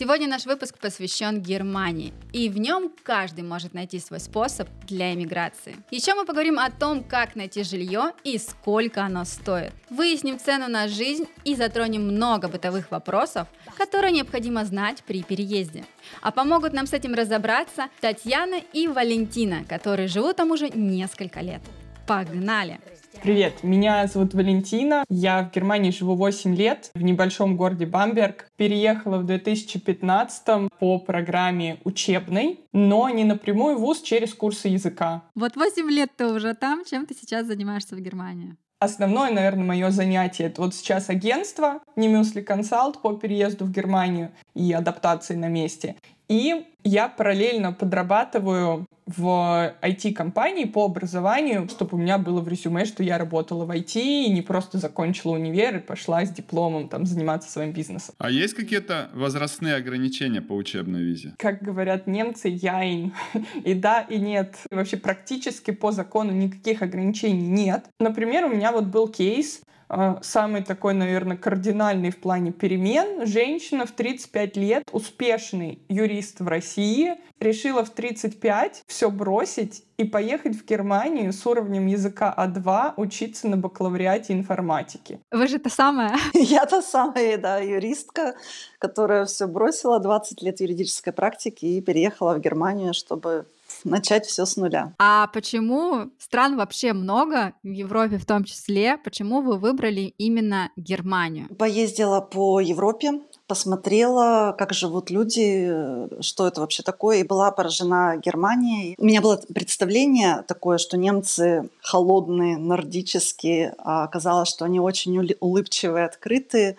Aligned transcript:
Сегодня 0.00 0.26
наш 0.28 0.46
выпуск 0.46 0.78
посвящен 0.78 1.42
Германии, 1.42 2.14
и 2.32 2.48
в 2.48 2.56
нем 2.56 2.90
каждый 3.02 3.44
может 3.44 3.74
найти 3.74 4.00
свой 4.00 4.18
способ 4.18 4.66
для 4.88 5.12
эмиграции. 5.12 5.76
Еще 5.90 6.14
мы 6.14 6.24
поговорим 6.24 6.58
о 6.58 6.70
том, 6.70 7.04
как 7.04 7.36
найти 7.36 7.62
жилье 7.64 8.12
и 8.24 8.38
сколько 8.38 9.02
оно 9.02 9.26
стоит. 9.26 9.74
Выясним 9.90 10.38
цену 10.38 10.68
на 10.68 10.88
жизнь 10.88 11.28
и 11.44 11.54
затронем 11.54 12.04
много 12.04 12.48
бытовых 12.48 12.90
вопросов, 12.90 13.46
которые 13.76 14.12
необходимо 14.12 14.64
знать 14.64 15.04
при 15.06 15.22
переезде. 15.22 15.84
А 16.22 16.30
помогут 16.30 16.72
нам 16.72 16.86
с 16.86 16.94
этим 16.94 17.12
разобраться 17.12 17.88
Татьяна 18.00 18.56
и 18.72 18.88
Валентина, 18.88 19.66
которые 19.68 20.08
живут 20.08 20.36
там 20.36 20.50
уже 20.50 20.70
несколько 20.70 21.40
лет. 21.40 21.60
Погнали! 22.06 22.80
Привет, 23.22 23.62
меня 23.62 24.06
зовут 24.06 24.32
Валентина. 24.32 25.04
Я 25.10 25.42
в 25.42 25.54
Германии 25.54 25.90
живу 25.90 26.14
8 26.14 26.56
лет 26.56 26.90
в 26.94 27.02
небольшом 27.02 27.54
городе 27.54 27.84
Бамберг. 27.84 28.46
Переехала 28.56 29.18
в 29.18 29.26
2015 29.26 30.70
по 30.78 30.98
программе 30.98 31.78
учебной, 31.84 32.60
но 32.72 33.10
не 33.10 33.24
напрямую 33.24 33.76
в 33.76 33.80
ВУЗ 33.80 34.00
через 34.00 34.32
курсы 34.32 34.68
языка. 34.68 35.24
Вот 35.34 35.54
8 35.56 35.90
лет 35.90 36.10
ты 36.16 36.28
уже 36.28 36.54
там. 36.54 36.82
Чем 36.86 37.04
ты 37.04 37.14
сейчас 37.14 37.46
занимаешься 37.46 37.94
в 37.94 38.00
Германии? 38.00 38.56
Основное, 38.78 39.30
наверное, 39.30 39.64
мое 39.64 39.90
занятие 39.90 40.44
это 40.44 40.62
вот 40.62 40.74
сейчас 40.74 41.10
агентство 41.10 41.80
Немюсли 41.96 42.40
Консалт 42.40 43.02
по 43.02 43.12
переезду 43.12 43.66
в 43.66 43.70
Германию 43.70 44.30
и 44.54 44.72
адаптации 44.72 45.34
на 45.34 45.48
месте. 45.48 45.96
И 46.30 46.64
я 46.84 47.08
параллельно 47.08 47.72
подрабатываю 47.72 48.86
в 49.04 49.74
IT-компании 49.82 50.64
по 50.64 50.84
образованию, 50.84 51.68
чтобы 51.68 51.96
у 51.96 52.00
меня 52.00 52.18
было 52.18 52.40
в 52.40 52.46
резюме, 52.46 52.84
что 52.84 53.02
я 53.02 53.18
работала 53.18 53.64
в 53.64 53.70
IT 53.72 54.00
и 54.00 54.30
не 54.30 54.40
просто 54.40 54.78
закончила 54.78 55.32
универ 55.32 55.78
и 55.78 55.80
пошла 55.80 56.24
с 56.24 56.30
дипломом 56.30 56.88
там 56.88 57.04
заниматься 57.04 57.50
своим 57.50 57.72
бизнесом. 57.72 58.14
А 58.18 58.30
есть 58.30 58.54
какие-то 58.54 59.10
возрастные 59.12 59.74
ограничения 59.74 60.40
по 60.40 60.52
учебной 60.52 61.02
визе? 61.02 61.34
Как 61.36 61.60
говорят 61.60 62.06
немцы, 62.06 62.46
яин. 62.48 63.12
И 63.64 63.74
да, 63.74 64.02
и 64.02 64.18
нет. 64.18 64.54
И 64.70 64.74
вообще 64.74 64.96
практически 64.96 65.72
по 65.72 65.90
закону 65.90 66.30
никаких 66.30 66.82
ограничений 66.82 67.48
нет. 67.48 67.86
Например, 67.98 68.44
у 68.44 68.48
меня 68.48 68.70
вот 68.70 68.84
был 68.84 69.08
кейс, 69.08 69.62
самый 70.22 70.62
такой, 70.62 70.94
наверное, 70.94 71.36
кардинальный 71.36 72.10
в 72.10 72.18
плане 72.18 72.52
перемен. 72.52 73.26
Женщина 73.26 73.86
в 73.86 73.92
35 73.92 74.56
лет, 74.56 74.84
успешный 74.92 75.80
юрист 75.88 76.40
в 76.40 76.48
России, 76.48 77.16
решила 77.40 77.84
в 77.84 77.90
35 77.90 78.82
все 78.86 79.10
бросить 79.10 79.84
и 79.96 80.04
поехать 80.04 80.56
в 80.56 80.64
Германию 80.64 81.32
с 81.32 81.46
уровнем 81.46 81.86
языка 81.86 82.34
А2 82.36 82.94
учиться 82.96 83.48
на 83.48 83.56
бакалавриате 83.56 84.32
информатики. 84.32 85.20
Вы 85.30 85.46
же 85.46 85.58
та 85.58 85.70
самая. 85.70 86.16
Я 86.34 86.64
та 86.66 86.82
самая, 86.82 87.36
да, 87.38 87.58
юристка, 87.58 88.34
которая 88.78 89.26
все 89.26 89.46
бросила, 89.46 89.98
20 90.00 90.42
лет 90.42 90.60
юридической 90.60 91.12
практики 91.12 91.66
и 91.66 91.80
переехала 91.80 92.34
в 92.34 92.40
Германию, 92.40 92.94
чтобы 92.94 93.46
начать 93.84 94.26
все 94.26 94.46
с 94.46 94.56
нуля. 94.56 94.94
А 94.98 95.28
почему 95.28 96.10
стран 96.18 96.56
вообще 96.56 96.92
много, 96.92 97.52
в 97.62 97.68
Европе 97.68 98.18
в 98.18 98.26
том 98.26 98.44
числе, 98.44 98.98
почему 98.98 99.42
вы 99.42 99.58
выбрали 99.58 100.14
именно 100.18 100.70
Германию? 100.76 101.48
Поездила 101.56 102.20
по 102.20 102.60
Европе, 102.60 103.20
посмотрела, 103.50 104.54
как 104.56 104.72
живут 104.72 105.10
люди, 105.10 105.68
что 106.22 106.46
это 106.46 106.60
вообще 106.60 106.84
такое, 106.84 107.18
и 107.18 107.24
была 107.24 107.50
поражена 107.50 108.16
Германией. 108.16 108.94
У 108.96 109.04
меня 109.04 109.20
было 109.20 109.40
представление 109.52 110.44
такое, 110.46 110.78
что 110.78 110.96
немцы 110.96 111.68
холодные, 111.82 112.58
нордические, 112.58 113.74
а 113.78 114.04
оказалось, 114.04 114.48
что 114.48 114.64
они 114.64 114.78
очень 114.78 115.34
улыбчивые, 115.40 116.04
открытые. 116.04 116.76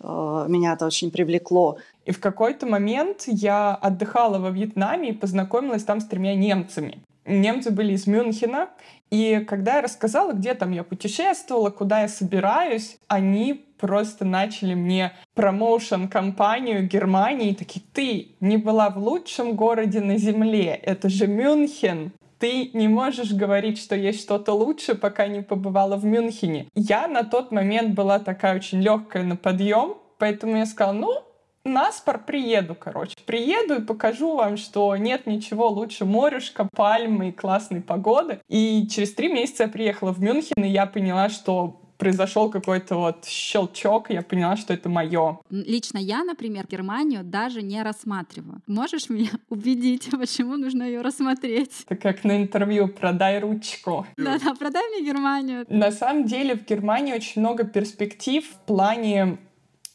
Э, 0.00 0.46
меня 0.48 0.72
это 0.72 0.86
очень 0.86 1.10
привлекло. 1.10 1.76
И 2.04 2.12
в 2.12 2.20
какой-то 2.20 2.66
момент 2.66 3.24
я 3.26 3.74
отдыхала 3.74 4.38
во 4.38 4.50
Вьетнаме 4.50 5.10
и 5.10 5.14
познакомилась 5.14 5.84
там 5.84 6.00
с 6.00 6.06
тремя 6.06 6.34
немцами. 6.34 7.02
Немцы 7.26 7.70
были 7.70 7.94
из 7.94 8.06
Мюнхена, 8.06 8.68
и 9.10 9.42
когда 9.48 9.76
я 9.76 9.82
рассказала, 9.82 10.32
где 10.32 10.52
там 10.52 10.72
я 10.72 10.84
путешествовала, 10.84 11.70
куда 11.70 12.02
я 12.02 12.08
собираюсь, 12.08 12.98
они 13.08 13.64
просто 13.78 14.26
начали 14.26 14.74
мне 14.74 15.12
промоушен-компанию 15.34 16.86
Германии, 16.86 17.50
и 17.50 17.54
такие, 17.54 17.82
ты 17.94 18.36
не 18.40 18.58
была 18.58 18.90
в 18.90 18.98
лучшем 18.98 19.54
городе 19.54 20.00
на 20.00 20.18
земле, 20.18 20.74
это 20.82 21.08
же 21.08 21.26
Мюнхен, 21.26 22.12
ты 22.38 22.70
не 22.74 22.88
можешь 22.88 23.32
говорить, 23.32 23.78
что 23.78 23.96
есть 23.96 24.20
что-то 24.20 24.52
лучше, 24.52 24.94
пока 24.94 25.26
не 25.26 25.40
побывала 25.40 25.96
в 25.96 26.04
Мюнхене. 26.04 26.66
Я 26.74 27.08
на 27.08 27.24
тот 27.24 27.52
момент 27.52 27.94
была 27.94 28.18
такая 28.18 28.56
очень 28.56 28.82
легкая 28.82 29.22
на 29.22 29.36
подъем, 29.36 29.96
поэтому 30.18 30.58
я 30.58 30.66
сказала, 30.66 30.92
ну, 30.92 31.22
наспор 31.64 32.18
приеду, 32.18 32.74
короче. 32.74 33.16
Приеду 33.26 33.76
и 33.76 33.84
покажу 33.84 34.36
вам, 34.36 34.56
что 34.56 34.96
нет 34.96 35.26
ничего 35.26 35.68
лучше 35.68 36.04
морюшка, 36.04 36.68
пальмы 36.74 37.30
и 37.30 37.32
классной 37.32 37.80
погоды. 37.80 38.40
И 38.48 38.86
через 38.90 39.14
три 39.14 39.32
месяца 39.32 39.64
я 39.64 39.68
приехала 39.68 40.12
в 40.12 40.20
Мюнхен, 40.20 40.64
и 40.64 40.68
я 40.68 40.86
поняла, 40.86 41.28
что 41.28 41.80
произошел 41.98 42.50
какой-то 42.50 42.96
вот 42.96 43.24
щелчок, 43.24 44.10
я 44.10 44.22
поняла, 44.22 44.56
что 44.56 44.74
это 44.74 44.88
мое. 44.88 45.38
Лично 45.50 45.98
я, 45.98 46.24
например, 46.24 46.66
Германию 46.66 47.24
даже 47.24 47.62
не 47.62 47.82
рассматриваю. 47.82 48.60
Можешь 48.66 49.08
меня 49.08 49.30
убедить, 49.48 50.10
почему 50.10 50.56
нужно 50.56 50.82
ее 50.82 51.00
рассмотреть? 51.00 51.84
Это 51.88 51.96
как 51.96 52.24
на 52.24 52.36
интервью 52.36 52.88
«продай 52.88 53.40
ручку». 53.40 54.06
Да-да, 54.16 54.54
продай 54.54 54.82
мне 54.90 55.06
Германию. 55.06 55.64
На 55.68 55.90
самом 55.90 56.24
деле 56.24 56.56
в 56.56 56.64
Германии 56.64 57.14
очень 57.14 57.40
много 57.40 57.64
перспектив 57.64 58.44
в 58.44 58.66
плане 58.66 59.38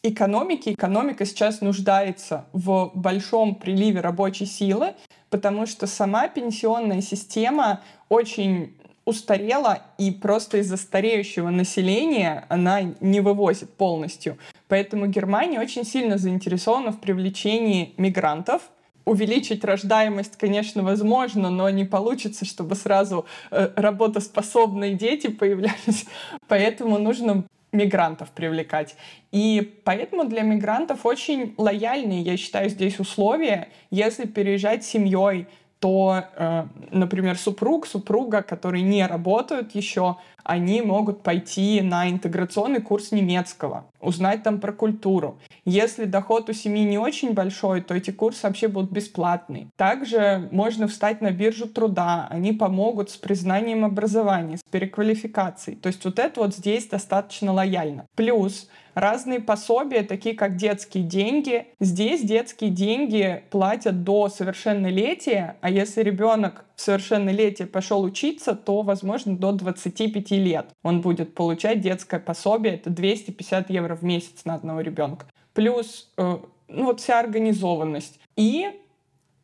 экономики. 0.04 0.70
Экономика 0.70 1.26
сейчас 1.26 1.62
нуждается 1.62 2.46
в 2.54 2.92
большом 2.94 3.56
приливе 3.56 4.02
рабочей 4.02 4.46
силы, 4.46 4.94
потому 5.30 5.66
что 5.66 5.88
сама 5.88 6.28
пенсионная 6.28 7.02
система 7.02 7.82
очень 8.08 8.76
устарела, 9.06 9.82
и 9.98 10.12
просто 10.12 10.58
из-за 10.60 10.78
стареющего 10.78 11.50
населения 11.50 12.46
она 12.48 12.82
не 13.00 13.22
вывозит 13.22 13.74
полностью. 13.74 14.38
Поэтому 14.68 15.08
Германия 15.08 15.60
очень 15.60 15.84
сильно 15.84 16.18
заинтересована 16.18 16.92
в 16.92 17.00
привлечении 17.00 17.94
мигрантов, 17.98 18.62
увеличить 19.06 19.64
рождаемость, 19.64 20.38
конечно, 20.38 20.84
возможно, 20.84 21.50
но 21.50 21.70
не 21.72 21.86
получится, 21.86 22.46
чтобы 22.46 22.76
сразу 22.76 23.26
э, 23.50 23.72
работоспособные 23.76 24.94
дети 24.94 25.28
появлялись. 25.28 26.06
Поэтому 26.48 27.00
нужно 27.00 27.46
мигрантов 27.72 28.32
привлекать. 28.32 28.96
И 29.32 29.80
поэтому 29.84 30.26
для 30.26 30.42
мигрантов 30.42 31.06
очень 31.06 31.54
лояльные, 31.58 32.22
я 32.22 32.38
считаю, 32.38 32.70
здесь 32.70 33.00
условия. 33.00 33.70
Если 33.92 34.26
переезжать 34.26 34.84
семьей, 34.84 35.48
то, 35.80 36.26
э, 36.36 36.66
например, 36.92 37.38
супруг, 37.38 37.88
супруга, 37.88 38.42
которые 38.42 38.84
не 38.84 39.06
работают 39.06 39.76
еще, 39.76 40.18
они 40.44 40.82
могут 40.82 41.24
пойти 41.24 41.82
на 41.82 42.10
интеграционный 42.10 42.82
курс 42.82 43.12
немецкого, 43.12 43.86
узнать 44.00 44.44
там 44.44 44.60
про 44.60 44.72
культуру. 44.72 45.38
Если 45.66 46.06
доход 46.06 46.50
у 46.50 46.54
семьи 46.54 46.84
не 46.84 46.98
очень 46.98 47.34
большой, 47.34 47.82
то 47.82 47.94
эти 47.94 48.12
курсы 48.12 48.48
вообще 48.48 48.68
будут 48.68 48.92
бесплатные. 48.92 49.68
Также 49.76 50.48
можно 50.52 50.88
встать 50.88 51.22
на 51.22 51.32
биржу 51.32 51.68
труда, 51.68 52.28
они 52.30 52.54
помогут 52.54 53.10
с 53.10 53.18
признанием 53.18 53.86
образования, 53.86 54.58
с 54.58 54.64
переквалификацией. 54.72 55.78
То 55.78 55.88
есть 55.88 56.04
вот 56.06 56.20
это 56.20 56.42
вот 56.42 56.56
здесь 56.56 56.88
достаточно 56.88 57.54
лояльно. 57.54 58.06
Плюс 58.16 58.70
разные 58.96 59.40
пособия, 59.40 60.04
такие 60.04 60.36
как 60.36 60.56
детские 60.56 61.04
деньги. 61.04 61.68
Здесь 61.80 62.22
детские 62.22 62.70
деньги 62.70 63.44
платят 63.50 64.04
до 64.04 64.30
совершеннолетия, 64.30 65.56
а 65.62 65.70
если 65.70 66.02
ребенок 66.02 66.66
в 66.80 66.82
совершеннолетие 66.82 67.68
пошел 67.68 68.04
учиться, 68.04 68.56
то, 68.56 68.84
возможно, 68.84 69.36
до 69.36 69.52
25 69.52 70.32
лет 70.32 70.70
он 70.82 71.02
будет 71.02 71.36
получать 71.36 71.82
детское 71.82 72.22
пособие. 72.22 72.76
Это 72.76 72.90
250 72.90 73.70
евро 73.70 73.98
в 73.98 74.04
месяц 74.04 74.46
на 74.46 74.56
одного 74.56 74.80
ребенка. 74.80 75.26
Плюс 75.54 76.10
э, 76.16 76.38
ну, 76.70 76.86
вот 76.86 77.02
вся 77.02 77.20
организованность. 77.20 78.22
И 78.38 78.72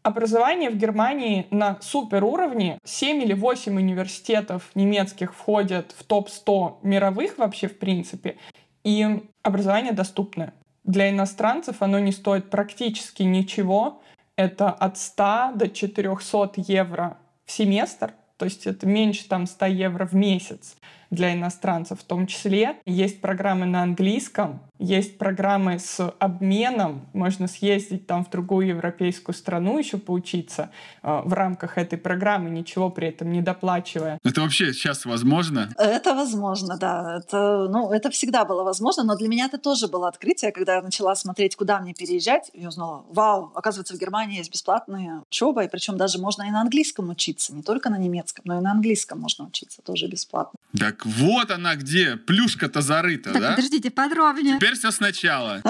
Образование 0.02 0.70
в 0.70 0.78
Германии 0.78 1.48
на 1.50 1.82
супер 1.82 2.24
уровне. 2.24 2.78
7 2.86 3.24
или 3.24 3.34
8 3.34 3.76
университетов 3.76 4.70
немецких 4.76 5.34
входят 5.34 5.96
в 5.98 6.04
топ-100 6.04 6.76
мировых 6.84 7.40
вообще 7.40 7.68
в 7.68 7.80
принципе. 7.80 8.38
И 8.84 9.24
образование 9.42 9.94
доступное. 9.94 10.54
Для 10.84 11.10
иностранцев 11.10 11.78
оно 11.80 11.98
не 11.98 12.12
стоит 12.12 12.52
практически 12.52 13.24
ничего. 13.24 14.04
Это 14.36 14.70
от 14.70 15.00
100 15.00 15.54
до 15.56 15.70
400 15.70 16.52
евро 16.58 17.18
в 17.46 17.52
семестр, 17.52 18.14
то 18.38 18.46
есть 18.46 18.68
это 18.68 18.86
меньше 18.86 19.28
там 19.28 19.48
100 19.48 19.66
евро 19.68 20.06
в 20.06 20.14
месяц. 20.14 20.76
Для 21.10 21.34
иностранцев 21.34 22.00
в 22.00 22.04
том 22.04 22.28
числе. 22.28 22.78
Есть 22.86 23.22
программы 23.22 23.66
на 23.66 23.84
английском, 23.84 24.62
есть 24.78 25.18
программы 25.18 25.80
с 25.80 26.06
обменом, 26.20 27.08
можно 27.14 27.48
съездить 27.48 28.08
там 28.08 28.26
в 28.26 28.30
другую 28.30 28.68
европейскую 28.68 29.34
страну 29.34 29.80
еще 29.80 29.98
поучиться 29.98 30.70
э, 31.02 31.22
в 31.24 31.32
рамках 31.34 31.78
этой 31.78 31.98
программы, 31.98 32.50
ничего 32.50 32.90
при 32.90 33.08
этом 33.08 33.32
не 33.32 33.42
доплачивая. 33.42 34.20
Это 34.24 34.42
вообще 34.42 34.74
сейчас 34.74 35.06
возможно? 35.06 35.70
Это 35.78 36.14
возможно, 36.14 36.78
да. 36.78 37.20
Это, 37.20 37.68
ну, 37.70 37.92
это 37.92 38.10
всегда 38.10 38.44
было 38.44 38.64
возможно, 38.64 39.04
но 39.04 39.16
для 39.16 39.30
меня 39.30 39.46
это 39.46 39.58
тоже 39.58 39.88
было 39.88 40.10
открытие, 40.10 40.52
когда 40.52 40.76
я 40.76 40.82
начала 40.82 41.16
смотреть, 41.16 41.56
куда 41.56 41.80
мне 41.80 41.94
переезжать, 41.94 42.52
я 42.54 42.68
узнала, 42.68 43.06
вау, 43.10 43.52
оказывается, 43.56 43.96
в 43.96 44.00
Германии 44.00 44.40
есть 44.40 44.52
бесплатная 44.52 45.24
учеба, 45.30 45.64
и 45.64 45.70
причем 45.70 45.96
даже 45.96 46.20
можно 46.20 46.44
и 46.44 46.52
на 46.52 46.62
английском 46.62 47.10
учиться, 47.10 47.56
не 47.56 47.64
только 47.64 47.90
на 47.90 47.98
немецком, 47.98 48.44
но 48.46 48.58
и 48.58 48.62
на 48.62 48.72
английском 48.72 49.20
можно 49.20 49.46
учиться 49.46 49.82
тоже 49.82 50.08
бесплатно. 50.08 50.60
Так 50.96 51.06
вот 51.06 51.52
она 51.52 51.76
где, 51.76 52.16
плюшка-то 52.16 52.80
зарыта, 52.80 53.34
так, 53.34 53.42
да? 53.42 53.50
подождите, 53.52 53.92
подробнее. 53.92 54.56
Теперь 54.56 54.76
все 54.76 54.92
сначала. 54.92 55.62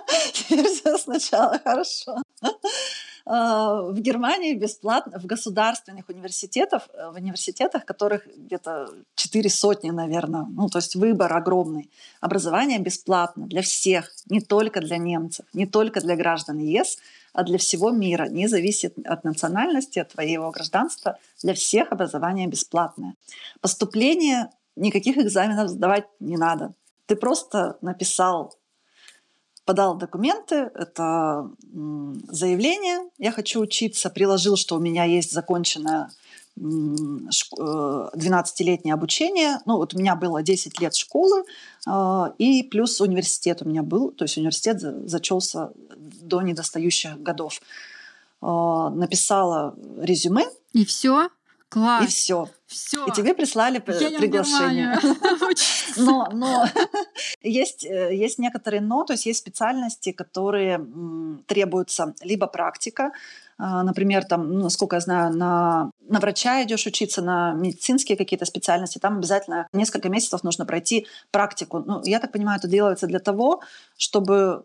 Сначала, 0.98 1.58
хорошо. 1.62 2.16
А, 3.24 3.82
в 3.82 4.00
Германии 4.00 4.54
бесплатно, 4.54 5.18
в 5.18 5.26
государственных 5.26 6.08
университетах, 6.08 6.88
э, 6.92 7.10
в 7.10 7.14
университетах, 7.14 7.84
которых 7.84 8.26
где-то 8.36 8.88
четыре 9.14 9.48
сотни, 9.48 9.90
наверное, 9.90 10.46
ну, 10.50 10.68
то 10.68 10.78
есть 10.78 10.96
выбор 10.96 11.32
огромный. 11.32 11.88
Образование 12.20 12.80
бесплатно 12.80 13.46
для 13.46 13.62
всех, 13.62 14.10
не 14.28 14.40
только 14.40 14.80
для 14.80 14.98
немцев, 14.98 15.46
не 15.52 15.66
только 15.66 16.00
для 16.00 16.16
граждан 16.16 16.58
ЕС, 16.58 16.98
а 17.32 17.44
для 17.44 17.58
всего 17.58 17.90
мира, 17.90 18.28
не 18.28 18.48
зависит 18.48 18.94
от 19.06 19.24
национальности, 19.24 20.00
от 20.00 20.10
твоего 20.10 20.50
гражданства. 20.50 21.16
Для 21.42 21.54
всех 21.54 21.92
образование 21.92 22.46
бесплатное. 22.48 23.14
Поступление 23.60 24.50
никаких 24.76 25.16
экзаменов 25.16 25.68
сдавать 25.68 26.06
не 26.20 26.36
надо. 26.36 26.74
Ты 27.06 27.16
просто 27.16 27.76
написал, 27.80 28.54
подал 29.64 29.96
документы, 29.96 30.70
это 30.74 31.48
заявление, 32.28 33.08
я 33.18 33.32
хочу 33.32 33.60
учиться, 33.60 34.10
приложил, 34.10 34.56
что 34.56 34.76
у 34.76 34.80
меня 34.80 35.04
есть 35.04 35.32
законченное 35.32 36.10
12-летнее 36.58 38.92
обучение. 38.94 39.58
Ну, 39.64 39.76
вот 39.76 39.94
у 39.94 39.98
меня 39.98 40.16
было 40.16 40.42
10 40.42 40.80
лет 40.80 40.94
школы, 40.94 41.44
а, 41.86 42.34
и 42.38 42.62
плюс 42.62 43.00
университет 43.00 43.62
у 43.62 43.68
меня 43.68 43.82
был, 43.82 44.12
то 44.12 44.24
есть 44.24 44.36
университет 44.36 44.78
зачелся 44.80 45.72
до 45.96 46.42
недостающих 46.42 47.22
годов. 47.22 47.62
А, 48.42 48.90
написала 48.90 49.74
резюме. 49.98 50.44
И 50.72 50.84
все? 50.84 51.30
Класс. 51.68 52.04
И 52.04 52.08
все. 52.08 52.48
Все. 52.72 53.06
И 53.06 53.10
тебе 53.12 53.34
прислали 53.34 53.78
приглашение. 53.78 54.98
Но, 55.96 56.28
но 56.32 56.64
есть, 57.42 57.84
э, 57.84 58.14
есть 58.14 58.38
некоторые 58.38 58.80
но, 58.80 59.04
то 59.04 59.12
есть 59.12 59.26
есть 59.26 59.38
специальности, 59.40 60.12
которые 60.12 60.84
требуются 61.46 62.14
либо 62.22 62.46
практика, 62.46 63.12
а, 63.58 63.82
например, 63.82 64.24
там, 64.24 64.52
ну, 64.52 64.62
насколько 64.64 64.96
я 64.96 65.00
знаю, 65.00 65.36
на, 65.36 65.90
на 66.08 66.18
врача 66.18 66.62
идешь 66.64 66.86
учиться, 66.86 67.22
на 67.22 67.52
медицинские 67.52 68.16
какие-то 68.16 68.44
специальности, 68.44 68.98
там 68.98 69.18
обязательно 69.18 69.68
несколько 69.72 70.08
месяцев 70.08 70.42
нужно 70.42 70.66
пройти 70.66 71.06
практику. 71.30 71.78
Ну, 71.78 72.02
я 72.04 72.18
так 72.18 72.32
понимаю, 72.32 72.58
это 72.58 72.68
делается 72.68 73.06
для 73.06 73.20
того, 73.20 73.60
чтобы 73.96 74.64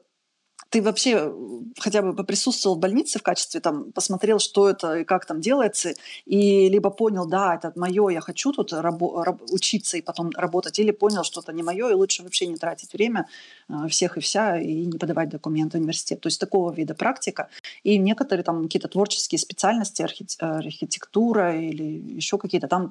ты 0.69 0.81
вообще 0.81 1.33
хотя 1.79 2.01
бы 2.01 2.13
поприсутствовал 2.15 2.75
в 2.75 2.79
больнице 2.79 3.19
в 3.19 3.23
качестве, 3.23 3.61
там, 3.61 3.91
посмотрел, 3.91 4.39
что 4.39 4.69
это 4.69 4.99
и 4.99 5.03
как 5.03 5.25
там 5.25 5.39
делается, 5.41 5.93
и 6.25 6.69
либо 6.69 6.89
понял, 6.89 7.25
да, 7.27 7.55
это 7.55 7.71
мое, 7.75 8.09
я 8.09 8.21
хочу 8.21 8.51
тут 8.51 8.73
рабо- 8.73 9.23
раб- 9.23 9.41
учиться 9.51 9.97
и 9.97 10.01
потом 10.01 10.31
работать, 10.35 10.79
или 10.79 10.91
понял, 10.91 11.23
что 11.23 11.41
это 11.41 11.53
не 11.53 11.63
мое, 11.63 11.89
и 11.89 11.93
лучше 11.93 12.23
вообще 12.23 12.47
не 12.47 12.57
тратить 12.57 12.93
время 12.93 13.27
всех 13.89 14.17
и 14.17 14.21
вся, 14.21 14.59
и 14.59 14.85
не 14.85 14.97
подавать 14.97 15.29
документы 15.29 15.77
в 15.77 15.81
университет. 15.81 16.21
То 16.21 16.27
есть 16.27 16.39
такого 16.39 16.73
вида 16.73 16.93
практика. 16.93 17.49
И 17.83 17.97
некоторые 17.97 18.43
там 18.43 18.63
какие-то 18.63 18.87
творческие 18.87 19.39
специальности, 19.39 20.01
архит- 20.01 20.37
архитектура 20.39 21.59
или 21.59 22.15
еще 22.15 22.37
какие-то 22.37 22.67
там 22.67 22.89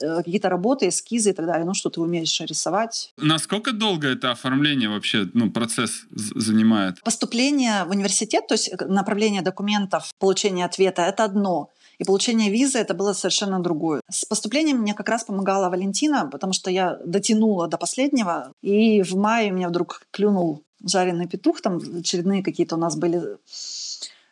э, 0.00 0.16
какие-то 0.16 0.48
работы, 0.48 0.88
эскизы 0.88 1.30
и 1.30 1.32
так 1.32 1.46
далее, 1.46 1.64
ну, 1.64 1.74
что 1.74 1.90
ты 1.90 2.00
умеешь 2.00 2.40
рисовать. 2.40 3.12
Насколько 3.16 3.72
долго 3.72 4.08
это 4.08 4.30
оформление 4.30 4.88
вообще, 4.88 5.28
ну, 5.34 5.50
процесс 5.50 6.04
занимает? 6.10 7.02
Поступление 7.02 7.84
в 7.84 7.90
университет, 7.90 8.46
то 8.46 8.54
есть 8.54 8.68
э, 8.68 8.84
направление 8.86 9.42
документов, 9.42 10.12
получение 10.18 10.66
ответа— 10.66 11.02
это 11.08 11.24
одно. 11.24 11.70
И 11.98 12.04
получение 12.04 12.50
визы 12.50 12.78
это 12.78 12.94
было 12.94 13.12
совершенно 13.12 13.60
другое. 13.60 14.00
С 14.08 14.24
поступлением 14.24 14.78
мне 14.78 14.94
как 14.94 15.08
раз 15.08 15.24
помогала 15.24 15.68
Валентина, 15.68 16.28
потому 16.30 16.52
что 16.52 16.70
я 16.70 16.98
дотянула 17.04 17.66
до 17.66 17.76
последнего. 17.76 18.52
И 18.62 19.02
в 19.02 19.16
мае 19.16 19.50
меня 19.50 19.68
вдруг 19.68 20.02
клюнул 20.10 20.62
жареный 20.84 21.26
петух. 21.26 21.60
Там 21.60 21.80
очередные 21.98 22.42
какие-то 22.42 22.76
у 22.76 22.78
нас 22.78 22.96
были 22.96 23.38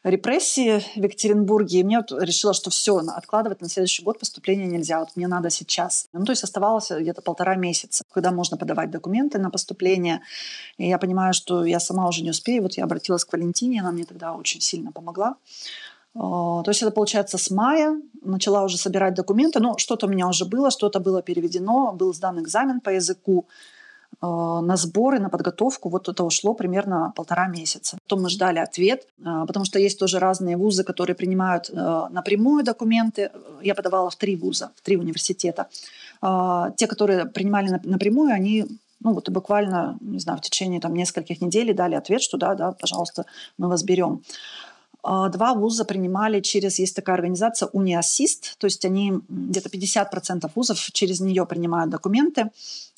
репрессии 0.05 0.79
в 0.95 1.03
Екатеринбурге, 1.03 1.81
и 1.81 1.85
мне 1.85 1.99
вот 1.99 2.13
решила, 2.23 2.55
что 2.55 2.71
все, 2.71 2.97
откладывать 2.99 3.61
на 3.61 3.69
следующий 3.69 4.05
год 4.05 4.21
поступление 4.21 4.69
нельзя, 4.69 5.01
вот 5.01 5.09
мне 5.17 5.27
надо 5.27 5.51
сейчас. 5.51 6.07
Ну, 6.13 6.25
то 6.25 6.31
есть 6.31 6.45
оставалось 6.45 6.91
где-то 6.91 7.23
полтора 7.23 7.57
месяца, 7.57 8.05
когда 8.13 8.31
можно 8.31 8.57
подавать 8.57 8.93
документы 8.93 9.41
на 9.41 9.51
поступление. 9.51 10.21
И 10.79 10.89
я 10.89 10.99
понимаю, 10.99 11.35
что 11.35 11.65
я 11.65 11.81
сама 11.81 12.07
уже 12.09 12.23
не 12.23 12.31
успею. 12.31 12.63
Вот 12.63 12.75
я 12.75 12.85
обратилась 12.85 13.25
к 13.25 13.33
Валентине, 13.33 13.81
она 13.81 13.91
мне 13.91 14.05
тогда 14.05 14.35
очень 14.35 14.61
сильно 14.61 14.93
помогла. 14.93 15.37
То 16.19 16.65
есть 16.69 16.83
это 16.83 16.91
получается 16.91 17.37
с 17.37 17.51
мая 17.51 18.01
начала 18.23 18.65
уже 18.65 18.79
собирать 18.79 19.15
документы. 19.15 19.61
Ну, 19.61 19.77
что-то 19.79 20.07
у 20.07 20.09
меня 20.09 20.29
уже 20.29 20.45
было, 20.45 20.71
что-то 20.71 21.01
было 21.01 21.23
переведено, 21.23 21.93
был 21.93 22.15
сдан 22.15 22.41
экзамен 22.41 22.81
по 22.81 22.91
языку. 22.91 23.47
Э, 24.23 24.61
на 24.63 24.77
сборы, 24.77 25.19
на 25.19 25.29
подготовку. 25.29 25.89
Вот 25.91 26.09
это 26.09 26.25
ушло 26.25 26.55
примерно 26.55 27.13
полтора 27.17 27.49
месяца. 27.49 27.99
Потом 28.03 28.23
мы 28.23 28.31
ждали 28.31 28.59
ответ, 28.59 29.07
э, 29.19 29.45
потому 29.47 29.65
что 29.65 29.79
есть 29.79 29.99
тоже 29.99 30.19
разные 30.19 30.57
вузы, 30.57 30.85
которые 30.85 31.15
принимают 31.15 31.71
напрямую 32.11 32.65
документы. 32.65 33.31
Я 33.63 33.75
подавала 33.75 34.09
в 34.09 34.17
три 34.17 34.37
вуза, 34.37 34.71
в 34.77 34.81
три 34.81 34.97
университета. 34.97 35.67
Те, 36.77 36.87
которые 36.87 37.27
принимали 37.27 37.81
напрямую, 37.85 38.33
они 38.33 38.65
ну 39.01 39.13
вот 39.13 39.29
буквально, 39.29 39.99
не 40.01 40.19
знаю, 40.19 40.39
в 40.39 40.41
течение 40.41 40.81
там 40.81 40.95
нескольких 40.95 41.43
недель 41.43 41.75
дали 41.75 41.95
ответ, 41.95 42.23
что 42.23 42.39
да, 42.39 42.55
да, 42.55 42.73
пожалуйста, 42.73 43.27
мы 43.59 43.69
вас 43.69 43.83
берем. 43.83 44.23
Два 45.07 45.55
вуза 45.55 45.85
принимали 45.85 46.41
через, 46.41 46.81
есть 46.81 46.97
такая 46.97 47.15
организация 47.15 47.69
Униассист, 47.73 48.59
то 48.59 48.67
есть 48.67 48.85
они 48.85 49.21
где-то 49.29 49.69
50% 49.69 50.51
вузов 50.55 50.79
через 50.93 51.21
нее 51.21 51.47
принимают 51.47 51.91
документы 51.91 52.51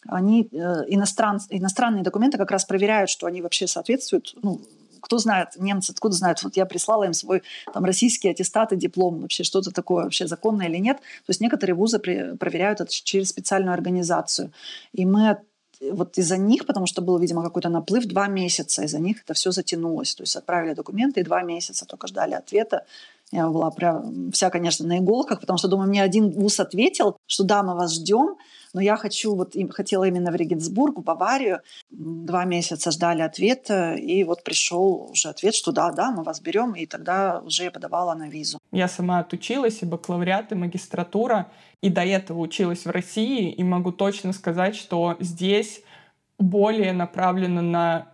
они 0.06 0.48
э, 0.50 0.56
иностран, 0.88 1.40
иностранные 1.50 2.02
документы 2.02 2.38
как 2.38 2.50
раз 2.50 2.64
проверяют, 2.64 3.10
что 3.10 3.26
они 3.26 3.42
вообще 3.42 3.66
соответствуют 3.66 4.34
ну, 4.42 4.60
кто 5.00 5.18
знает, 5.18 5.50
немцы 5.56 5.92
откуда 5.92 6.16
знают, 6.16 6.42
вот 6.42 6.56
я 6.56 6.66
прислала 6.66 7.04
им 7.04 7.12
свой 7.12 7.42
там, 7.72 7.84
российский 7.84 8.28
аттестат 8.28 8.72
и 8.72 8.76
диплом, 8.76 9.20
вообще 9.20 9.44
что-то 9.44 9.70
такое 9.70 10.04
вообще 10.04 10.26
законное 10.26 10.66
или 10.66 10.78
нет. 10.78 10.96
То 10.98 11.30
есть 11.30 11.40
некоторые 11.40 11.76
вузы 11.76 12.00
при, 12.00 12.36
проверяют 12.36 12.80
это 12.80 12.90
через 12.90 13.28
специальную 13.28 13.74
организацию. 13.74 14.52
И 14.92 15.06
мы 15.06 15.38
вот 15.80 16.18
из-за 16.18 16.36
них, 16.36 16.66
потому 16.66 16.86
что 16.86 17.02
был, 17.02 17.18
видимо, 17.18 17.42
какой-то 17.42 17.68
наплыв, 17.68 18.06
два 18.06 18.28
месяца 18.28 18.82
из-за 18.82 18.98
них 18.98 19.22
это 19.24 19.34
все 19.34 19.50
затянулось. 19.50 20.14
То 20.14 20.22
есть 20.22 20.36
отправили 20.36 20.74
документы 20.74 21.20
и 21.20 21.24
два 21.24 21.42
месяца 21.42 21.86
только 21.86 22.06
ждали 22.06 22.34
ответа. 22.34 22.84
Я 23.30 23.48
была 23.48 23.70
прям 23.70 24.32
вся, 24.32 24.48
конечно, 24.48 24.86
на 24.86 24.98
иголках, 24.98 25.40
потому 25.40 25.58
что, 25.58 25.68
думаю, 25.68 25.88
мне 25.88 26.02
один 26.02 26.30
вуз 26.30 26.60
ответил, 26.60 27.18
что 27.26 27.44
да, 27.44 27.62
мы 27.62 27.74
вас 27.74 27.94
ждем, 27.94 28.36
но 28.72 28.80
я 28.80 28.96
хочу, 28.96 29.34
вот 29.34 29.54
хотела 29.70 30.04
именно 30.04 30.30
в 30.30 30.34
Регенсбург, 30.34 30.98
в 30.98 31.02
Баварию. 31.02 31.60
Два 31.90 32.44
месяца 32.44 32.90
ждали 32.90 33.22
ответа, 33.22 33.94
и 33.94 34.24
вот 34.24 34.44
пришел 34.44 35.10
уже 35.10 35.28
ответ, 35.28 35.54
что 35.54 35.72
да, 35.72 35.90
да, 35.90 36.10
мы 36.10 36.22
вас 36.22 36.40
берем, 36.40 36.72
и 36.72 36.86
тогда 36.86 37.40
уже 37.44 37.64
я 37.64 37.70
подавала 37.70 38.14
на 38.14 38.28
визу. 38.28 38.58
Я 38.72 38.88
сама 38.88 39.20
отучилась, 39.20 39.82
и 39.82 39.86
бакалавриат, 39.86 40.52
и 40.52 40.54
магистратура, 40.54 41.50
и 41.82 41.90
до 41.90 42.02
этого 42.02 42.38
училась 42.38 42.84
в 42.84 42.90
России, 42.90 43.50
и 43.50 43.62
могу 43.62 43.92
точно 43.92 44.32
сказать, 44.32 44.74
что 44.74 45.16
здесь 45.20 45.82
более 46.38 46.92
направлено 46.92 47.62
на 47.62 48.08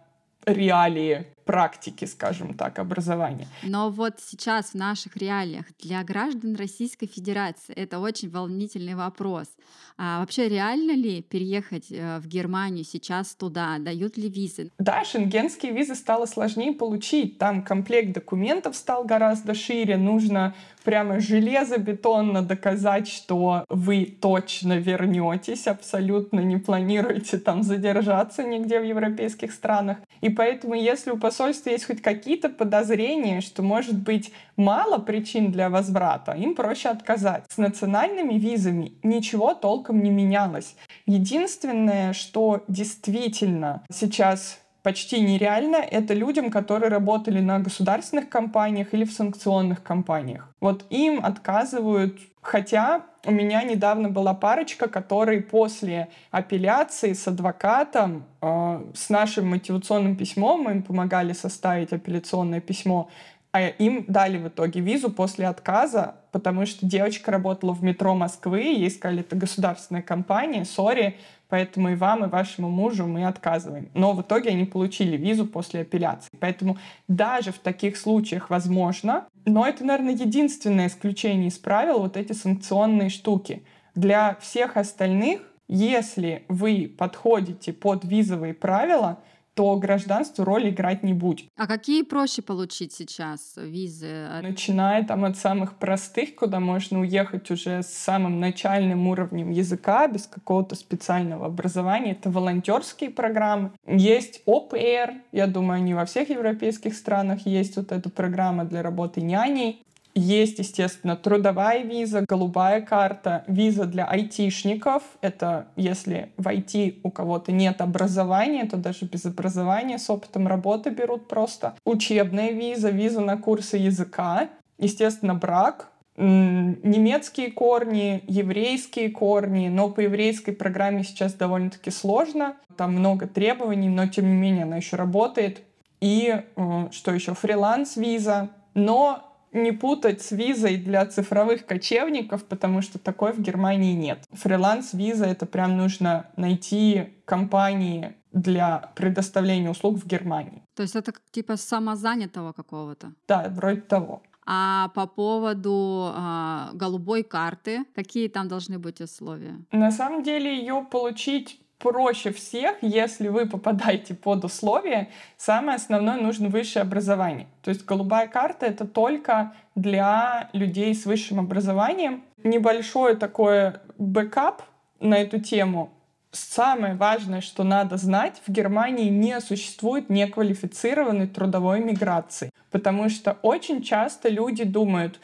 реалии 0.47 1.34
практики, 1.45 2.05
скажем 2.07 2.55
так, 2.55 2.79
образования. 2.79 3.47
Но 3.63 3.91
вот 3.91 4.15
сейчас 4.19 4.71
в 4.71 4.75
наших 4.75 5.17
реалиях 5.17 5.67
для 5.83 6.03
граждан 6.03 6.57
Российской 6.57 7.07
Федерации 7.07 7.75
это 7.75 7.99
очень 7.99 8.31
волнительный 8.31 8.95
вопрос. 8.95 9.49
А 9.97 10.21
вообще 10.21 10.49
реально 10.49 10.93
ли 10.93 11.23
переехать 11.23 11.87
э, 11.91 12.19
в 12.19 12.27
Германию 12.27 12.85
сейчас 12.85 13.35
туда? 13.35 13.79
Дают 13.79 14.17
ли 14.17 14.29
визы? 14.29 14.73
Да, 14.79 15.05
шенгенские 15.05 15.73
визы 15.73 15.95
стало 15.95 16.27
сложнее 16.27 16.73
получить. 16.73 17.39
Там 17.39 17.63
комплект 17.63 18.13
документов 18.13 18.75
стал 18.75 19.05
гораздо 19.05 19.55
шире. 19.55 19.97
Нужно 19.97 20.55
прямо 20.83 21.21
железобетонно 21.21 22.43
доказать, 22.43 23.09
что 23.09 23.65
вы 23.69 24.17
точно 24.21 24.79
вернетесь, 24.79 25.67
абсолютно 25.67 26.41
не 26.41 26.59
планируете 26.59 27.39
там 27.39 27.63
задержаться 27.63 28.43
нигде 28.43 28.81
в 28.81 28.85
европейских 28.85 29.53
странах. 29.53 29.99
И 30.21 30.29
поэтому, 30.29 30.75
если 30.75 31.11
у 31.11 31.19
посольства 31.35 31.71
есть 31.71 31.87
хоть 31.87 32.01
какие-то 32.01 32.49
подозрения, 32.49 33.41
что 33.41 33.63
может 33.63 33.99
быть 33.99 34.33
мало 34.57 34.99
причин 34.99 35.51
для 35.51 35.69
возврата, 35.69 36.31
им 36.33 36.55
проще 36.55 36.91
отказать. 36.91 37.45
С 37.49 37.59
национальными 37.59 38.35
визами 38.35 38.93
ничего 39.03 39.55
толком 39.55 40.01
не 40.01 40.11
менялось. 40.11 40.77
Единственное, 41.07 42.13
что 42.13 42.63
действительно 42.69 43.83
сейчас 43.93 44.61
почти 44.85 45.21
нереально, 45.21 45.77
это 45.77 46.13
людям, 46.13 46.51
которые 46.51 46.91
работали 46.91 47.41
на 47.41 47.59
государственных 47.59 48.29
компаниях 48.29 48.93
или 48.93 49.05
в 49.05 49.13
санкционных 49.13 49.83
компаниях. 49.83 50.51
Вот 50.61 50.85
им 50.91 51.25
отказывают, 51.25 52.19
хотя 52.43 53.01
у 53.25 53.31
меня 53.31 53.63
недавно 53.63 54.11
была 54.11 54.35
парочка, 54.35 54.87
которые 54.87 55.41
после 55.41 56.09
апелляции 56.31 57.15
с 57.15 57.27
адвокатом, 57.27 58.25
э, 58.43 58.85
с 58.95 59.09
нашим 59.09 59.49
мотивационным 59.49 60.17
письмом, 60.17 60.65
мы 60.65 60.73
им 60.73 60.83
помогали 60.83 61.33
составить 61.33 61.95
апелляционное 61.95 62.61
письмо, 62.61 63.09
а 63.53 63.69
им 63.69 64.05
дали 64.07 64.37
в 64.37 64.49
итоге 64.49 64.81
визу 64.81 65.11
после 65.11 65.47
отказа, 65.47 66.17
потому 66.31 66.67
что 66.67 66.85
девочка 66.85 67.31
работала 67.31 67.73
в 67.73 67.83
метро 67.83 68.15
Москвы, 68.15 68.61
ей 68.61 68.91
сказали, 68.91 69.21
это 69.21 69.35
государственная 69.35 70.03
компания, 70.03 70.67
сори, 70.67 71.17
поэтому 71.55 71.91
и 71.91 71.95
вам, 71.95 72.25
и 72.25 72.29
вашему 72.29 72.69
мужу 72.69 73.07
мы 73.07 73.27
отказываем. 73.27 73.89
Но 73.95 74.13
в 74.13 74.23
итоге 74.23 74.51
они 74.51 74.65
получили 74.65 75.17
визу 75.17 75.47
после 75.47 75.83
апелляции. 75.83 76.29
Поэтому 76.41 76.79
даже 77.07 77.53
в 77.53 77.61
таких 77.61 77.97
случаях 77.97 78.51
возможно, 78.51 79.29
но 79.45 79.65
это, 79.65 79.85
наверное, 79.85 80.15
единственное 80.15 80.89
исключение 80.89 81.47
из 81.47 81.59
правил, 81.59 82.01
вот 82.01 82.17
эти 82.17 82.33
санкционные 82.33 83.09
штуки. 83.09 83.63
Для 83.95 84.35
всех 84.41 84.77
остальных, 84.77 85.43
если 85.69 86.45
вы 86.49 86.93
подходите 86.99 87.73
под 87.73 88.05
визовые 88.05 88.53
правила, 88.53 89.21
то 89.55 89.77
гражданство 89.77 90.45
роль 90.45 90.69
играть 90.69 91.03
не 91.03 91.15
будет. 91.15 91.49
А 91.57 91.67
какие 91.67 92.03
проще 92.03 92.43
получить 92.43 92.93
сейчас 92.93 93.55
визы? 93.57 94.29
Начиная 94.43 95.05
там 95.05 95.25
от 95.25 95.37
самых 95.37 95.79
простых, 95.79 96.35
куда 96.35 96.61
можно 96.61 97.01
уехать 97.01 97.51
уже 97.51 97.83
с 97.83 97.89
самым 97.89 98.41
начальным 98.41 99.07
уровнем 99.09 99.51
языка, 99.51 100.07
без 100.09 100.27
какого-то 100.27 100.75
специального 100.75 101.47
образования. 101.47 102.13
Это 102.13 102.31
волонтерские 102.31 103.11
программы. 103.11 103.71
Есть 103.87 104.43
ОПР, 104.47 105.15
я 105.33 105.47
думаю, 105.47 105.79
они 105.79 105.95
во 105.95 106.05
всех 106.05 106.31
европейских 106.31 106.95
странах 106.95 107.47
есть 107.47 107.77
вот 107.77 107.93
эта 107.93 108.11
программа 108.11 108.65
для 108.65 108.83
работы 108.83 109.21
няней. 109.21 109.85
Есть, 110.15 110.61
естественно, 110.61 111.17
трудовая 111.17 111.83
виза, 111.83 112.25
голубая 112.29 112.81
карта, 112.81 113.45
виза 113.49 113.85
для 113.85 114.05
айтишников. 114.05 115.03
Это 115.21 115.67
если 115.75 116.31
в 116.37 116.47
IT 116.47 117.01
у 117.03 117.11
кого-то 117.11 117.51
нет 117.51 117.81
образования, 117.81 118.65
то 118.65 118.77
даже 118.77 119.07
без 119.07 119.27
образования 119.27 119.99
с 119.99 120.09
опытом 120.09 120.47
работы 120.47 120.91
берут 120.91 121.27
просто. 121.27 121.75
Учебная 121.85 122.53
виза, 122.53 122.91
виза 122.91 123.21
на 123.21 123.37
курсы 123.37 123.77
языка. 123.77 124.51
Естественно, 124.79 125.35
брак, 125.35 125.89
немецкие 126.17 127.51
корни, 127.51 128.23
еврейские 128.29 129.11
корни, 129.11 129.69
но 129.69 129.91
по 129.91 130.01
еврейской 130.01 130.53
программе 130.53 131.03
сейчас 131.03 131.35
довольно-таки 131.35 131.91
сложно. 131.91 132.57
Там 132.77 132.93
много 132.95 133.27
требований, 133.27 133.89
но 133.89 134.07
тем 134.07 134.27
не 134.27 134.35
менее 134.35 134.63
она 134.63 134.77
еще 134.77 134.97
работает. 134.97 135.63
И 136.01 136.43
э, 136.57 136.89
что 136.93 137.13
еще? 137.13 137.35
Фриланс-виза. 137.35 138.51
Но 138.75 139.34
не 139.55 139.73
путать 139.73 140.21
с 140.21 140.33
визой 140.33 140.77
для 140.77 141.07
цифровых 141.07 141.65
кочевников, 141.65 142.45
потому 142.45 142.83
что 142.83 142.99
такой 142.99 143.33
в 143.33 143.41
Германии 143.41 143.95
нет. 143.95 144.25
Фриланс-виза— 144.33 145.25
это 145.27 145.47
прям 145.47 145.77
нужно 145.77 146.27
найти 146.37 147.15
компании 147.25 148.17
для 148.33 148.91
предоставления 148.97 149.71
услуг 149.71 149.99
в 149.99 150.07
Германии. 150.07 150.63
То 150.75 150.83
есть 150.83 150.97
это 150.97 151.13
типа 151.31 151.57
самозанятого 151.57 152.53
какого-то? 152.53 153.13
Да, 153.29 153.47
вроде 153.49 153.81
того. 153.81 154.23
А 154.47 154.89
по 154.89 155.07
поводу 155.07 156.13
э, 156.15 156.71
голубой 156.75 157.23
карты, 157.23 157.85
какие 157.95 158.29
там 158.29 158.49
должны 158.49 158.79
быть 158.79 159.01
условия? 159.01 159.57
На 159.73 159.91
самом 159.91 160.23
деле 160.23 160.59
ее 160.59 160.87
получить 160.91 161.61
проще 161.85 162.33
всех, 162.33 162.77
если 162.81 163.29
вы 163.29 163.47
попадаете 163.47 164.15
под 164.15 164.43
условия, 164.45 165.11
самое 165.37 165.77
основное 165.77 166.17
нужно 166.17 166.49
высшее 166.49 166.83
образование. 166.83 167.47
То 167.63 167.69
есть 167.69 167.85
голубая 167.85 168.27
карта— 168.27 168.65
это 168.73 168.87
только 168.87 169.53
для 169.75 170.49
людей 170.55 170.95
с 170.95 171.05
высшим 171.05 171.41
образованием. 171.41 172.25
Небольшое 172.43 173.17
такое 173.17 173.83
backup 173.99 174.63
на 174.99 175.17
эту 175.17 175.39
тему. 175.41 175.93
Самое 176.33 176.95
важное, 176.95 177.43
что 177.43 177.65
надо 177.65 177.99
знать, 177.99 178.41
в 178.47 178.51
Германии 178.51 179.11
не 179.11 179.39
существует 179.43 180.09
неквалифицированной 180.09 181.29
трудовой 181.29 181.81
миграции, 181.81 182.51
потому 182.71 183.11
что 183.11 183.37
очень 183.43 183.83
часто 183.83 184.31
люди 184.31 184.65
думают, 184.65 185.21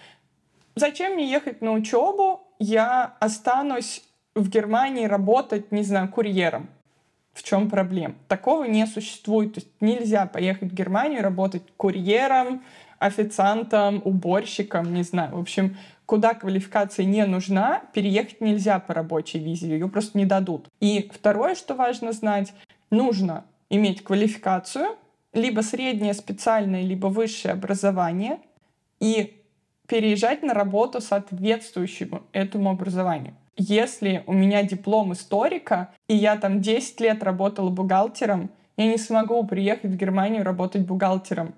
зачем 0.76 1.14
мне 1.14 1.30
ехать 1.30 1.62
на 1.62 1.72
учебу, 1.72 2.42
я 2.58 3.16
останусь 3.18 4.02
в 4.34 4.48
Германии 4.48 5.06
работать, 5.06 5.72
не 5.72 5.82
знаю, 5.82 6.08
курьером. 6.08 6.68
В 7.32 7.42
чем 7.42 7.70
проблема? 7.70 8.14
Такого 8.28 8.64
не 8.64 8.86
существует. 8.86 9.54
То 9.54 9.60
есть 9.60 9.70
нельзя 9.80 10.26
поехать 10.26 10.72
в 10.72 10.74
Германию 10.74 11.22
работать 11.22 11.62
курьером, 11.76 12.62
официантом, 12.98 14.02
уборщиком, 14.04 14.92
не 14.92 15.02
знаю. 15.02 15.36
В 15.36 15.40
общем, 15.40 15.76
куда 16.06 16.34
квалификация 16.34 17.04
не 17.06 17.24
нужна, 17.26 17.82
переехать 17.94 18.40
нельзя 18.40 18.78
по 18.78 18.94
рабочей 18.94 19.38
визе, 19.38 19.68
ее 19.68 19.88
просто 19.88 20.18
не 20.18 20.26
дадут. 20.26 20.68
И 20.80 21.10
второе, 21.12 21.54
что 21.54 21.74
важно 21.74 22.12
знать, 22.12 22.52
нужно 22.90 23.44
иметь 23.70 24.02
квалификацию, 24.02 24.96
либо 25.32 25.60
среднее 25.60 26.14
специальное, 26.14 26.82
либо 26.82 27.06
высшее 27.06 27.54
образование, 27.54 28.40
и 28.98 29.40
переезжать 29.86 30.42
на 30.42 30.52
работу 30.52 31.00
соответствующему 31.00 32.22
этому 32.32 32.70
образованию 32.70 33.34
если 33.56 34.24
у 34.26 34.32
меня 34.32 34.62
диплом 34.62 35.12
историка, 35.12 35.92
и 36.08 36.14
я 36.14 36.36
там 36.36 36.60
10 36.60 37.00
лет 37.00 37.22
работала 37.22 37.70
бухгалтером, 37.70 38.50
я 38.76 38.86
не 38.86 38.98
смогу 38.98 39.46
приехать 39.46 39.90
в 39.90 39.96
Германию 39.96 40.44
работать 40.44 40.86
бухгалтером. 40.86 41.54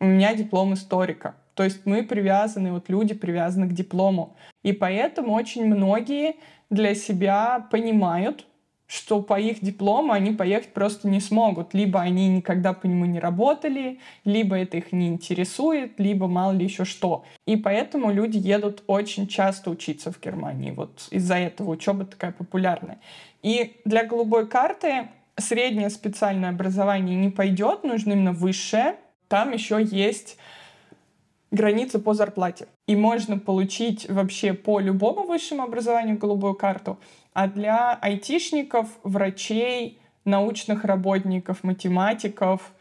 У 0.00 0.06
меня 0.06 0.34
диплом 0.34 0.74
историка. 0.74 1.36
То 1.54 1.62
есть 1.62 1.86
мы 1.86 2.02
привязаны, 2.02 2.72
вот 2.72 2.88
люди 2.88 3.14
привязаны 3.14 3.68
к 3.68 3.72
диплому. 3.72 4.36
И 4.62 4.72
поэтому 4.72 5.32
очень 5.32 5.66
многие 5.66 6.36
для 6.70 6.94
себя 6.94 7.66
понимают, 7.70 8.46
что 8.94 9.20
по 9.20 9.40
их 9.40 9.60
диплому 9.60 10.12
они 10.12 10.30
поехать 10.30 10.72
просто 10.72 11.08
не 11.08 11.18
смогут. 11.18 11.74
Либо 11.74 12.00
они 12.00 12.28
никогда 12.28 12.72
по 12.72 12.86
нему 12.86 13.06
не 13.06 13.18
работали, 13.18 13.98
либо 14.24 14.56
это 14.56 14.76
их 14.76 14.92
не 14.92 15.08
интересует, 15.08 15.98
либо 15.98 16.28
мало 16.28 16.52
ли 16.52 16.64
еще 16.64 16.84
что. 16.84 17.24
И 17.44 17.56
поэтому 17.56 18.12
люди 18.12 18.38
едут 18.38 18.84
очень 18.86 19.26
часто 19.26 19.70
учиться 19.70 20.12
в 20.12 20.20
Германии. 20.20 20.70
Вот 20.70 21.08
из-за 21.10 21.34
этого 21.34 21.70
учеба 21.70 22.04
такая 22.04 22.30
популярная. 22.30 23.00
И 23.42 23.80
для 23.84 24.04
голубой 24.04 24.46
карты 24.46 25.08
среднее 25.36 25.90
специальное 25.90 26.50
образование 26.50 27.16
не 27.16 27.30
пойдет, 27.30 27.82
нужно 27.82 28.12
именно 28.12 28.32
высшее. 28.32 28.94
Там 29.26 29.52
еще 29.52 29.82
есть 29.82 30.38
границы 31.50 31.98
по 31.98 32.14
зарплате. 32.14 32.68
И 32.86 32.94
можно 32.94 33.38
получить 33.38 34.08
вообще 34.08 34.52
по 34.52 34.78
любому 34.78 35.24
высшему 35.24 35.62
образованию 35.62 36.16
голубую 36.16 36.54
карту. 36.54 36.98
А 37.34 37.48
для 37.48 37.94
айтишников, 37.94 38.88
врачей, 39.02 39.98
научных 40.24 40.84
работников, 40.84 41.64
математиков, 41.64 42.72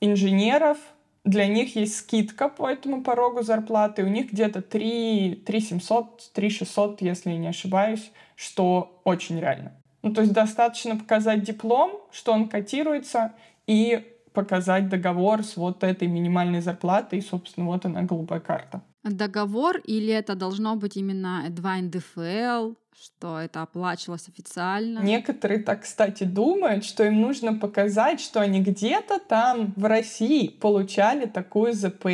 инженеров 0.00 0.78
для 1.24 1.46
них 1.46 1.76
есть 1.76 1.98
скидка 1.98 2.48
по 2.48 2.68
этому 2.68 3.02
порогу 3.02 3.42
зарплаты. 3.42 4.02
У 4.02 4.08
них 4.08 4.32
где-то 4.32 4.62
3, 4.62 5.42
3 5.46 5.60
700, 5.60 6.32
3 6.32 6.50
600, 6.50 7.02
если 7.02 7.30
не 7.32 7.48
ошибаюсь, 7.48 8.10
что 8.36 9.00
очень 9.04 9.38
реально. 9.38 9.72
Ну, 10.02 10.14
то 10.14 10.22
есть 10.22 10.32
достаточно 10.32 10.96
показать 10.96 11.42
диплом, 11.42 12.00
что 12.10 12.32
он 12.32 12.48
котируется, 12.48 13.34
и 13.66 14.02
показать 14.32 14.88
договор 14.88 15.42
с 15.42 15.56
вот 15.56 15.84
этой 15.84 16.08
минимальной 16.08 16.60
зарплатой, 16.60 17.18
и, 17.18 17.22
собственно, 17.22 17.66
вот 17.66 17.84
она 17.84 18.02
голубая 18.02 18.40
карта. 18.40 18.80
Договор 19.02 19.76
или 19.78 20.12
это 20.12 20.34
должно 20.34 20.76
быть 20.76 20.96
именно 20.96 21.44
2 21.50 21.76
НДФЛ, 21.76 22.72
что 23.02 23.40
это 23.40 23.62
оплачивалось 23.62 24.28
официально? 24.28 24.98
Некоторые 25.00 25.62
так, 25.62 25.82
кстати, 25.82 26.24
думают, 26.24 26.84
что 26.84 27.04
им 27.04 27.20
нужно 27.20 27.54
показать, 27.54 28.20
что 28.20 28.40
они 28.40 28.60
где-то 28.60 29.18
там 29.18 29.72
в 29.74 29.86
России 29.86 30.48
получали 30.48 31.24
такую 31.24 31.72
ЗП 31.72 32.06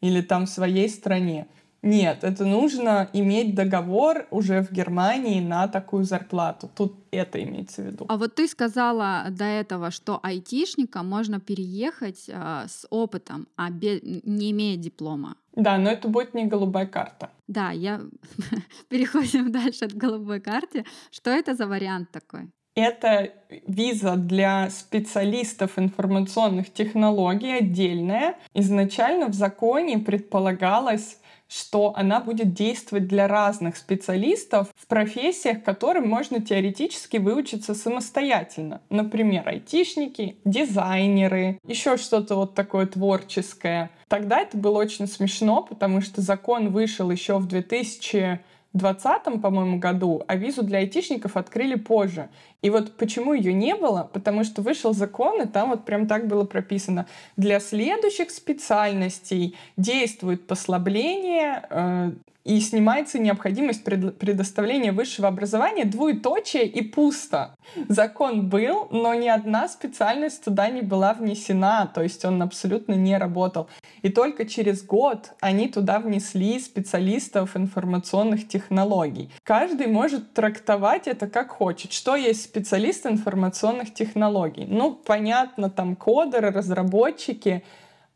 или 0.00 0.20
там 0.20 0.46
в 0.46 0.48
своей 0.48 0.88
стране. 0.88 1.48
Нет, 1.82 2.24
это 2.24 2.44
нужно 2.44 3.08
иметь 3.12 3.54
договор 3.54 4.26
уже 4.30 4.62
в 4.62 4.72
Германии 4.72 5.40
на 5.40 5.68
такую 5.68 6.04
зарплату. 6.04 6.68
Тут 6.74 6.94
это 7.12 7.42
имеется 7.42 7.82
в 7.82 7.86
виду. 7.86 8.06
А 8.08 8.16
вот 8.16 8.34
ты 8.34 8.48
сказала 8.48 9.26
до 9.30 9.44
этого, 9.44 9.90
что 9.90 10.18
айтишникам 10.22 11.08
можно 11.08 11.38
переехать 11.40 12.24
э, 12.28 12.64
с 12.66 12.86
опытом, 12.90 13.46
а 13.56 13.70
без, 13.70 14.00
не 14.02 14.50
имея 14.50 14.76
диплома. 14.76 15.36
Да, 15.54 15.78
но 15.78 15.90
это 15.90 16.08
будет 16.08 16.34
не 16.34 16.46
голубая 16.46 16.86
карта. 16.86 17.30
Да, 17.46 17.70
я 17.70 18.00
переходим 18.88 19.52
дальше 19.52 19.84
от 19.84 19.94
голубой 19.94 20.40
карты. 20.40 20.84
Что 21.10 21.30
это 21.30 21.54
за 21.54 21.66
вариант 21.66 22.10
такой? 22.10 22.50
Это 22.74 23.32
виза 23.66 24.14
для 24.14 24.70
специалистов 24.70 25.78
информационных 25.78 26.72
технологий 26.72 27.58
отдельная. 27.58 28.36
Изначально 28.54 29.26
в 29.26 29.34
законе 29.34 29.98
предполагалось 29.98 31.18
что 31.48 31.94
она 31.96 32.20
будет 32.20 32.52
действовать 32.52 33.08
для 33.08 33.26
разных 33.26 33.76
специалистов 33.76 34.68
в 34.76 34.86
профессиях, 34.86 35.62
которым 35.62 36.08
можно 36.08 36.40
теоретически 36.40 37.16
выучиться 37.16 37.74
самостоятельно. 37.74 38.80
Например, 38.90 39.48
айтишники, 39.48 40.36
дизайнеры, 40.44 41.58
еще 41.66 41.96
что-то 41.96 42.36
вот 42.36 42.54
такое 42.54 42.86
творческое. 42.86 43.90
Тогда 44.08 44.40
это 44.40 44.56
было 44.56 44.78
очень 44.78 45.06
смешно, 45.06 45.62
потому 45.62 46.00
что 46.00 46.20
закон 46.20 46.70
вышел 46.70 47.10
еще 47.10 47.38
в 47.38 47.46
2000 47.46 48.40
2020, 48.72 49.40
по-моему, 49.40 49.78
году, 49.78 50.22
а 50.26 50.36
визу 50.36 50.62
для 50.62 50.78
айтишников 50.78 51.36
открыли 51.36 51.74
позже. 51.74 52.28
И 52.62 52.70
вот 52.70 52.96
почему 52.96 53.34
ее 53.34 53.52
не 53.52 53.74
было? 53.76 54.08
Потому 54.12 54.44
что 54.44 54.62
вышел 54.62 54.92
закон, 54.92 55.42
и 55.42 55.46
там 55.46 55.70
вот 55.70 55.84
прям 55.84 56.06
так 56.06 56.26
было 56.26 56.44
прописано. 56.44 57.06
Для 57.36 57.60
следующих 57.60 58.30
специальностей 58.30 59.56
действует 59.76 60.46
послабление 60.46 61.66
э, 61.70 62.10
и 62.48 62.60
снимается 62.60 63.18
необходимость 63.18 63.84
предоставления 63.84 64.90
высшего 64.90 65.28
образования 65.28 65.84
двоеточие 65.84 66.66
и 66.66 66.80
пусто. 66.82 67.54
Закон 67.88 68.48
был, 68.48 68.88
но 68.90 69.12
ни 69.14 69.28
одна 69.28 69.68
специальность 69.68 70.44
туда 70.44 70.70
не 70.70 70.80
была 70.80 71.12
внесена, 71.12 71.90
то 71.94 72.02
есть 72.02 72.24
он 72.24 72.40
абсолютно 72.40 72.94
не 72.94 73.18
работал. 73.18 73.68
И 74.00 74.08
только 74.08 74.46
через 74.46 74.82
год 74.82 75.32
они 75.40 75.68
туда 75.68 75.98
внесли 75.98 76.58
специалистов 76.58 77.54
информационных 77.54 78.48
технологий. 78.48 79.30
Каждый 79.42 79.86
может 79.86 80.32
трактовать 80.32 81.06
это 81.06 81.26
как 81.26 81.50
хочет. 81.50 81.92
Что 81.92 82.16
есть 82.16 82.42
специалист 82.48 83.06
информационных 83.06 83.94
технологий? 83.94 84.66
Ну, 84.66 84.94
понятно, 84.94 85.70
там 85.70 85.96
кодеры, 85.96 86.50
разработчики, 86.50 87.62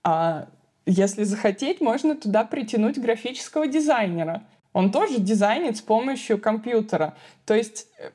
а 0.03 0.49
если 0.87 1.25
захотеть, 1.25 1.81
можно 1.81 2.17
туда 2.17 2.45
притянуть 2.45 2.99
графического 2.99 3.67
дизайнера. 3.67 4.43
Он 4.73 4.91
тоже 4.91 5.19
дизайнит 5.19 5.77
с 5.77 5.83
помощью 5.83 6.41
компьютера. 6.41 7.15
То 7.45 7.55
есть 7.55 7.87
э, 7.99 8.11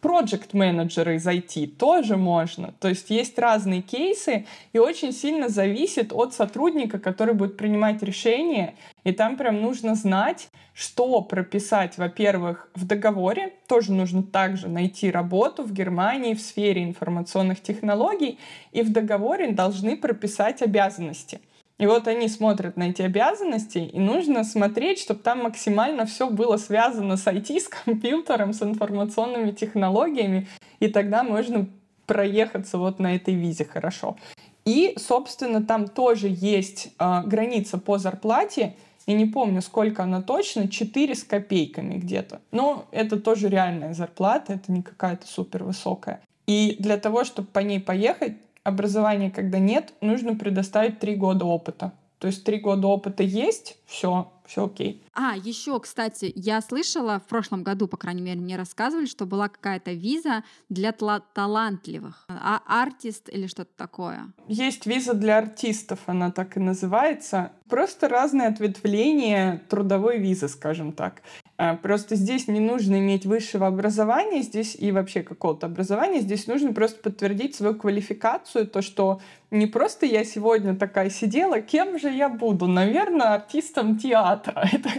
project 0.00 0.50
менеджеры 0.52 1.16
IT 1.16 1.76
тоже 1.76 2.16
можно. 2.16 2.72
То 2.78 2.88
есть 2.88 3.10
есть 3.10 3.38
разные 3.38 3.82
кейсы, 3.82 4.46
и 4.72 4.78
очень 4.78 5.12
сильно 5.12 5.48
зависит 5.48 6.12
от 6.12 6.34
сотрудника, 6.34 6.98
который 6.98 7.34
будет 7.34 7.56
принимать 7.56 8.02
решение. 8.02 8.76
И 9.04 9.12
там 9.12 9.36
прям 9.36 9.60
нужно 9.60 9.94
знать, 9.94 10.48
что 10.72 11.20
прописать, 11.22 11.98
во-первых, 11.98 12.68
в 12.74 12.86
договоре. 12.86 13.54
Тоже 13.66 13.92
нужно 13.92 14.22
также 14.22 14.68
найти 14.68 15.10
работу 15.10 15.64
в 15.64 15.72
Германии 15.72 16.34
в 16.34 16.40
сфере 16.40 16.84
информационных 16.84 17.60
технологий, 17.60 18.38
и 18.72 18.82
в 18.82 18.92
договоре 18.92 19.52
должны 19.52 19.96
прописать 19.96 20.62
обязанности. 20.62 21.40
И 21.78 21.86
вот 21.86 22.08
они 22.08 22.28
смотрят 22.28 22.76
на 22.76 22.84
эти 22.90 23.02
обязанности, 23.02 23.78
и 23.78 23.98
нужно 23.98 24.44
смотреть, 24.44 24.98
чтобы 24.98 25.20
там 25.20 25.42
максимально 25.42 26.06
все 26.06 26.30
было 26.30 26.56
связано 26.56 27.16
с 27.16 27.26
IT, 27.26 27.60
с 27.60 27.68
компьютером, 27.68 28.54
с 28.54 28.62
информационными 28.62 29.50
технологиями, 29.50 30.48
и 30.80 30.88
тогда 30.88 31.22
можно 31.22 31.66
проехаться 32.06 32.78
вот 32.78 32.98
на 32.98 33.14
этой 33.14 33.34
визе 33.34 33.64
хорошо. 33.64 34.16
И, 34.64 34.94
собственно, 34.98 35.62
там 35.62 35.86
тоже 35.86 36.28
есть 36.30 36.92
э, 36.98 37.22
граница 37.26 37.78
по 37.78 37.98
зарплате, 37.98 38.74
я 39.06 39.14
не 39.14 39.26
помню, 39.26 39.62
сколько 39.62 40.02
она 40.02 40.20
точно, 40.20 40.66
4 40.66 41.14
с 41.14 41.22
копейками 41.22 41.94
где-то. 41.94 42.40
Но 42.50 42.86
это 42.90 43.20
тоже 43.20 43.48
реальная 43.48 43.94
зарплата, 43.94 44.54
это 44.54 44.72
не 44.72 44.82
какая-то 44.82 45.28
супер 45.28 45.62
высокая. 45.62 46.20
И 46.48 46.76
для 46.80 46.96
того, 46.96 47.24
чтобы 47.24 47.48
по 47.48 47.60
ней 47.60 47.80
поехать, 47.80 48.34
образования, 48.66 49.30
когда 49.30 49.58
нет, 49.58 49.92
нужно 50.00 50.34
предоставить 50.34 50.98
три 50.98 51.14
года 51.14 51.44
опыта. 51.44 51.92
То 52.18 52.26
есть 52.26 52.44
три 52.44 52.58
года 52.58 52.88
опыта 52.88 53.22
есть, 53.22 53.76
все, 53.86 54.32
все 54.46 54.66
окей. 54.66 55.02
А, 55.18 55.34
еще, 55.34 55.80
кстати, 55.80 56.30
я 56.34 56.60
слышала 56.60 57.18
в 57.20 57.26
прошлом 57.26 57.62
году, 57.62 57.88
по 57.88 57.96
крайней 57.96 58.20
мере, 58.20 58.38
мне 58.38 58.56
рассказывали, 58.56 59.06
что 59.06 59.24
была 59.24 59.48
какая-то 59.48 59.92
виза 59.92 60.44
для 60.68 60.92
талантливых, 60.92 62.26
а 62.28 62.60
артист 62.66 63.30
или 63.32 63.46
что-то 63.46 63.70
такое. 63.76 64.30
Есть 64.46 64.84
виза 64.84 65.14
для 65.14 65.38
артистов, 65.38 66.00
она 66.04 66.30
так 66.30 66.58
и 66.58 66.60
называется. 66.60 67.52
Просто 67.66 68.08
разные 68.08 68.48
ответвления 68.48 69.62
трудовой 69.70 70.18
визы, 70.18 70.48
скажем 70.48 70.92
так. 70.92 71.22
А, 71.58 71.74
просто 71.74 72.16
здесь 72.16 72.48
не 72.48 72.60
нужно 72.60 72.98
иметь 72.98 73.24
высшего 73.24 73.66
образования, 73.66 74.42
здесь 74.42 74.76
и 74.78 74.92
вообще 74.92 75.22
какого-то 75.22 75.66
образования, 75.66 76.20
здесь 76.20 76.46
нужно 76.46 76.74
просто 76.74 77.00
подтвердить 77.00 77.54
свою 77.54 77.74
квалификацию, 77.74 78.66
то, 78.66 78.82
что 78.82 79.20
не 79.50 79.66
просто 79.66 80.04
я 80.04 80.24
сегодня 80.24 80.76
такая 80.76 81.08
сидела, 81.08 81.62
кем 81.62 81.98
же 81.98 82.10
я 82.10 82.28
буду? 82.28 82.66
Наверное, 82.66 83.34
артистом 83.34 83.98
театра. 83.98 84.68
Это 84.72 84.90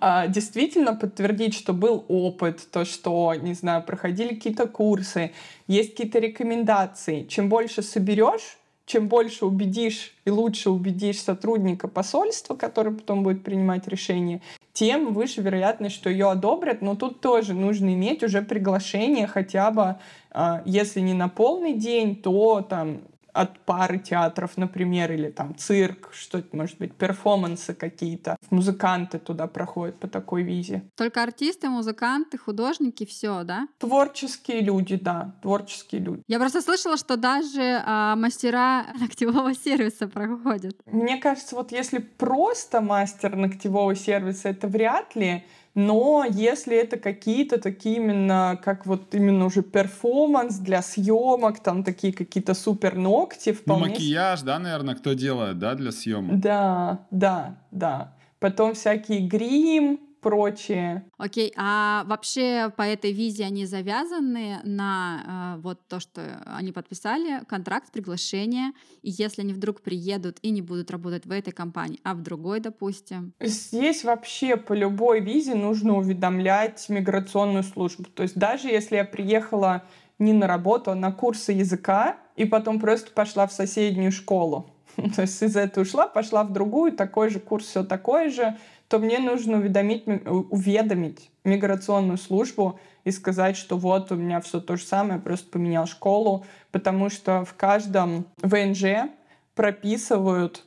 действительно 0.28 0.94
подтвердить, 0.94 1.54
что 1.54 1.72
был 1.72 2.04
опыт, 2.08 2.66
то, 2.70 2.84
что, 2.84 3.34
не 3.34 3.54
знаю, 3.54 3.82
проходили 3.82 4.34
какие-то 4.34 4.66
курсы, 4.66 5.32
есть 5.66 5.90
какие-то 5.90 6.18
рекомендации. 6.18 7.24
Чем 7.24 7.48
больше 7.48 7.82
соберешь, 7.82 8.58
чем 8.86 9.08
больше 9.08 9.46
убедишь 9.46 10.14
и 10.24 10.30
лучше 10.30 10.70
убедишь 10.70 11.20
сотрудника 11.20 11.88
посольства, 11.88 12.54
который 12.54 12.92
потом 12.92 13.22
будет 13.22 13.42
принимать 13.42 13.88
решение, 13.88 14.42
тем 14.72 15.14
выше 15.14 15.40
вероятность, 15.40 15.94
что 15.94 16.10
ее 16.10 16.30
одобрят. 16.30 16.82
Но 16.82 16.94
тут 16.94 17.20
тоже 17.20 17.54
нужно 17.54 17.94
иметь 17.94 18.22
уже 18.22 18.42
приглашение 18.42 19.26
хотя 19.26 19.70
бы, 19.70 19.96
а, 20.30 20.62
если 20.66 21.00
не 21.00 21.14
на 21.14 21.28
полный 21.28 21.74
день, 21.74 22.16
то 22.16 22.60
там 22.60 23.00
от 23.34 23.58
пары 23.66 23.98
театров, 23.98 24.56
например, 24.56 25.12
или 25.12 25.28
там 25.28 25.56
цирк, 25.56 26.10
что-то, 26.12 26.56
может 26.56 26.78
быть, 26.78 26.94
перформансы 26.94 27.74
какие-то. 27.74 28.36
Музыканты 28.50 29.18
туда 29.18 29.46
проходят 29.48 29.98
по 29.98 30.08
такой 30.08 30.44
визе. 30.44 30.88
Только 30.96 31.22
артисты, 31.22 31.68
музыканты, 31.68 32.38
художники, 32.38 33.04
все, 33.04 33.42
да? 33.42 33.66
Творческие 33.78 34.60
люди, 34.60 34.96
да, 34.96 35.34
творческие 35.42 36.00
люди. 36.00 36.22
Я 36.28 36.38
просто 36.38 36.62
слышала, 36.62 36.96
что 36.96 37.16
даже 37.16 37.82
а, 37.84 38.14
мастера 38.16 38.86
ногтевого 39.00 39.52
сервиса 39.54 40.06
проходят. 40.06 40.76
Мне 40.86 41.16
кажется, 41.16 41.56
вот 41.56 41.72
если 41.72 41.98
просто 41.98 42.80
мастер 42.80 43.34
ногтевого 43.34 43.96
сервиса, 43.96 44.48
это 44.50 44.68
вряд 44.68 45.16
ли, 45.16 45.44
но 45.74 46.24
если 46.28 46.76
это 46.76 46.98
какие-то 46.98 47.60
такие 47.60 47.96
именно, 47.96 48.58
как 48.62 48.86
вот 48.86 49.14
именно 49.14 49.46
уже 49.46 49.62
перформанс 49.62 50.58
для 50.58 50.82
съемок, 50.82 51.60
там 51.60 51.82
такие 51.82 52.12
какие-то 52.12 52.54
супер 52.54 52.96
ногти, 52.96 53.50
ну, 53.50 53.54
вполне... 53.54 53.84
Ну, 53.86 53.90
макияж, 53.90 54.42
да, 54.42 54.58
наверное, 54.58 54.94
кто 54.94 55.14
делает, 55.14 55.58
да, 55.58 55.74
для 55.74 55.90
съемок? 55.90 56.38
Да, 56.38 57.06
да, 57.10 57.58
да. 57.72 58.14
Потом 58.38 58.74
всякий 58.74 59.26
грим, 59.26 59.98
прочее. 60.24 61.04
Окей, 61.18 61.52
а 61.56 62.04
вообще 62.06 62.72
по 62.76 62.82
этой 62.82 63.12
визе 63.12 63.44
они 63.44 63.66
завязаны 63.66 64.58
на 64.64 65.56
э, 65.58 65.60
вот 65.60 65.86
то, 65.86 66.00
что 66.00 66.42
они 66.46 66.72
подписали, 66.72 67.44
контракт, 67.46 67.92
приглашение, 67.92 68.72
и 69.02 69.10
если 69.10 69.42
они 69.42 69.52
вдруг 69.52 69.82
приедут 69.82 70.38
и 70.40 70.50
не 70.50 70.62
будут 70.62 70.90
работать 70.90 71.26
в 71.26 71.30
этой 71.30 71.52
компании, 71.52 72.00
а 72.04 72.14
в 72.14 72.22
другой, 72.22 72.60
допустим? 72.60 73.34
Здесь 73.38 74.02
вообще 74.02 74.56
по 74.56 74.72
любой 74.72 75.20
визе 75.20 75.54
нужно 75.54 75.98
уведомлять 75.98 76.88
миграционную 76.88 77.62
службу. 77.62 78.04
То 78.04 78.22
есть 78.22 78.36
даже 78.36 78.68
если 78.68 78.96
я 78.96 79.04
приехала 79.04 79.84
не 80.18 80.32
на 80.32 80.46
работу, 80.46 80.90
а 80.90 80.94
на 80.94 81.12
курсы 81.12 81.52
языка, 81.52 82.16
и 82.36 82.46
потом 82.46 82.80
просто 82.80 83.10
пошла 83.10 83.46
в 83.46 83.52
соседнюю 83.52 84.10
школу, 84.10 84.70
то 85.16 85.22
есть 85.22 85.42
из 85.42 85.56
этой 85.56 85.82
ушла, 85.82 86.06
пошла 86.06 86.44
в 86.44 86.52
другую, 86.52 86.92
такой 86.92 87.30
же 87.30 87.40
курс, 87.40 87.66
все 87.66 87.84
такое 87.84 88.30
же, 88.30 88.56
то 88.88 88.98
мне 88.98 89.18
нужно 89.18 89.58
уведомить, 89.58 90.04
уведомить 90.06 91.30
миграционную 91.44 92.18
службу 92.18 92.78
и 93.04 93.10
сказать, 93.10 93.56
что 93.56 93.76
вот 93.76 94.10
у 94.12 94.16
меня 94.16 94.40
все 94.40 94.60
то 94.60 94.76
же 94.76 94.84
самое, 94.84 95.20
просто 95.20 95.50
поменял 95.50 95.86
школу, 95.86 96.44
потому 96.72 97.10
что 97.10 97.44
в 97.44 97.54
каждом 97.54 98.26
ВНЖ 98.42 99.10
прописывают, 99.54 100.64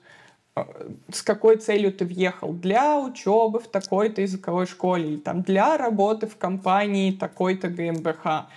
э, 0.56 0.63
с 1.12 1.21
какой 1.23 1.58
целью 1.58 1.91
ты 1.91 2.06
въехал. 2.06 2.53
Для 2.53 2.99
учебы 2.99 3.60
в 3.60 3.67
такой-то 3.67 4.21
языковой 4.21 4.67
школе 4.67 5.10
или 5.10 5.17
там 5.17 5.41
для 5.41 5.77
работы 5.77 6.27
в 6.27 6.38
компании 6.38 7.12
такой-то 7.12 7.69
ГМБХ. 7.69 8.49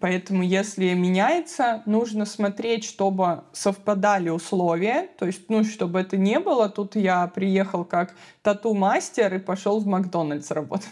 Поэтому, 0.00 0.42
если 0.42 0.92
меняется, 0.94 1.82
нужно 1.86 2.26
смотреть, 2.26 2.84
чтобы 2.84 3.44
совпадали 3.52 4.28
условия. 4.28 5.08
То 5.18 5.26
есть, 5.26 5.48
ну, 5.48 5.64
чтобы 5.64 6.00
это 6.00 6.16
не 6.16 6.40
было, 6.40 6.68
тут 6.68 6.96
я 6.96 7.26
приехал 7.26 7.84
как 7.84 8.14
тату-мастер 8.42 9.34
и 9.34 9.38
пошел 9.38 9.80
в 9.80 9.86
Макдональдс 9.86 10.50
работать. 10.50 10.88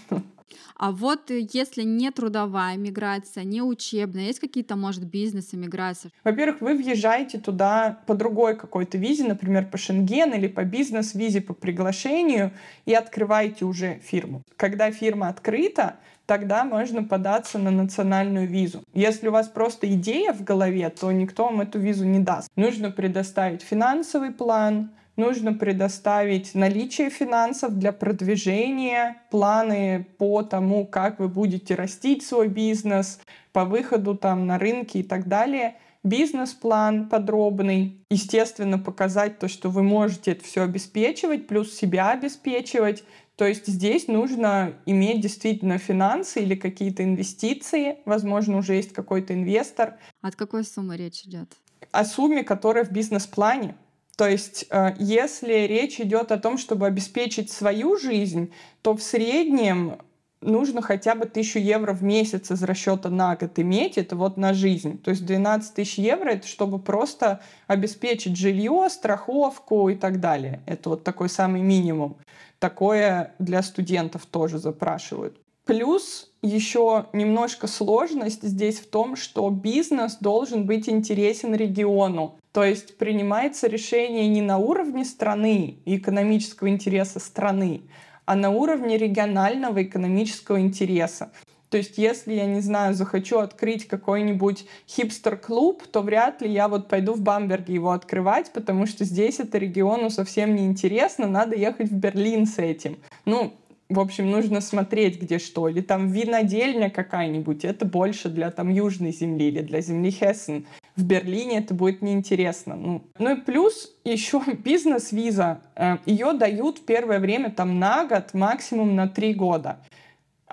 А 0.76 0.90
вот 0.90 1.30
э, 1.30 1.46
если 1.52 1.83
не 1.83 2.11
трудовая 2.11 2.76
миграция, 2.76 3.44
не 3.44 3.62
учебная, 3.62 4.24
есть 4.24 4.40
какие-то, 4.40 4.76
может, 4.76 5.04
бизнес-миграции? 5.04 6.11
Во-первых, 6.24 6.61
вы 6.61 6.74
въезжаете 6.74 7.38
туда 7.38 8.00
по 8.07 8.14
другой 8.14 8.57
какой-то 8.57 8.98
визе, 8.98 9.24
например, 9.24 9.66
по 9.66 9.78
Шенген 9.78 10.33
или 10.35 10.48
по 10.48 10.64
бизнес-визе 10.64 11.40
по 11.40 11.54
приглашению, 11.54 12.52
и 12.87 12.94
открываете 12.94 13.64
уже 13.64 14.00
фирму. 14.00 14.42
Когда 14.57 14.90
фирма 14.90 15.28
открыта, 15.28 15.96
тогда 16.26 16.64
можно 16.64 17.02
податься 17.02 17.58
на 17.58 17.70
национальную 17.70 18.46
визу. 18.46 18.82
Если 18.94 19.28
у 19.28 19.32
вас 19.32 19.48
просто 19.48 19.92
идея 19.94 20.32
в 20.32 20.42
голове, 20.42 20.88
то 20.90 21.10
никто 21.12 21.44
вам 21.44 21.60
эту 21.60 21.78
визу 21.78 22.04
не 22.04 22.18
даст. 22.18 22.48
Нужно 22.56 22.90
предоставить 22.90 23.62
финансовый 23.62 24.30
план, 24.30 24.90
нужно 25.16 25.52
предоставить 25.52 26.54
наличие 26.54 27.10
финансов 27.10 27.78
для 27.78 27.92
продвижения, 27.92 29.22
планы 29.30 30.06
по 30.18 30.42
тому, 30.42 30.87
как 30.87 31.18
вы 31.18 31.28
будете 31.28 31.74
растить 31.74 32.24
свой 32.24 32.48
бизнес, 32.48 33.20
по 33.52 33.64
выходу 33.64 34.16
там 34.16 34.46
на 34.46 34.58
рынки 34.58 34.98
и 34.98 35.02
так 35.02 35.28
далее. 35.28 35.76
Бизнес-план 36.02 37.08
подробный, 37.08 38.04
естественно, 38.10 38.78
показать 38.78 39.38
то, 39.38 39.48
что 39.48 39.70
вы 39.70 39.82
можете 39.82 40.32
это 40.32 40.44
все 40.44 40.62
обеспечивать, 40.62 41.46
плюс 41.46 41.72
себя 41.72 42.10
обеспечивать, 42.10 43.04
то 43.37 43.47
есть 43.47 43.66
здесь 43.66 44.07
нужно 44.07 44.75
иметь 44.87 45.20
действительно 45.20 45.79
финансы 45.79 46.42
или 46.42 46.55
какие-то 46.55 47.03
инвестиции. 47.03 47.99
Возможно, 48.05 48.59
уже 48.59 48.75
есть 48.75 48.92
какой-то 48.92 49.35
инвестор. 49.35 49.99
От 50.23 50.37
какой 50.37 50.64
суммы 50.64 50.97
речь 50.97 51.23
идет? 51.25 51.49
О 51.90 52.05
сумме, 52.05 52.44
которая 52.44 52.85
в 52.85 52.92
бизнес-плане. 52.92 53.75
То 54.16 54.29
есть, 54.29 54.66
э, 54.70 54.94
если 54.99 55.66
речь 55.66 56.01
идет 56.01 56.31
о 56.31 56.38
том, 56.38 56.59
чтобы 56.59 56.87
обеспечить 56.87 57.51
свою 57.51 57.99
жизнь, 57.99 58.53
то 58.83 58.94
в 58.94 59.03
среднем 59.03 59.99
нужно 60.40 60.83
хотя 60.83 61.14
бы 61.14 61.27
тысячу 61.27 61.59
евро 61.59 61.92
в 61.92 62.03
месяц 62.03 62.51
из 62.51 62.62
расчета 62.62 63.11
на 63.11 63.35
год 63.35 63.59
иметь, 63.59 63.99
это 63.99 64.14
вот 64.14 64.37
на 64.37 64.55
жизнь. 64.55 64.99
То 64.99 65.11
есть 65.11 65.27
12 65.27 65.75
тысяч 65.75 65.99
евро 65.99 66.31
это 66.31 66.47
чтобы 66.47 66.79
просто 66.79 67.40
обеспечить 67.66 68.37
жилье, 68.37 68.88
страховку 68.90 69.88
и 69.88 69.97
так 69.97 70.20
далее. 70.20 70.61
Это 70.66 70.90
вот 70.90 71.03
такой 71.05 71.29
самый 71.29 71.62
минимум. 71.62 72.16
Такое 72.64 73.35
для 73.38 73.62
студентов 73.62 74.24
тоже 74.24 74.57
запрашивают. 74.57 75.37
Плюс 75.66 76.31
еще 76.40 77.05
немножко 77.12 77.66
сложность 77.66 78.42
здесь 78.42 78.81
в 78.81 78.88
том, 78.88 79.16
что 79.16 79.50
бизнес 79.50 80.16
должен 80.18 80.64
быть 80.64 80.88
интересен 80.88 81.55
региону. 81.55 82.38
То 82.53 82.64
есть 82.64 82.96
принимается 82.96 83.66
решение 83.66 84.27
не 84.29 84.40
на 84.40 84.57
уровне 84.57 85.05
страны 85.05 85.77
и 85.85 85.98
экономического 85.98 86.70
интереса 86.70 87.20
страны, 87.20 87.83
а 88.24 88.35
на 88.35 88.48
уровне 88.48 88.96
регионального 88.96 89.83
экономического 89.83 90.59
интереса. 90.59 91.33
То 91.74 91.78
есть, 91.78 91.98
если 91.98 92.34
я, 92.34 92.46
не 92.46 92.60
знаю, 92.60 92.94
захочу 92.94 93.40
открыть 93.40 93.88
какой-нибудь 93.88 94.64
хипстер-клуб, 94.88 95.82
то 95.90 96.02
вряд 96.02 96.40
ли 96.40 96.48
я 96.48 96.68
вот 96.68 96.87
пойду 96.87 97.14
в 97.14 97.20
Бамберге 97.20 97.74
его 97.74 97.90
открывать, 97.90 98.52
потому 98.52 98.87
что 98.87 99.04
здесь 99.04 99.40
это 99.40 99.58
региону 99.58 100.08
совсем 100.08 100.54
не 100.54 100.66
интересно, 100.66 101.26
надо 101.26 101.56
ехать 101.56 101.90
в 101.90 101.96
Берлин 101.96 102.46
с 102.46 102.58
этим. 102.58 102.98
Ну, 103.24 103.54
в 103.88 103.98
общем, 103.98 104.30
нужно 104.30 104.60
смотреть, 104.60 105.20
где 105.20 105.40
что. 105.40 105.68
Или 105.68 105.80
там 105.80 106.06
винодельня 106.12 106.90
какая-нибудь, 106.90 107.64
это 107.64 107.84
больше 107.84 108.28
для 108.28 108.52
там 108.52 108.68
южной 108.68 109.10
земли 109.10 109.48
или 109.48 109.62
для 109.62 109.80
земли 109.80 110.12
Хессен. 110.12 110.66
В 110.94 111.04
Берлине 111.04 111.58
это 111.58 111.74
будет 111.74 112.02
неинтересно. 112.02 112.76
Ну, 112.76 113.02
ну 113.18 113.37
и 113.37 113.40
плюс 113.40 113.92
еще 114.04 114.40
бизнес-виза. 114.64 115.60
Э, 115.74 115.96
Ее 116.06 116.34
дают 116.34 116.87
первое 116.87 117.18
время 117.18 117.50
там 117.50 117.80
на 117.80 118.06
год, 118.06 118.32
максимум 118.32 118.94
на 118.94 119.08
три 119.08 119.34
года. 119.34 119.80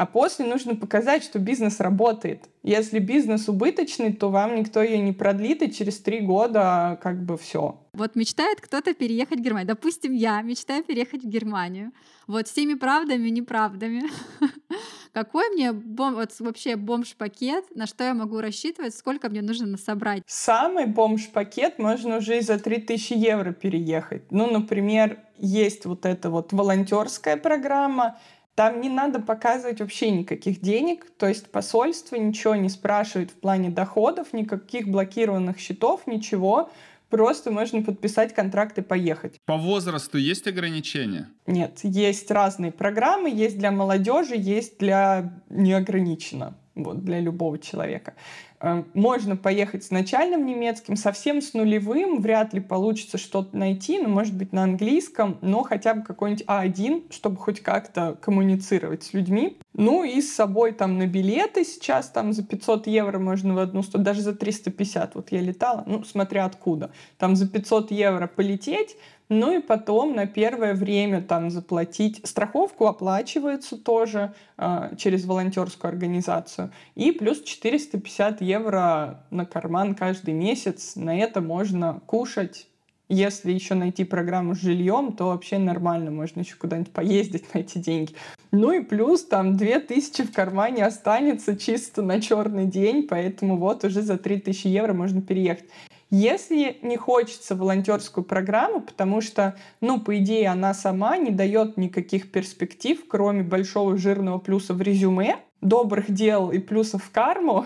А 0.02 0.08
после 0.08 0.48
нужно 0.48 0.76
показать, 0.76 1.24
что 1.24 1.38
бизнес 1.38 1.80
работает. 1.80 2.50
Если 2.64 2.98
бизнес 2.98 3.48
убыточный, 3.48 4.12
то 4.12 4.32
вам 4.32 4.56
никто 4.56 4.82
ее 4.82 4.98
не 4.98 5.12
продлит, 5.12 5.62
и 5.62 5.72
через 5.72 6.00
три 6.00 6.22
года 6.22 7.00
как 7.04 7.24
бы 7.24 7.38
все. 7.38 7.80
Вот 7.94 8.16
мечтает 8.16 8.62
кто-то 8.62 8.96
переехать 8.96 9.38
в 9.38 9.44
Германию. 9.44 9.68
Допустим, 9.68 10.14
я 10.14 10.42
мечтаю 10.42 10.84
переехать 10.84 11.24
в 11.24 11.28
Германию. 11.28 11.92
Вот 12.26 12.48
всеми 12.48 12.74
правдами 12.74 13.28
и 13.28 13.32
неправдами. 13.32 14.02
Какой 15.14 15.50
мне 15.50 15.72
бом, 15.72 16.16
вот 16.16 16.32
вообще 16.40 16.78
бомж-пакет, 16.78 17.66
на 17.76 17.86
что 17.86 18.04
я 18.04 18.16
могу 18.16 18.42
рассчитывать, 18.42 18.96
сколько 18.96 19.30
мне 19.30 19.44
нужно 19.44 19.78
собрать? 19.78 20.24
Самый 20.26 20.88
бомж-пакет 20.88 21.78
можно 21.78 22.18
уже 22.18 22.40
и 22.40 22.42
за 22.42 22.58
3000 22.58 23.14
евро 23.14 23.52
переехать. 23.52 24.32
Ну, 24.32 24.50
например, 24.50 25.20
есть 25.38 25.86
вот 25.86 26.08
эта 26.08 26.32
вот 26.32 26.54
волонтерская 26.54 27.38
программа, 27.38 28.18
там 28.56 28.82
не 28.82 28.90
надо 28.90 29.20
показывать 29.20 29.80
вообще 29.80 30.12
никаких 30.12 30.62
денег, 30.62 31.10
то 31.18 31.28
есть 31.28 31.52
посольство 31.52 32.16
ничего 32.16 32.56
не 32.56 32.70
спрашивает 32.70 33.32
в 33.32 33.36
плане 33.36 33.70
доходов, 33.70 34.34
никаких 34.34 34.88
блокированных 34.88 35.58
счетов, 35.58 36.06
ничего. 36.06 36.70
Просто 37.10 37.52
можно 37.52 37.82
подписать 37.82 38.34
контракт 38.34 38.78
и 38.78 38.82
поехать. 38.82 39.36
По 39.46 39.58
возрасту 39.58 40.18
есть 40.18 40.48
ограничения? 40.48 41.28
Нет, 41.46 41.80
есть 41.84 42.32
разные 42.32 42.72
программы, 42.72 43.30
есть 43.30 43.58
для 43.58 43.72
молодежи, 43.72 44.36
есть 44.38 44.80
для 44.80 45.34
неограниченно, 45.50 46.56
вот, 46.74 47.04
для 47.04 47.20
любого 47.20 47.60
человека. 47.60 48.14
Э, 48.62 48.84
можно 48.93 49.36
поехать 49.36 49.84
с 49.84 49.91
начальным 49.91 50.45
немецким, 50.45 50.95
совсем 50.95 51.41
с 51.41 51.54
нулевым 51.54 52.21
вряд 52.21 52.54
ли 52.54 52.60
получится 52.60 53.17
что-то 53.17 53.58
найти, 53.58 54.00
но 54.00 54.10
может 54.10 54.36
быть 54.36 54.54
на 54.54 54.63
английском, 54.63 55.38
но 55.41 55.63
хотя 55.63 55.95
бы 55.95 56.04
какой-нибудь 56.04 56.45
А1, 56.45 57.12
чтобы 57.12 57.38
хоть 57.38 57.62
как-то 57.62 58.17
коммуницировать 58.21 59.04
с 59.04 59.13
людьми. 59.13 59.58
Ну 59.74 60.04
и 60.04 60.21
с 60.21 60.34
собой 60.34 60.74
там 60.74 60.97
на 60.97 61.08
билеты 61.08 61.63
сейчас 61.63 62.10
там 62.10 62.34
за 62.34 62.43
500 62.43 62.88
евро 62.88 63.17
можно 63.17 63.54
в 63.54 63.58
одну 63.58 63.82
сторону, 63.82 64.06
даже 64.06 64.21
за 64.21 64.36
350, 64.36 65.15
вот 65.15 65.32
я 65.32 65.41
летала, 65.41 65.84
ну 65.88 66.04
смотря 66.04 66.45
откуда, 66.45 66.91
там 67.17 67.36
за 67.36 67.47
500 67.47 67.91
евро 67.91 68.28
полететь, 68.28 68.95
ну 69.32 69.58
и 69.58 69.62
потом 69.62 70.13
на 70.13 70.28
первое 70.28 70.74
время 70.74 71.22
там 71.22 71.50
заплатить. 71.52 72.20
Страховку 72.26 72.88
оплачивается 72.88 73.78
тоже 73.78 74.34
э, 74.58 74.94
через 74.98 75.24
волонтерскую 75.24 75.88
организацию. 75.88 76.72
И 76.96 77.13
плюс 77.13 77.41
450 77.41 78.41
евро 78.41 79.24
на 79.32 79.46
карман 79.46 79.96
каждый 79.96 80.34
месяц. 80.34 80.98
На 80.98 81.17
это 81.17 81.39
можно 81.39 82.02
кушать. 82.08 82.67
Если 83.08 83.54
еще 83.54 83.74
найти 83.74 84.04
программу 84.04 84.54
с 84.54 84.60
жильем, 84.60 85.13
то 85.13 85.28
вообще 85.28 85.58
нормально, 85.58 86.12
можно 86.12 86.41
еще 86.41 86.58
куда-нибудь 86.58 86.91
поездить 86.91 87.54
на 87.54 87.60
эти 87.60 87.78
деньги. 87.78 88.13
Ну 88.52 88.74
и 88.74 88.82
плюс 88.82 89.24
там 89.24 89.56
2000 89.56 90.24
в 90.24 90.34
кармане 90.34 90.86
останется 90.86 91.56
чисто 91.56 92.02
на 92.02 92.20
черный 92.20 92.65
день, 92.65 93.08
поэтому 93.08 93.56
вот 93.56 93.86
уже 93.86 94.02
за 94.02 94.17
3000 94.17 94.67
евро 94.67 94.91
можно 94.91 95.22
переехать. 95.22 95.70
Если 96.13 96.78
не 96.82 96.97
хочется 96.97 97.56
волонтерскую 97.56 98.26
программу, 98.26 98.82
потому 98.82 99.21
что, 99.21 99.56
ну, 99.80 100.00
по 100.02 100.17
идее, 100.17 100.50
она 100.50 100.74
сама 100.74 101.15
не 101.15 101.32
дает 101.32 101.78
никаких 101.78 102.32
перспектив, 102.34 103.02
кроме 103.08 103.43
большого 103.43 103.97
жирного 103.97 104.38
плюса 104.38 104.74
в 104.74 104.82
резюме, 104.82 105.38
добрых 105.62 106.12
дел 106.12 106.52
и 106.52 106.60
плюсов 106.60 107.04
в 107.04 107.12
карму, 107.12 107.65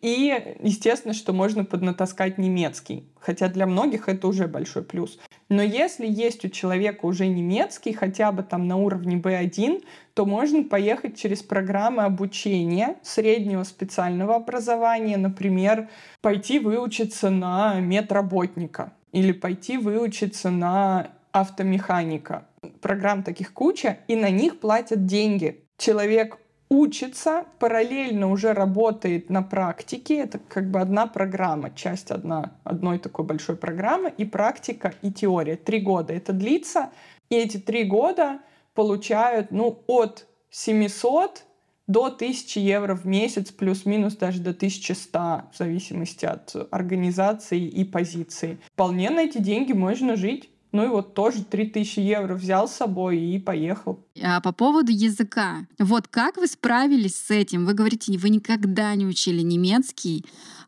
и, 0.00 0.56
естественно, 0.60 1.14
что 1.14 1.32
можно 1.32 1.64
поднатаскать 1.64 2.38
немецкий. 2.38 3.04
Хотя 3.20 3.48
для 3.48 3.66
многих 3.66 4.08
это 4.08 4.26
уже 4.28 4.46
большой 4.46 4.82
плюс. 4.82 5.18
Но 5.48 5.62
если 5.62 6.06
есть 6.06 6.44
у 6.44 6.48
человека 6.48 7.04
уже 7.04 7.26
немецкий, 7.26 7.92
хотя 7.92 8.32
бы 8.32 8.42
там 8.42 8.66
на 8.66 8.76
уровне 8.76 9.16
B1, 9.16 9.84
то 10.14 10.24
можно 10.24 10.64
поехать 10.64 11.18
через 11.18 11.42
программы 11.42 12.04
обучения 12.04 12.96
среднего 13.02 13.64
специального 13.64 14.36
образования, 14.36 15.16
например, 15.16 15.88
пойти 16.20 16.58
выучиться 16.58 17.30
на 17.30 17.80
медработника 17.80 18.94
или 19.12 19.32
пойти 19.32 19.76
выучиться 19.76 20.50
на 20.50 21.10
автомеханика. 21.32 22.46
Программ 22.80 23.22
таких 23.22 23.52
куча, 23.52 23.98
и 24.08 24.16
на 24.16 24.30
них 24.30 24.60
платят 24.60 25.06
деньги. 25.06 25.64
Человек 25.76 26.38
учится, 26.72 27.44
параллельно 27.58 28.30
уже 28.30 28.54
работает 28.54 29.28
на 29.28 29.42
практике. 29.42 30.20
Это 30.20 30.38
как 30.38 30.70
бы 30.70 30.80
одна 30.80 31.06
программа, 31.06 31.70
часть 31.70 32.10
одна, 32.10 32.56
одной 32.64 32.98
такой 32.98 33.26
большой 33.26 33.56
программы. 33.56 34.12
И 34.16 34.24
практика, 34.24 34.94
и 35.02 35.12
теория. 35.12 35.56
Три 35.56 35.80
года 35.80 36.14
это 36.14 36.32
длится. 36.32 36.90
И 37.28 37.36
эти 37.36 37.58
три 37.58 37.84
года 37.84 38.40
получают 38.74 39.50
ну, 39.50 39.82
от 39.86 40.26
700 40.50 41.44
до 41.88 42.06
1000 42.06 42.60
евро 42.60 42.94
в 42.94 43.04
месяц, 43.04 43.50
плюс-минус 43.50 44.16
даже 44.16 44.40
до 44.40 44.50
1100, 44.50 45.18
в 45.52 45.58
зависимости 45.58 46.24
от 46.24 46.56
организации 46.70 47.60
и 47.60 47.84
позиции. 47.84 48.58
Вполне 48.72 49.10
на 49.10 49.20
эти 49.20 49.38
деньги 49.38 49.72
можно 49.74 50.16
жить. 50.16 50.48
Ну 50.72 50.84
и 50.84 50.88
вот 50.88 51.14
тоже 51.14 51.44
3000 51.44 52.00
евро 52.00 52.34
взял 52.34 52.66
с 52.66 52.72
собой 52.72 53.18
и 53.18 53.38
поехал. 53.38 54.00
А 54.22 54.40
по 54.40 54.52
поводу 54.52 54.90
языка. 54.90 55.66
Вот 55.78 56.08
как 56.08 56.38
вы 56.38 56.46
справились 56.46 57.16
с 57.16 57.30
этим? 57.30 57.66
Вы 57.66 57.74
говорите, 57.74 58.16
вы 58.16 58.30
никогда 58.30 58.94
не 58.94 59.04
учили 59.04 59.42
немецкий. 59.42 60.24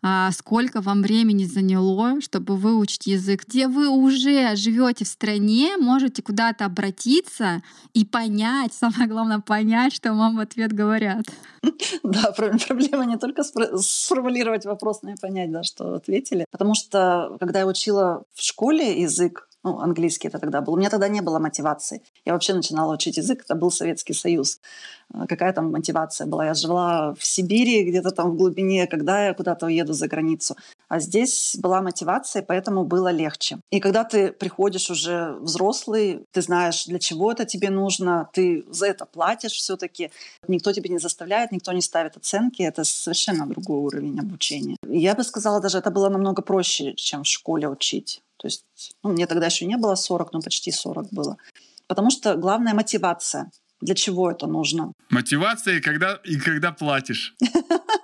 А 0.06 0.30
сколько 0.32 0.82
вам 0.82 1.00
времени 1.00 1.44
заняло, 1.44 2.20
чтобы 2.20 2.56
выучить 2.56 3.06
язык? 3.06 3.46
Где 3.46 3.68
вы 3.68 3.88
уже 3.88 4.54
живете 4.54 5.06
в 5.06 5.08
стране, 5.08 5.78
можете 5.78 6.22
куда-то 6.22 6.66
обратиться 6.66 7.62
и 7.94 8.04
понять, 8.04 8.74
самое 8.78 9.08
главное, 9.08 9.38
понять, 9.38 9.94
что 9.94 10.12
вам 10.12 10.36
в 10.36 10.40
ответ 10.40 10.72
говорят. 10.72 11.24
Да, 12.02 12.32
проблема 12.32 13.06
не 13.06 13.16
только 13.16 13.42
сформулировать 13.42 14.66
вопрос, 14.66 15.00
но 15.00 15.12
и 15.12 15.16
понять, 15.16 15.50
да, 15.50 15.62
что 15.62 15.94
ответили. 15.94 16.44
Потому 16.50 16.74
что, 16.74 17.38
когда 17.40 17.60
я 17.60 17.66
учила 17.66 18.24
в 18.34 18.42
школе 18.42 19.00
язык, 19.00 19.48
Ну, 19.64 19.78
английский 19.78 20.28
это 20.28 20.38
тогда 20.38 20.60
был. 20.60 20.74
У 20.74 20.76
меня 20.76 20.90
тогда 20.90 21.08
не 21.08 21.22
было 21.22 21.38
мотивации. 21.38 22.02
Я 22.26 22.32
вообще 22.34 22.54
начинала 22.54 22.92
учить 22.92 23.16
язык, 23.16 23.44
это 23.44 23.54
был 23.54 23.70
Советский 23.70 24.12
Союз. 24.14 24.60
Э, 25.14 25.26
какая 25.26 25.52
там 25.54 25.72
мотивация 25.72 26.26
была? 26.26 26.44
Я 26.46 26.54
жила 26.54 27.14
в 27.14 27.24
Сибири, 27.24 27.84
где-то 27.84 28.10
там 28.10 28.30
в 28.30 28.36
глубине, 28.36 28.86
когда 28.86 29.26
я 29.26 29.34
куда-то 29.34 29.66
уеду 29.66 29.94
за 29.94 30.06
границу. 30.06 30.54
А 30.94 31.00
здесь 31.00 31.56
была 31.58 31.82
мотивация, 31.82 32.40
поэтому 32.40 32.84
было 32.84 33.10
легче. 33.10 33.58
И 33.72 33.80
когда 33.80 34.04
ты 34.04 34.30
приходишь 34.30 34.90
уже 34.90 35.32
взрослый, 35.40 36.24
ты 36.30 36.40
знаешь, 36.40 36.84
для 36.86 37.00
чего 37.00 37.32
это 37.32 37.44
тебе 37.44 37.70
нужно, 37.70 38.28
ты 38.32 38.64
за 38.70 38.86
это 38.86 39.04
платишь 39.04 39.54
все-таки. 39.54 40.12
Никто 40.46 40.72
тебе 40.72 40.90
не 40.90 40.98
заставляет, 40.98 41.50
никто 41.50 41.72
не 41.72 41.80
ставит 41.80 42.16
оценки. 42.16 42.62
Это 42.62 42.84
совершенно 42.84 43.44
другой 43.44 43.78
уровень 43.78 44.20
обучения. 44.20 44.76
Я 44.88 45.16
бы 45.16 45.24
сказала, 45.24 45.60
даже 45.60 45.78
это 45.78 45.90
было 45.90 46.08
намного 46.08 46.42
проще, 46.42 46.94
чем 46.94 47.24
в 47.24 47.26
школе 47.26 47.68
учить. 47.68 48.22
То 48.36 48.46
есть, 48.46 48.64
ну, 49.02 49.10
мне 49.10 49.26
тогда 49.26 49.46
еще 49.46 49.66
не 49.66 49.76
было 49.76 49.96
40, 49.96 50.32
но 50.32 50.40
почти 50.40 50.70
40 50.70 51.08
было. 51.10 51.38
Потому 51.88 52.10
что 52.10 52.36
главная 52.36 52.74
мотивация. 52.74 53.50
Для 53.80 53.96
чего 53.96 54.30
это 54.30 54.46
нужно? 54.46 54.92
Мотивация 55.10 55.78
и 55.78 55.80
когда, 55.80 56.20
и 56.24 56.36
когда 56.36 56.70
платишь. 56.70 57.34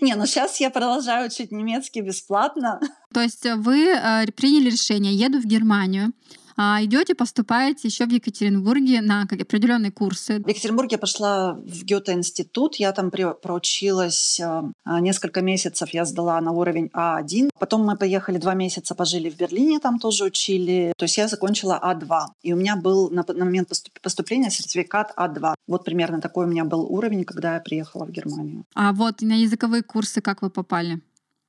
Не, 0.00 0.14
ну 0.14 0.26
сейчас 0.26 0.60
я 0.60 0.70
продолжаю 0.70 1.26
учить 1.26 1.52
немецкий 1.52 2.00
бесплатно. 2.00 2.80
То 3.12 3.20
есть 3.20 3.44
вы 3.44 3.88
э, 3.88 4.26
приняли 4.36 4.70
решение, 4.70 5.14
еду 5.14 5.40
в 5.40 5.44
Германию, 5.44 6.12
идете, 6.58 7.14
поступаете 7.14 7.88
еще 7.88 8.06
в 8.06 8.10
Екатеринбурге 8.10 9.00
на 9.00 9.22
определенные 9.22 9.92
курсы. 9.92 10.40
В 10.40 10.48
Екатеринбурге 10.48 10.94
я 10.94 10.98
пошла 10.98 11.52
в 11.52 11.84
Гёте-институт, 11.84 12.76
я 12.76 12.92
там 12.92 13.10
проучилась 13.10 14.40
э, 14.40 14.62
несколько 15.00 15.40
месяцев, 15.40 15.90
я 15.90 16.04
сдала 16.04 16.40
на 16.40 16.52
уровень 16.52 16.90
А1. 16.94 17.50
Потом 17.58 17.84
мы 17.84 17.96
поехали 17.96 18.38
два 18.38 18.54
месяца, 18.54 18.94
пожили 18.94 19.30
в 19.30 19.36
Берлине, 19.36 19.78
там 19.78 19.98
тоже 19.98 20.24
учили. 20.24 20.92
То 20.96 21.04
есть 21.04 21.16
я 21.18 21.28
закончила 21.28 21.80
А2. 21.82 22.26
И 22.42 22.52
у 22.52 22.56
меня 22.56 22.76
был 22.76 23.10
на, 23.10 23.24
на 23.28 23.44
момент 23.44 23.68
поступления 24.02 24.50
сертификат 24.50 25.12
А2. 25.16 25.54
Вот 25.66 25.84
примерно 25.84 26.20
такой 26.20 26.46
у 26.46 26.48
меня 26.48 26.64
был 26.64 26.80
уровень, 26.80 27.24
когда 27.24 27.54
я 27.54 27.60
приехала 27.60 28.04
в 28.04 28.10
Германию. 28.10 28.64
А 28.74 28.92
вот 28.92 29.22
на 29.22 29.34
языковые 29.34 29.82
курсы 29.82 30.20
как 30.20 30.42
вы 30.42 30.50
попали? 30.50 31.00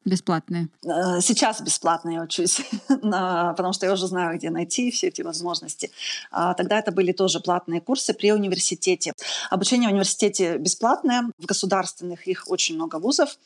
Бесплатные? 0.05 0.69
Э, 0.85 1.19
сейчас 1.21 1.61
бесплатно 1.61 2.09
я 2.09 2.21
учусь, 2.21 2.61
потому 2.87 3.73
что 3.73 3.85
я 3.85 3.93
уже 3.93 4.07
знаю, 4.07 4.37
где 4.37 4.49
найти 4.49 4.91
все 4.91 5.07
эти 5.07 5.21
возможности. 5.21 5.91
А 6.31 6.53
тогда 6.53 6.79
это 6.79 6.91
были 6.91 7.11
тоже 7.11 7.39
платные 7.39 7.81
курсы 7.81 8.13
при 8.13 8.31
университете. 8.31 9.13
Обучение 9.49 9.89
в 9.89 9.91
университете 9.91 10.57
бесплатное, 10.57 11.29
в 11.37 11.45
государственных 11.45 12.27
их 12.27 12.45
очень 12.47 12.75
много 12.75 12.95
вузов. 12.95 13.37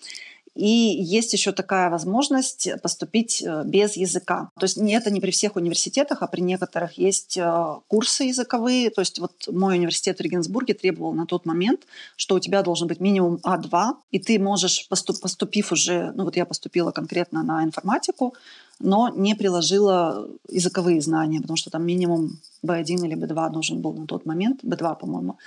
И 0.55 0.67
есть 0.67 1.33
еще 1.33 1.51
такая 1.51 1.89
возможность 1.89 2.69
поступить 2.81 3.41
э, 3.41 3.63
без 3.65 3.97
языка. 3.97 4.49
То 4.59 4.65
есть 4.65 4.77
это 4.77 5.09
не 5.09 5.19
при 5.19 5.31
всех 5.31 5.55
университетах, 5.55 6.21
а 6.21 6.27
при 6.27 6.41
некоторых 6.41 6.97
есть 6.97 7.37
э, 7.37 7.75
курсы 7.87 8.25
языковые. 8.25 8.91
То 8.91 9.01
есть 9.01 9.19
вот 9.19 9.31
мой 9.47 9.77
университет 9.77 10.19
в 10.19 10.21
Регенсбурге 10.21 10.75
требовал 10.75 11.13
на 11.13 11.25
тот 11.25 11.45
момент, 11.45 11.81
что 12.15 12.35
у 12.35 12.39
тебя 12.39 12.61
должен 12.61 12.87
быть 12.87 12.99
минимум 12.99 13.39
А2, 13.43 13.93
и 14.11 14.19
ты 14.19 14.37
можешь, 14.37 14.87
поступ, 14.89 15.19
поступив 15.21 15.71
уже, 15.71 16.11
ну 16.15 16.23
вот 16.23 16.35
я 16.35 16.45
поступила 16.45 16.91
конкретно 16.91 17.41
на 17.43 17.63
информатику, 17.63 18.35
но 18.79 19.09
не 19.09 19.35
приложила 19.35 20.27
языковые 20.49 21.01
знания, 21.01 21.39
потому 21.41 21.57
что 21.57 21.69
там 21.69 21.85
минимум 21.85 22.39
B1 22.65 23.05
или 23.05 23.15
B2 23.15 23.49
нужен 23.49 23.81
был 23.81 23.93
на 23.93 24.07
тот 24.07 24.25
момент, 24.25 24.63
B2, 24.63 24.99
по-моему. 24.99 25.37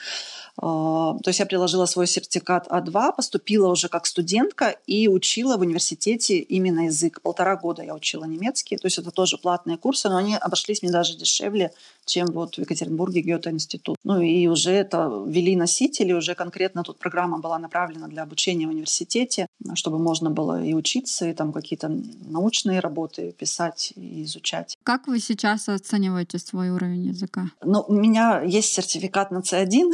А, 0.59 1.19
то 1.23 1.29
есть 1.29 1.41
я 1.41 1.47
приложила 1.47 1.87
свой 1.87 2.07
сертификат 2.07 2.69
А2, 2.69 3.17
поступила 3.17 3.69
уже 3.69 3.89
как 3.89 4.07
студентка 4.07 4.77
и 4.87 5.09
учила 5.09 5.57
в 5.57 5.61
университете 5.61 6.39
именно 6.39 6.87
язык. 6.87 7.21
Полтора 7.23 7.57
года 7.57 7.83
я 7.83 7.95
учила 7.95 8.25
немецкий, 8.25 8.77
то 8.77 8.87
есть 8.87 8.99
это 8.99 9.11
тоже 9.11 9.39
платные 9.39 9.77
курсы, 9.77 10.09
но 10.09 10.17
они 10.17 10.37
обошлись 10.37 10.83
мне 10.83 10.91
даже 10.91 11.17
дешевле, 11.17 11.73
чем 12.05 12.27
вот 12.29 12.55
в 12.55 12.59
Екатеринбурге 12.59 13.21
Гёте-институт. 13.21 13.97
Ну 14.05 14.21
и 14.21 14.47
уже 14.47 14.71
это 14.71 15.25
ввели 15.27 15.57
носители, 15.57 16.13
уже 16.13 16.35
конкретно 16.35 16.83
тут 16.83 16.99
программа 16.99 17.39
была 17.39 17.59
направлена 17.59 18.07
для 18.09 18.23
обучения 18.23 18.67
в 18.67 18.71
университете, 18.71 19.47
чтобы 19.75 19.99
можно 19.99 20.31
было 20.31 20.63
и 20.63 20.73
учиться, 20.73 21.27
и 21.29 21.35
там 21.35 21.53
какие-то 21.53 21.89
научные 21.89 22.81
работы 22.81 23.33
писать 23.33 23.93
и 23.97 24.23
изучать. 24.23 24.79
Как 24.83 25.07
вы 25.07 25.19
сейчас 25.19 25.69
оцениваете 25.69 26.39
свой 26.39 26.71
уровень 26.71 27.07
языка? 27.07 27.51
Ну, 27.63 27.85
у 27.87 27.95
меня 27.95 28.41
есть 28.43 28.73
сертификат 28.73 29.31
на 29.31 29.39
C1, 29.39 29.93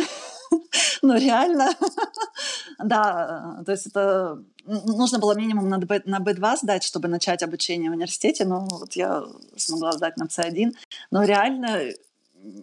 но 1.02 1.16
реально, 1.16 1.70
да, 2.78 3.62
то 3.64 3.72
есть 3.72 3.86
это 3.86 4.42
нужно 4.64 5.18
было 5.18 5.34
минимум 5.34 5.68
на, 5.68 5.78
B, 5.78 6.02
на 6.04 6.18
B2 6.18 6.56
сдать, 6.56 6.84
чтобы 6.84 7.08
начать 7.08 7.42
обучение 7.42 7.90
в 7.90 7.94
университете, 7.94 8.44
но 8.44 8.66
вот 8.70 8.92
я 8.94 9.24
смогла 9.56 9.92
сдать 9.92 10.16
на 10.16 10.24
C1. 10.24 10.72
Но 11.10 11.24
реально 11.24 11.92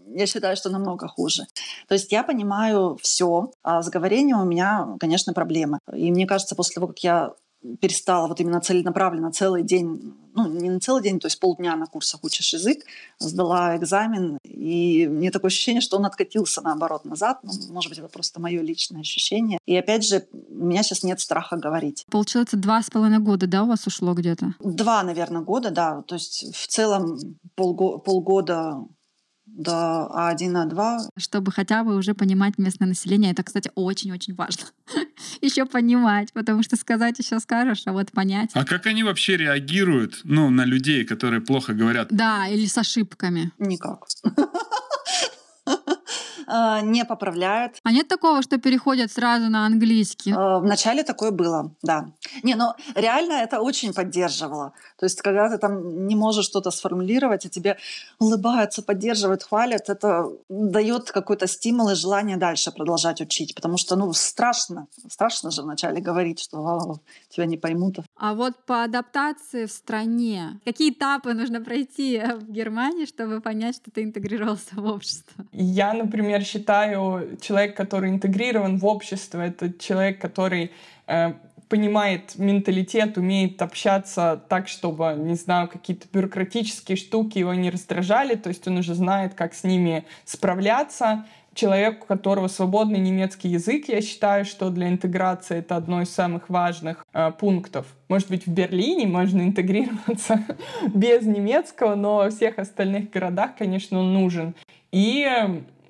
я 0.08 0.26
считаю, 0.26 0.58
что 0.58 0.70
намного 0.70 1.08
хуже. 1.08 1.48
То 1.88 1.94
есть 1.96 2.12
я 2.12 2.24
понимаю 2.24 2.98
все, 3.02 3.52
а 3.64 3.82
с 3.82 3.90
говорением 3.90 4.42
у 4.42 4.46
меня, 4.46 4.88
конечно, 5.00 5.34
проблемы. 5.34 5.80
И 5.94 6.12
мне 6.12 6.28
кажется, 6.28 6.56
после 6.56 6.76
того, 6.76 6.88
как 6.88 7.00
я 7.00 7.34
перестала 7.82 8.28
вот 8.28 8.40
именно 8.40 8.62
целенаправленно 8.62 9.32
целый 9.32 9.64
день, 9.64 10.14
ну, 10.34 10.48
не 10.48 10.70
на 10.70 10.80
целый 10.80 11.04
день, 11.04 11.20
то 11.20 11.28
есть 11.28 11.40
полдня 11.40 11.76
на 11.76 11.86
курсах 11.88 12.24
учишь 12.24 12.54
язык, 12.54 12.86
сдала 13.20 13.76
экзамен, 13.76 14.38
и 14.44 15.08
мне 15.08 15.32
такое 15.32 15.50
ощущение, 15.50 15.82
что 15.82 15.98
он 15.98 16.06
откатился 16.06 16.62
наоборот 16.62 17.06
назад. 17.06 17.40
Ну, 17.44 17.52
может 17.72 17.90
быть, 17.90 18.00
это 18.00 18.08
просто 18.08 18.40
мое 18.40 18.62
личное 18.62 19.02
ощущение. 19.02 19.60
И 19.66 19.76
опять 19.76 20.06
же, 20.06 20.26
у 20.32 20.66
меня 20.66 20.84
сейчас 20.84 21.04
нет 21.04 21.20
страха 21.20 21.58
говорить. 21.58 22.06
Получается, 22.10 22.58
два 22.58 22.82
с 22.82 22.90
половиной 22.90 23.20
года, 23.20 23.48
да, 23.48 23.64
у 23.64 23.68
вас 23.68 23.86
ушло 23.88 24.14
где-то? 24.14 24.54
Два, 24.60 25.04
наверное, 25.04 25.42
года, 25.42 25.72
да. 25.72 26.02
То 26.04 26.16
есть 26.16 26.56
в 26.56 26.68
целом 26.68 27.18
полго- 27.56 27.98
полгода 27.98 28.86
до 29.58 30.10
А1, 30.16 30.70
А2. 30.70 31.00
Чтобы 31.18 31.52
хотя 31.52 31.84
бы 31.84 31.96
уже 31.96 32.14
понимать 32.14 32.58
местное 32.58 32.88
население. 32.88 33.32
Это, 33.32 33.44
кстати, 33.44 33.72
очень-очень 33.76 34.36
важно. 34.36 34.64
еще 35.42 35.66
понимать, 35.66 36.34
потому 36.34 36.64
что 36.64 36.76
сказать 36.76 37.20
еще 37.20 37.40
скажешь, 37.40 37.84
а 37.86 37.92
вот 37.92 38.12
понять. 38.12 38.52
А 38.54 38.66
как 38.66 38.86
они 38.86 39.04
вообще 39.04 39.38
реагируют, 39.38 40.22
ну, 40.24 40.50
на 40.50 40.66
людей, 40.66 41.06
которые 41.06 41.42
плохо 41.42 41.74
говорят? 41.74 42.08
Да, 42.12 42.48
или 42.48 42.66
с 42.66 42.78
ошибками. 42.78 43.52
Никак. 43.60 44.06
А, 46.50 46.82
не 46.82 47.06
поправляют. 47.06 47.80
А 47.84 47.92
нет 47.92 48.08
такого, 48.08 48.42
что 48.42 48.58
переходят 48.58 49.12
сразу 49.12 49.50
на 49.50 49.66
английский? 49.66 50.34
А, 50.36 50.60
вначале 50.60 51.04
такое 51.04 51.32
было, 51.32 51.72
да. 51.84 52.08
Не, 52.44 52.56
но 52.56 52.76
реально 52.96 53.34
это 53.34 53.60
очень 53.62 53.94
поддерживало. 53.94 54.74
То 54.98 55.06
есть, 55.06 55.22
когда 55.22 55.50
ты 55.50 55.58
там 55.58 56.08
не 56.08 56.16
можешь 56.16 56.46
что-то 56.46 56.72
сформулировать, 56.72 57.46
а 57.46 57.50
тебе 57.50 57.78
улыбаются, 58.20 58.82
поддерживают, 58.82 59.44
хвалят, 59.44 59.90
это 59.90 60.30
дает 60.50 61.12
какой-то 61.12 61.48
стимул 61.48 61.90
и 61.90 61.96
желание 61.96 62.38
дальше 62.38 62.72
продолжать 62.72 63.22
учить. 63.22 63.54
Потому 63.56 63.78
что, 63.78 63.96
ну, 63.96 64.12
страшно. 64.14 64.88
Страшно 65.08 65.52
же 65.52 65.62
вначале 65.62 66.02
говорить, 66.02 66.40
что 66.40 67.00
тебя 67.30 67.46
не 67.46 67.58
поймут. 67.58 67.98
А 68.18 68.34
вот 68.34 68.56
по 68.66 68.84
адаптации 68.84 69.66
в 69.66 69.72
стране, 69.72 70.60
какие 70.66 70.92
этапы 70.92 71.34
нужно 71.34 71.62
пройти 71.62 72.20
в 72.20 72.52
Германии, 72.52 73.06
чтобы 73.06 73.40
понять, 73.40 73.76
что 73.76 73.92
ты 73.92 74.04
интегрировался 74.04 74.76
в 74.76 74.86
общество? 74.86 75.46
Я, 75.52 75.94
например, 75.94 76.39
считаю, 76.46 77.38
человек, 77.42 77.76
который 77.76 78.10
интегрирован 78.10 78.78
в 78.78 78.86
общество, 78.86 79.42
это 79.42 79.72
человек, 79.74 80.20
который 80.20 80.72
э, 81.08 81.34
понимает 81.70 82.38
менталитет, 82.38 83.18
умеет 83.18 83.62
общаться 83.62 84.42
так, 84.50 84.68
чтобы, 84.68 85.16
не 85.18 85.36
знаю, 85.36 85.70
какие-то 85.70 86.08
бюрократические 86.12 86.98
штуки 86.98 87.38
его 87.38 87.54
не 87.54 87.70
раздражали, 87.70 88.36
то 88.36 88.50
есть 88.50 88.68
он 88.68 88.78
уже 88.78 88.96
знает, 88.96 89.36
как 89.36 89.54
с 89.54 89.64
ними 89.64 90.04
справляться. 90.26 91.26
Человек, 91.54 92.04
у 92.04 92.06
которого 92.06 92.48
свободный 92.48 93.00
немецкий 93.00 93.50
язык, 93.50 93.86
я 93.88 94.02
считаю, 94.02 94.46
что 94.46 94.70
для 94.70 94.88
интеграции 94.88 95.58
это 95.58 95.76
одно 95.76 96.02
из 96.02 96.10
самых 96.10 96.50
важных 96.50 97.06
э, 97.14 97.32
пунктов. 97.32 97.86
Может 98.08 98.30
быть, 98.30 98.48
в 98.48 98.52
Берлине 98.52 99.08
можно 99.08 99.42
интегрироваться 99.42 100.46
без 100.94 101.24
немецкого, 101.24 101.96
но 101.96 102.18
во 102.18 102.30
всех 102.30 102.60
остальных 102.60 103.12
городах, 103.12 103.52
конечно, 103.58 104.00
он 104.00 104.14
нужен. 104.14 104.56
И 104.92 105.28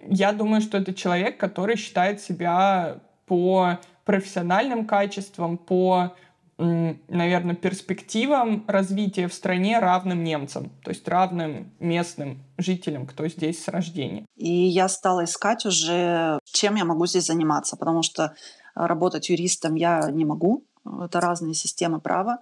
я 0.07 0.31
думаю, 0.31 0.61
что 0.61 0.77
это 0.77 0.93
человек, 0.93 1.37
который 1.37 1.75
считает 1.75 2.21
себя 2.21 2.99
по 3.25 3.79
профессиональным 4.05 4.85
качествам, 4.85 5.57
по 5.57 6.13
наверное, 6.59 7.55
перспективам 7.55 8.65
развития 8.67 9.29
в 9.29 9.33
стране 9.33 9.79
равным 9.79 10.25
немцам, 10.25 10.71
то 10.83 10.91
есть 10.91 11.07
равным 11.07 11.71
местным 11.79 12.43
жителям, 12.57 13.07
кто 13.07 13.29
здесь 13.29 13.63
с 13.63 13.69
рождения. 13.69 14.25
И 14.35 14.51
я 14.51 14.89
стала 14.89 15.23
искать 15.23 15.65
уже, 15.65 16.37
чем 16.43 16.75
я 16.75 16.83
могу 16.83 17.05
здесь 17.05 17.27
заниматься, 17.27 17.77
потому 17.77 18.03
что 18.03 18.35
работать 18.75 19.29
юристом 19.29 19.75
я 19.75 20.11
не 20.11 20.25
могу, 20.25 20.65
это 21.01 21.21
разные 21.21 21.53
системы 21.53 22.01
права. 22.01 22.39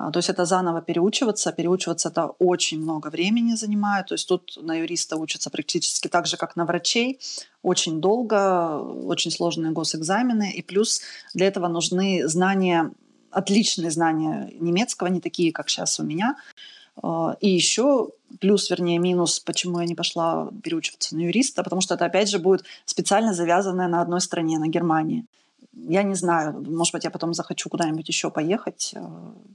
А, 0.00 0.10
то 0.10 0.18
есть 0.18 0.30
это 0.30 0.46
заново 0.46 0.80
переучиваться. 0.80 1.52
Переучиваться 1.52 2.08
это 2.08 2.26
очень 2.38 2.80
много 2.80 3.08
времени 3.08 3.54
занимает. 3.54 4.06
То 4.06 4.14
есть 4.14 4.26
тут 4.26 4.56
на 4.62 4.74
юриста 4.76 5.16
учатся 5.16 5.50
практически 5.50 6.08
так 6.08 6.26
же, 6.26 6.38
как 6.38 6.56
на 6.56 6.64
врачей. 6.64 7.20
Очень 7.62 8.00
долго, 8.00 8.78
очень 8.78 9.30
сложные 9.30 9.72
госэкзамены. 9.72 10.52
И 10.52 10.62
плюс 10.62 11.02
для 11.34 11.46
этого 11.46 11.68
нужны 11.68 12.26
знания, 12.28 12.90
отличные 13.30 13.90
знания 13.90 14.50
немецкого, 14.58 15.08
не 15.08 15.20
такие, 15.20 15.52
как 15.52 15.68
сейчас 15.68 16.00
у 16.00 16.02
меня. 16.02 16.36
А, 17.02 17.36
и 17.42 17.50
еще 17.50 18.08
плюс, 18.40 18.70
вернее, 18.70 18.98
минус, 18.98 19.38
почему 19.40 19.80
я 19.80 19.86
не 19.86 19.94
пошла 19.94 20.48
переучиваться 20.62 21.14
на 21.14 21.20
юриста, 21.20 21.62
потому 21.62 21.82
что 21.82 21.94
это, 21.94 22.06
опять 22.06 22.30
же, 22.30 22.38
будет 22.38 22.64
специально 22.86 23.34
завязанное 23.34 23.88
на 23.88 24.00
одной 24.00 24.22
стране, 24.22 24.58
на 24.58 24.68
Германии. 24.68 25.26
Я 25.72 26.02
не 26.02 26.14
знаю, 26.14 26.64
может 26.68 26.92
быть, 26.94 27.04
я 27.04 27.10
потом 27.10 27.32
захочу 27.32 27.70
куда-нибудь 27.70 28.08
еще 28.08 28.30
поехать. 28.30 28.92
Э, 28.94 29.00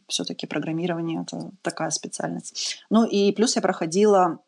Все-таки 0.08 0.48
программирование— 0.48 1.22
это 1.28 1.52
такая 1.62 1.90
специальность. 1.90 2.80
Ну 2.90 3.06
и 3.06 3.32
плюс 3.32 3.56
я 3.56 3.62
проходила 3.62 4.40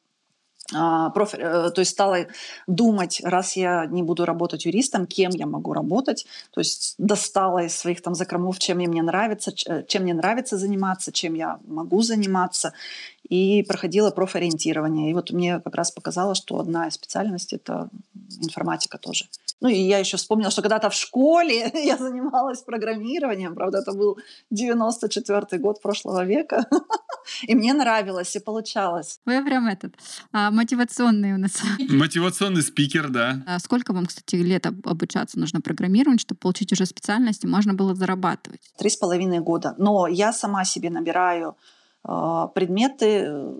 а, 0.73 1.11
профиль, 1.11 1.39
э, 1.41 1.69
то 1.71 1.79
есть 1.79 1.91
стала 1.91 2.27
думать, 2.67 3.21
раз 3.23 3.55
я 3.55 3.85
не 3.85 4.03
буду 4.03 4.25
работать 4.25 4.65
юристом, 4.65 5.07
кем 5.07 5.31
я 5.31 5.45
могу 5.45 5.71
работать, 5.71 6.25
то 6.51 6.59
есть 6.59 6.95
достала 6.97 7.63
из 7.63 7.77
своих 7.77 8.01
там 8.01 8.15
закромов, 8.15 8.59
чем 8.59 8.77
мне 8.79 9.01
нравится, 9.01 9.53
э, 9.65 9.83
чем 9.87 10.03
мне 10.03 10.13
нравится 10.13 10.57
заниматься, 10.57 11.13
чем 11.13 11.35
я 11.35 11.59
могу 11.65 12.01
заниматься, 12.01 12.73
и 13.29 13.63
проходила 13.63 14.11
профориентирование. 14.11 15.11
И 15.11 15.13
вот 15.13 15.31
мне 15.31 15.61
как 15.61 15.75
раз 15.75 15.91
показалось, 15.91 16.37
что 16.37 16.59
одна 16.59 16.87
из 16.87 16.95
специальностей— 16.95 17.55
это 17.63 17.87
информатика 18.41 18.97
тоже. 18.97 19.25
Ну 19.59 19.69
и 19.69 19.75
я 19.75 19.97
еще 19.99 20.17
вспомнила, 20.17 20.51
что 20.51 20.61
когда-то 20.61 20.89
в 20.89 20.93
школе 20.93 21.71
я 21.73 21.97
занималась 21.97 22.61
программированием, 22.61 23.55
правда, 23.55 23.79
это 23.79 23.93
был 23.93 24.17
94 24.51 25.61
год 25.61 25.81
прошлого 25.81 26.25
века, 26.25 26.65
и 27.47 27.55
мне 27.55 27.73
нравилось, 27.73 28.35
и 28.35 28.39
получалось. 28.39 29.19
Вы 29.25 29.43
прям 29.43 29.67
этот, 29.67 29.95
а, 30.31 30.51
мотивационный 30.51 31.33
у 31.33 31.37
нас. 31.37 31.61
Мотивационный 31.89 32.61
спикер, 32.61 33.09
да. 33.09 33.43
А 33.47 33.59
сколько 33.59 33.93
вам, 33.93 34.05
кстати, 34.05 34.35
лет 34.35 34.65
обучаться 34.65 35.39
нужно 35.39 35.61
программированию, 35.61 36.19
чтобы 36.19 36.39
получить 36.39 36.71
уже 36.71 36.85
специальность 36.85 37.43
и 37.43 37.47
можно 37.47 37.73
было 37.73 37.95
зарабатывать? 37.95 38.61
Три 38.77 38.89
с 38.89 38.97
половиной 38.97 39.39
года. 39.39 39.75
Но 39.77 40.07
я 40.07 40.33
сама 40.33 40.65
себе 40.65 40.89
набираю 40.89 41.57
а, 42.03 42.47
предметы 42.47 43.57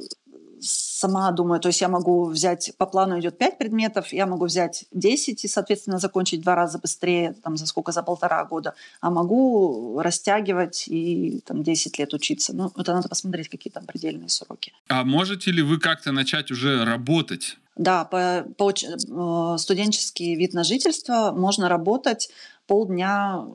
сама 0.62 1.32
думаю, 1.32 1.60
то 1.60 1.70
есть 1.70 1.82
я 1.82 1.88
могу 1.88 2.26
взять, 2.26 2.72
по 2.78 2.86
плану 2.86 3.20
идет 3.20 3.38
5 3.38 3.58
предметов, 3.58 4.14
я 4.14 4.26
могу 4.26 4.46
взять 4.46 4.86
10 4.92 5.44
и, 5.44 5.48
соответственно, 5.48 6.00
закончить 6.00 6.42
два 6.42 6.56
раза 6.56 6.80
быстрее, 6.80 7.36
там, 7.44 7.58
за 7.58 7.66
сколько, 7.66 7.92
за 7.92 8.04
полтора 8.04 8.44
года, 8.46 8.74
а 9.02 9.10
могу 9.10 10.00
растягивать 10.02 10.88
и 10.88 11.42
там 11.46 11.64
10 11.64 12.00
лет 12.00 12.14
учиться. 12.14 12.56
Ну, 12.56 12.72
это 12.78 12.94
надо 12.94 13.10
посмотреть, 13.10 13.50
какие 13.50 13.72
там 13.72 13.86
предельные 13.86 14.30
сроки. 14.30 14.74
А 14.90 15.04
можете 15.04 15.52
ли 15.52 15.62
вы 15.62 15.80
как-то 15.80 16.12
начать 16.12 16.52
уже 16.52 16.84
работать? 16.84 17.58
Да, 17.76 18.06
по, 18.06 18.46
по 18.58 18.72
э, 18.72 19.58
студенческий 19.60 20.36
вид 20.36 20.54
на 20.54 20.64
жительство 20.64 21.32
можно 21.32 21.70
работать 21.70 22.30
полдня 22.66 23.46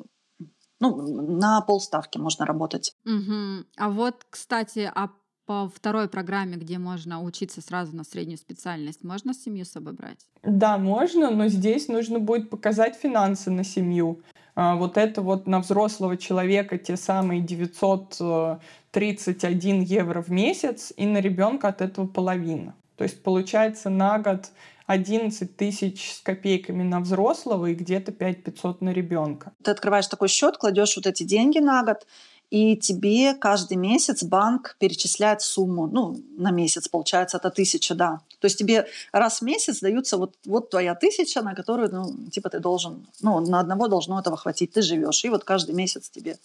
ну, 0.82 1.38
на 1.38 1.60
полставки 1.60 2.18
можно 2.18 2.44
работать. 2.44 2.96
Угу. 3.04 3.66
А 3.76 3.88
вот, 3.88 4.26
кстати, 4.28 4.90
а 4.92 5.10
по 5.46 5.68
второй 5.68 6.08
программе, 6.08 6.56
где 6.56 6.78
можно 6.78 7.22
учиться 7.22 7.60
сразу 7.60 7.94
на 7.96 8.04
среднюю 8.04 8.38
специальность, 8.38 9.04
можно 9.04 9.34
семью 9.34 9.64
с 9.64 9.72
собой 9.72 9.94
брать? 9.94 10.26
Да, 10.42 10.78
можно, 10.78 11.30
но 11.30 11.48
здесь 11.48 11.88
нужно 11.88 12.18
будет 12.18 12.50
показать 12.50 12.96
финансы 12.96 13.50
на 13.50 13.64
семью. 13.64 14.22
А, 14.54 14.76
вот 14.76 14.96
это 14.96 15.20
вот 15.22 15.46
на 15.46 15.60
взрослого 15.60 16.16
человека 16.16 16.78
те 16.78 16.96
самые 16.96 17.40
931 17.40 19.82
евро 19.82 20.22
в 20.22 20.28
месяц, 20.28 20.92
и 20.96 21.06
на 21.06 21.18
ребенка 21.18 21.68
от 21.68 21.80
этого 21.80 22.06
половина. 22.06 22.74
То 22.96 23.04
есть 23.04 23.22
получается 23.22 23.90
на 23.90 24.18
год 24.18 24.50
11 24.86 25.56
тысяч 25.56 26.12
с 26.12 26.20
копейками 26.20 26.82
на 26.82 27.00
взрослого 27.00 27.66
и 27.66 27.74
где-то 27.74 28.12
5 28.12 28.44
500 28.44 28.82
на 28.82 28.90
ребенка. 28.90 29.52
Ты 29.62 29.70
открываешь 29.70 30.06
такой 30.06 30.28
счет, 30.28 30.58
кладешь 30.58 30.96
вот 30.96 31.06
эти 31.06 31.22
деньги 31.22 31.58
на 31.58 31.82
год, 31.82 32.06
и 32.52 32.76
тебе 32.76 33.32
каждый 33.32 33.78
месяц 33.78 34.22
банк 34.22 34.76
перечисляет 34.78 35.40
сумму, 35.40 35.86
ну, 35.86 36.20
на 36.36 36.50
месяц, 36.50 36.86
получается, 36.86 37.38
это 37.38 37.48
тысяча, 37.48 37.94
да. 37.94 38.20
То 38.40 38.44
есть 38.44 38.58
тебе 38.58 38.86
раз 39.10 39.40
в 39.40 39.42
месяц 39.42 39.80
даются 39.80 40.18
вот, 40.18 40.34
вот 40.44 40.68
твоя 40.68 40.94
тысяча, 40.94 41.40
на 41.40 41.54
которую, 41.54 41.90
ну, 41.90 42.30
типа 42.30 42.50
ты 42.50 42.58
должен, 42.58 43.06
ну, 43.22 43.40
на 43.40 43.60
одного 43.60 43.88
должно 43.88 44.20
этого 44.20 44.36
хватить, 44.36 44.72
ты 44.72 44.82
живешь, 44.82 45.24
и 45.24 45.30
вот 45.30 45.44
каждый 45.44 45.74
месяц 45.74 46.10
тебе 46.10 46.36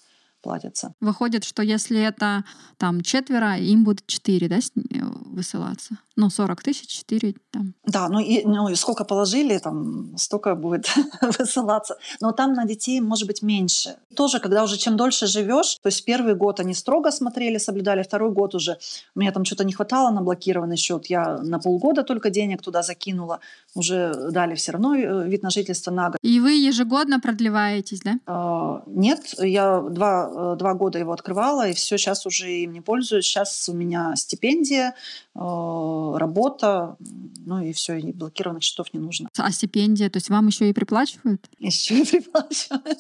платится. 0.41 0.93
Выходит, 1.01 1.43
что 1.43 1.63
если 1.63 1.99
это 1.99 2.43
там 2.77 3.01
четверо, 3.01 3.57
им 3.57 3.83
будет 3.83 4.05
четыре, 4.07 4.47
да, 4.47 4.57
э, 4.57 4.99
высылаться? 5.25 5.97
Ну, 6.15 6.29
40 6.29 6.63
тысяч, 6.63 6.87
четыре 6.87 7.35
там. 7.51 7.73
Да, 7.85 8.09
ну 8.09 8.19
и, 8.19 8.43
ну 8.43 8.69
и 8.69 8.75
сколько 8.75 9.05
положили, 9.05 9.57
там 9.59 10.17
столько 10.17 10.55
будет 10.55 10.89
высылаться. 11.21 11.97
Но 12.21 12.31
там 12.31 12.53
на 12.53 12.65
детей 12.65 13.01
может 13.01 13.27
быть 13.27 13.43
меньше. 13.43 13.97
Тоже, 14.15 14.39
когда 14.39 14.63
уже 14.63 14.77
чем 14.77 14.97
дольше 14.97 15.27
живешь, 15.27 15.77
то 15.81 15.89
есть 15.89 16.05
первый 16.05 16.35
год 16.35 16.59
они 16.59 16.73
строго 16.73 17.11
смотрели, 17.11 17.59
соблюдали, 17.59 18.03
второй 18.03 18.31
год 18.31 18.55
уже 18.55 18.77
у 19.15 19.19
меня 19.19 19.31
там 19.31 19.45
что-то 19.45 19.63
не 19.63 19.73
хватало 19.73 20.09
на 20.11 20.21
блокированный 20.21 20.77
счет, 20.77 21.05
я 21.07 21.37
на 21.37 21.59
полгода 21.59 22.03
только 22.03 22.29
денег 22.29 22.61
туда 22.61 22.81
закинула, 22.81 23.39
уже 23.77 24.31
дали 24.31 24.55
все 24.55 24.73
равно 24.73 24.95
э, 24.95 25.27
вид 25.27 25.43
на 25.43 25.49
жительство 25.49 25.91
на 25.91 26.09
год. 26.09 26.17
И 26.21 26.39
вы 26.39 26.51
ежегодно 26.53 27.19
продлеваетесь, 27.19 28.01
да? 28.01 28.19
А, 28.25 28.83
нет, 28.87 29.35
я 29.39 29.81
два 29.81 30.27
Э, 30.37 30.55
два 30.57 30.73
года 30.73 30.99
его 30.99 31.13
открывала, 31.13 31.67
и 31.67 31.73
все, 31.73 31.97
сейчас 31.97 32.25
уже 32.25 32.51
им 32.51 32.73
не 32.73 32.81
пользуюсь. 32.81 33.25
Сейчас 33.25 33.69
у 33.69 33.73
меня 33.73 34.15
стипендия, 34.15 34.95
э, 35.35 35.39
работа, 35.39 36.97
ну 37.45 37.61
и 37.61 37.73
все, 37.73 37.97
и 37.97 38.11
блокированных 38.11 38.63
счетов 38.63 38.93
не 38.93 38.99
нужно. 38.99 39.29
А 39.37 39.51
стипендия, 39.51 40.09
то 40.09 40.17
есть 40.17 40.29
вам 40.29 40.47
еще 40.47 40.69
и 40.69 40.73
приплачивают? 40.73 41.49
Еще 41.59 42.01
и 42.01 42.05
приплачивают. 42.05 42.99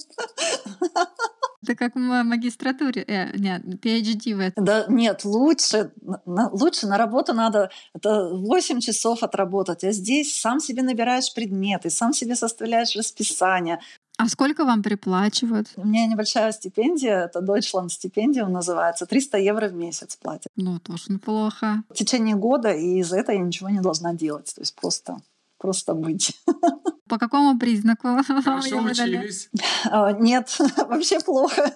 Это 1.63 1.75
как 1.75 1.95
в 1.95 1.99
магистратуре, 1.99 3.03
э, 3.07 3.37
нет, 3.37 3.63
PhD 3.83 4.35
в 4.35 4.39
этом. 4.39 4.63
Да, 4.63 4.85
нет, 4.87 5.25
лучше, 5.25 5.91
на, 6.25 6.49
лучше 6.49 6.87
на 6.87 6.97
работу 6.97 7.33
надо 7.33 7.69
это 7.93 8.29
8 8.33 8.79
часов 8.79 9.23
отработать, 9.23 9.83
а 9.83 9.91
здесь 9.91 10.35
сам 10.35 10.59
себе 10.59 10.83
набираешь 10.83 11.33
предметы, 11.33 11.89
сам 11.89 12.13
себе 12.13 12.35
составляешь 12.35 12.95
расписание, 12.95 13.79
а 14.19 14.29
сколько 14.29 14.65
вам 14.65 14.81
приплачивают? 14.81 15.67
У 15.75 15.85
меня 15.85 16.07
небольшая 16.07 16.51
стипендия, 16.51 17.25
это 17.25 17.39
Deutschland 17.39 17.89
стипендия 17.89 18.47
называется, 18.47 19.05
300 19.05 19.37
евро 19.37 19.69
в 19.69 19.73
месяц 19.73 20.15
платят. 20.15 20.51
Ну, 20.55 20.79
тоже 20.79 21.03
неплохо. 21.09 21.83
В 21.91 21.93
течение 21.93 22.35
года, 22.35 22.71
и 22.71 22.97
из-за 23.01 23.17
этого 23.17 23.35
я 23.35 23.41
ничего 23.43 23.69
не 23.69 23.79
должна 23.79 24.15
делать, 24.15 24.51
то 24.55 24.61
есть 24.61 24.75
просто 24.75 25.17
просто 25.57 25.93
быть. 25.93 26.33
По 27.07 27.17
какому 27.17 27.57
признаку? 27.59 28.07
Хорошо 28.43 28.77
учились? 28.79 29.49
А, 29.85 30.11
нет, 30.11 30.57
вообще 30.77 31.19
плохо. 31.19 31.71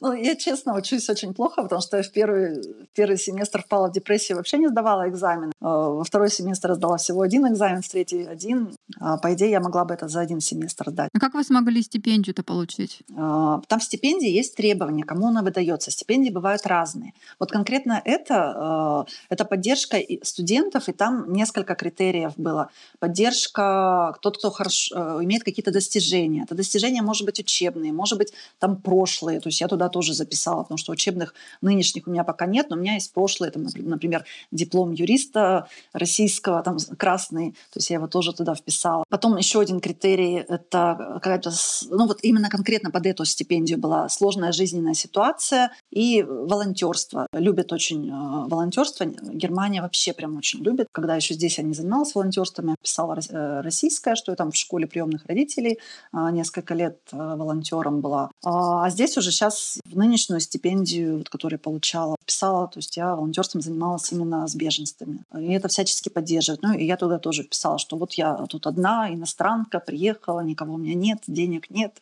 Ну, 0.00 0.12
я 0.12 0.36
честно 0.36 0.74
учусь 0.74 1.08
очень 1.10 1.34
плохо, 1.34 1.62
потому 1.62 1.80
что 1.80 1.96
я 1.96 2.02
в 2.02 2.10
первый, 2.10 2.62
первый 2.94 3.18
семестр 3.18 3.62
впала 3.62 3.88
в 3.88 3.92
депрессию, 3.92 4.36
вообще 4.36 4.58
не 4.58 4.68
сдавала 4.68 5.08
экзамен. 5.08 5.52
А, 5.60 5.88
во 5.88 6.04
второй 6.04 6.30
семестр 6.30 6.74
сдала 6.74 6.96
всего 6.96 7.22
один 7.22 7.46
экзамен, 7.46 7.82
в 7.82 7.88
третий 7.88 8.24
один. 8.24 8.70
А, 9.00 9.18
по 9.18 9.32
идее, 9.34 9.50
я 9.50 9.60
могла 9.60 9.84
бы 9.84 9.94
это 9.94 10.08
за 10.08 10.20
один 10.20 10.40
семестр 10.40 10.90
сдать. 10.90 11.10
А 11.12 11.20
как 11.20 11.34
вы 11.34 11.44
смогли 11.44 11.82
стипендию-то 11.82 12.42
получить? 12.42 13.02
А, 13.16 13.60
там 13.68 13.80
в 13.80 13.84
стипендии 13.84 14.30
есть 14.30 14.56
требования, 14.56 15.04
кому 15.04 15.28
она 15.28 15.42
выдается. 15.42 15.90
Стипендии 15.90 16.30
бывают 16.30 16.66
разные. 16.66 17.12
Вот 17.38 17.50
конкретно 17.50 18.00
это, 18.04 19.06
это 19.28 19.44
поддержка 19.44 19.98
студентов, 20.22 20.88
и 20.88 20.92
там 20.92 21.32
несколько 21.32 21.74
критериев 21.74 22.32
было. 22.36 22.70
Поддержка, 22.98 24.16
тот, 24.20 24.38
кто 24.38 24.50
хорошо, 24.50 25.22
имеет 25.24 25.44
какие-то 25.44 25.70
достижения. 25.70 26.42
Это 26.44 26.54
достижения, 26.54 27.02
может 27.02 27.26
быть, 27.26 27.40
учебные, 27.40 27.92
может 27.92 28.18
быть, 28.18 28.32
там 28.58 28.76
прошлые. 28.76 29.40
То 29.40 29.48
есть 29.48 29.60
я 29.60 29.67
туда 29.68 29.88
тоже 29.88 30.14
записала, 30.14 30.62
потому 30.62 30.78
что 30.78 30.92
учебных 30.92 31.34
нынешних 31.60 32.06
у 32.06 32.10
меня 32.10 32.24
пока 32.24 32.46
нет, 32.46 32.70
но 32.70 32.76
у 32.76 32.78
меня 32.78 32.94
есть 32.94 33.12
прошлое, 33.12 33.50
там, 33.50 33.66
например, 33.76 34.24
диплом 34.50 34.92
юриста 34.92 35.68
российского, 35.92 36.62
там 36.62 36.78
красный, 36.96 37.52
то 37.52 37.78
есть 37.78 37.90
я 37.90 37.96
его 37.96 38.08
тоже 38.08 38.32
туда 38.32 38.54
вписала. 38.54 39.04
Потом 39.08 39.36
еще 39.36 39.60
один 39.60 39.80
критерий— 39.80 40.34
это 40.48 40.96
какая-то, 41.14 41.50
ну 41.90 42.06
вот 42.06 42.18
именно 42.22 42.48
конкретно 42.48 42.90
под 42.90 43.06
эту 43.06 43.24
стипендию 43.24 43.78
была 43.78 44.08
сложная 44.08 44.52
жизненная 44.52 44.94
ситуация 44.94 45.72
и 45.90 46.22
волонтерство. 46.22 47.26
Любят 47.32 47.72
очень 47.72 48.08
э, 48.08 48.48
волонтерство. 48.48 49.04
Германия 49.04 49.82
вообще 49.82 50.12
прям 50.12 50.36
очень 50.36 50.60
любит. 50.60 50.88
Когда 50.92 51.16
еще 51.16 51.34
здесь 51.34 51.58
я 51.58 51.64
не 51.64 51.74
занималась 51.74 52.14
волонтерством, 52.14 52.68
я 52.68 52.74
писала 52.80 53.18
э, 53.18 53.60
российское, 53.60 54.14
что 54.14 54.32
я 54.32 54.36
там 54.36 54.50
в 54.50 54.56
школе 54.56 54.86
приемных 54.86 55.26
родителей 55.26 55.78
э, 56.12 56.30
несколько 56.32 56.74
лет 56.74 56.98
волонтером 57.12 58.00
была. 58.00 58.30
А, 58.44 58.86
а 58.86 58.90
здесь 58.90 59.16
уже 59.16 59.30
сейчас 59.30 59.57
в 59.84 59.96
нынешнюю 59.96 60.40
стипендию, 60.40 61.18
вот, 61.18 61.28
которую 61.28 61.58
я 61.58 61.62
получала, 61.62 62.16
писала, 62.24 62.68
то 62.68 62.78
есть 62.78 62.96
я 62.96 63.14
волонтерством 63.14 63.60
занималась 63.60 64.12
именно 64.12 64.46
с 64.46 64.54
беженцами. 64.54 65.20
И 65.38 65.52
это 65.52 65.68
всячески 65.68 66.08
поддерживает. 66.08 66.62
Ну, 66.62 66.72
и 66.72 66.84
я 66.84 66.96
туда 66.96 67.18
тоже 67.18 67.44
писала, 67.44 67.78
что 67.78 67.96
вот 67.96 68.14
я 68.14 68.34
тут 68.48 68.66
одна, 68.66 69.12
иностранка, 69.12 69.80
приехала, 69.80 70.40
никого 70.40 70.74
у 70.74 70.78
меня 70.78 70.94
нет, 70.94 71.22
денег 71.26 71.70
нет, 71.70 71.96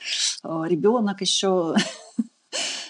э, 0.44 0.64
ребенок 0.68 1.20
еще 1.20 1.74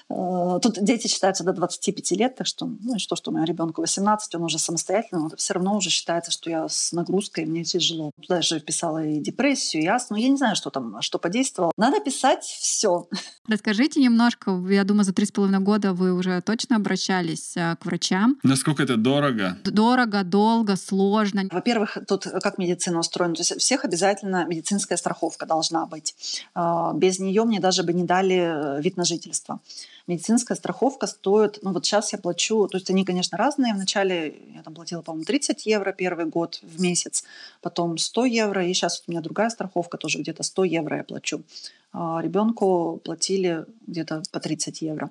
тут 0.09 0.83
дети 0.83 1.09
считаются 1.09 1.45
до 1.45 1.53
25 1.53 2.11
лет, 2.13 2.37
так 2.37 2.47
что, 2.47 2.67
ну 2.67 2.97
и 2.97 2.99
что, 2.99 3.17
что 3.17 3.31
у 3.31 3.35
моему 3.35 3.47
ребенку 3.47 3.81
18, 3.81 4.35
он 4.37 4.45
уже 4.45 4.59
самостоятельный, 4.59 5.23
но 5.23 5.31
все 5.37 5.55
равно 5.55 5.77
уже 5.77 5.91
считается, 5.91 6.31
что 6.31 6.49
я 6.51 6.69
с 6.69 6.93
нагрузкой, 6.93 7.47
мне 7.47 7.65
тяжело. 7.65 8.13
Туда 8.21 8.43
же 8.43 8.61
вписала 8.61 9.05
и 9.05 9.21
депрессию, 9.21 9.83
и 9.83 9.87
астму. 9.87 10.17
Я 10.17 10.29
не 10.29 10.37
знаю, 10.37 10.57
что 10.57 10.71
там, 10.71 11.01
что 11.03 11.19
подействовало. 11.19 11.73
Надо 11.77 12.01
писать 12.01 12.45
все. 12.45 13.09
Расскажите 13.49 14.01
немножко, 14.01 14.51
я 14.69 14.85
думаю, 14.85 15.05
за 15.05 15.13
три 15.13 15.27
с 15.27 15.33
половиной 15.33 15.61
года 15.61 15.93
вы 15.93 16.13
уже 16.13 16.41
точно 16.43 16.77
обращались 16.77 17.57
э, 17.57 17.77
к 17.77 17.87
врачам. 17.87 18.39
Насколько 18.43 18.85
это 18.85 18.97
дорого? 18.97 19.59
Дорого, 19.65 20.23
долго, 20.25 20.77
сложно. 20.77 21.45
Во-первых, 21.51 21.99
тут 22.07 22.27
как 22.43 22.59
медицина 22.59 23.01
устроена. 23.01 23.35
То 23.35 23.41
есть 23.41 23.59
всех 23.59 23.85
обязательно 23.85 24.47
медицинская 24.47 24.99
страховка 24.99 25.47
должна 25.47 25.87
быть. 25.87 26.15
А, 26.55 26.93
без 26.95 27.19
нее 27.19 27.45
мне 27.45 27.61
даже 27.61 27.83
бы 27.83 27.93
не 27.93 28.05
дали 28.05 28.79
э, 28.79 28.83
вид 28.83 28.97
на 28.97 29.05
жительство 29.05 29.56
медицинская 30.07 30.57
страховка 30.57 31.07
стоит, 31.07 31.59
ну 31.63 31.73
вот 31.73 31.85
сейчас 31.85 32.13
я 32.13 32.19
плачу, 32.19 32.69
то 32.69 32.77
есть 32.77 32.91
они, 32.91 33.05
конечно, 33.05 33.37
разные. 33.37 33.75
Вначале 33.75 34.37
я 34.55 34.63
там 34.63 34.75
платила, 34.75 35.03
по-моему, 35.03 35.25
30 35.25 35.67
евро 35.67 35.93
первый 35.93 36.27
год 36.27 36.61
в 36.63 36.81
месяц, 36.81 37.25
потом 37.61 37.99
100 37.99 38.25
евро, 38.27 38.65
и 38.65 38.73
сейчас 38.73 39.03
у 39.07 39.11
меня 39.11 39.21
другая 39.21 39.51
страховка, 39.51 39.99
тоже 39.99 40.19
где-то 40.19 40.43
100 40.43 40.65
евро 40.65 40.97
я 40.97 41.05
плачу. 41.05 41.43
А 41.93 42.21
ребенку 42.23 43.01
платили 43.05 43.65
где-то 43.87 44.23
по 44.31 44.41
30 44.41 44.83
евро 44.83 45.11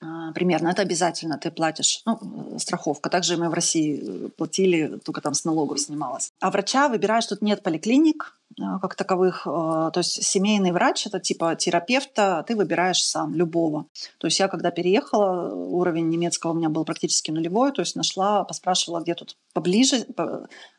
а, 0.00 0.32
примерно. 0.32 0.68
Это 0.68 0.82
обязательно 0.82 1.38
ты 1.38 1.50
платишь. 1.50 2.02
Ну, 2.04 2.58
страховка. 2.58 3.10
Также 3.10 3.36
мы 3.36 3.48
в 3.48 3.54
России 3.54 4.00
э, 4.02 4.28
платили, 4.36 4.98
только 5.04 5.20
там 5.20 5.34
с 5.34 5.44
налогов 5.44 5.80
снималось. 5.80 6.30
А 6.40 6.50
врача 6.50 6.88
выбираешь, 6.88 7.26
тут 7.26 7.42
нет 7.42 7.62
поликлиник, 7.62 8.36
как 8.58 8.94
таковых. 8.94 9.46
А, 9.46 9.90
то 9.90 10.00
есть 10.00 10.22
семейный 10.22 10.72
врач– 10.72 11.06
это 11.08 11.20
типа 11.20 11.56
терапевта, 11.56 12.44
ты 12.46 12.56
выбираешь 12.56 13.02
сам, 13.02 13.34
любого. 13.34 13.86
То 14.18 14.26
есть 14.26 14.38
я, 14.38 14.48
когда 14.48 14.70
переехала, 14.70 15.52
уровень 15.54 16.08
немецкого 16.08 16.52
у 16.52 16.54
меня 16.54 16.68
был 16.68 16.84
практически 16.84 17.30
нулевой, 17.30 17.72
то 17.72 17.82
есть 17.82 17.96
нашла, 17.96 18.44
поспрашивала, 18.44 19.00
где 19.00 19.14
тут 19.14 19.36
поближе, 19.52 20.06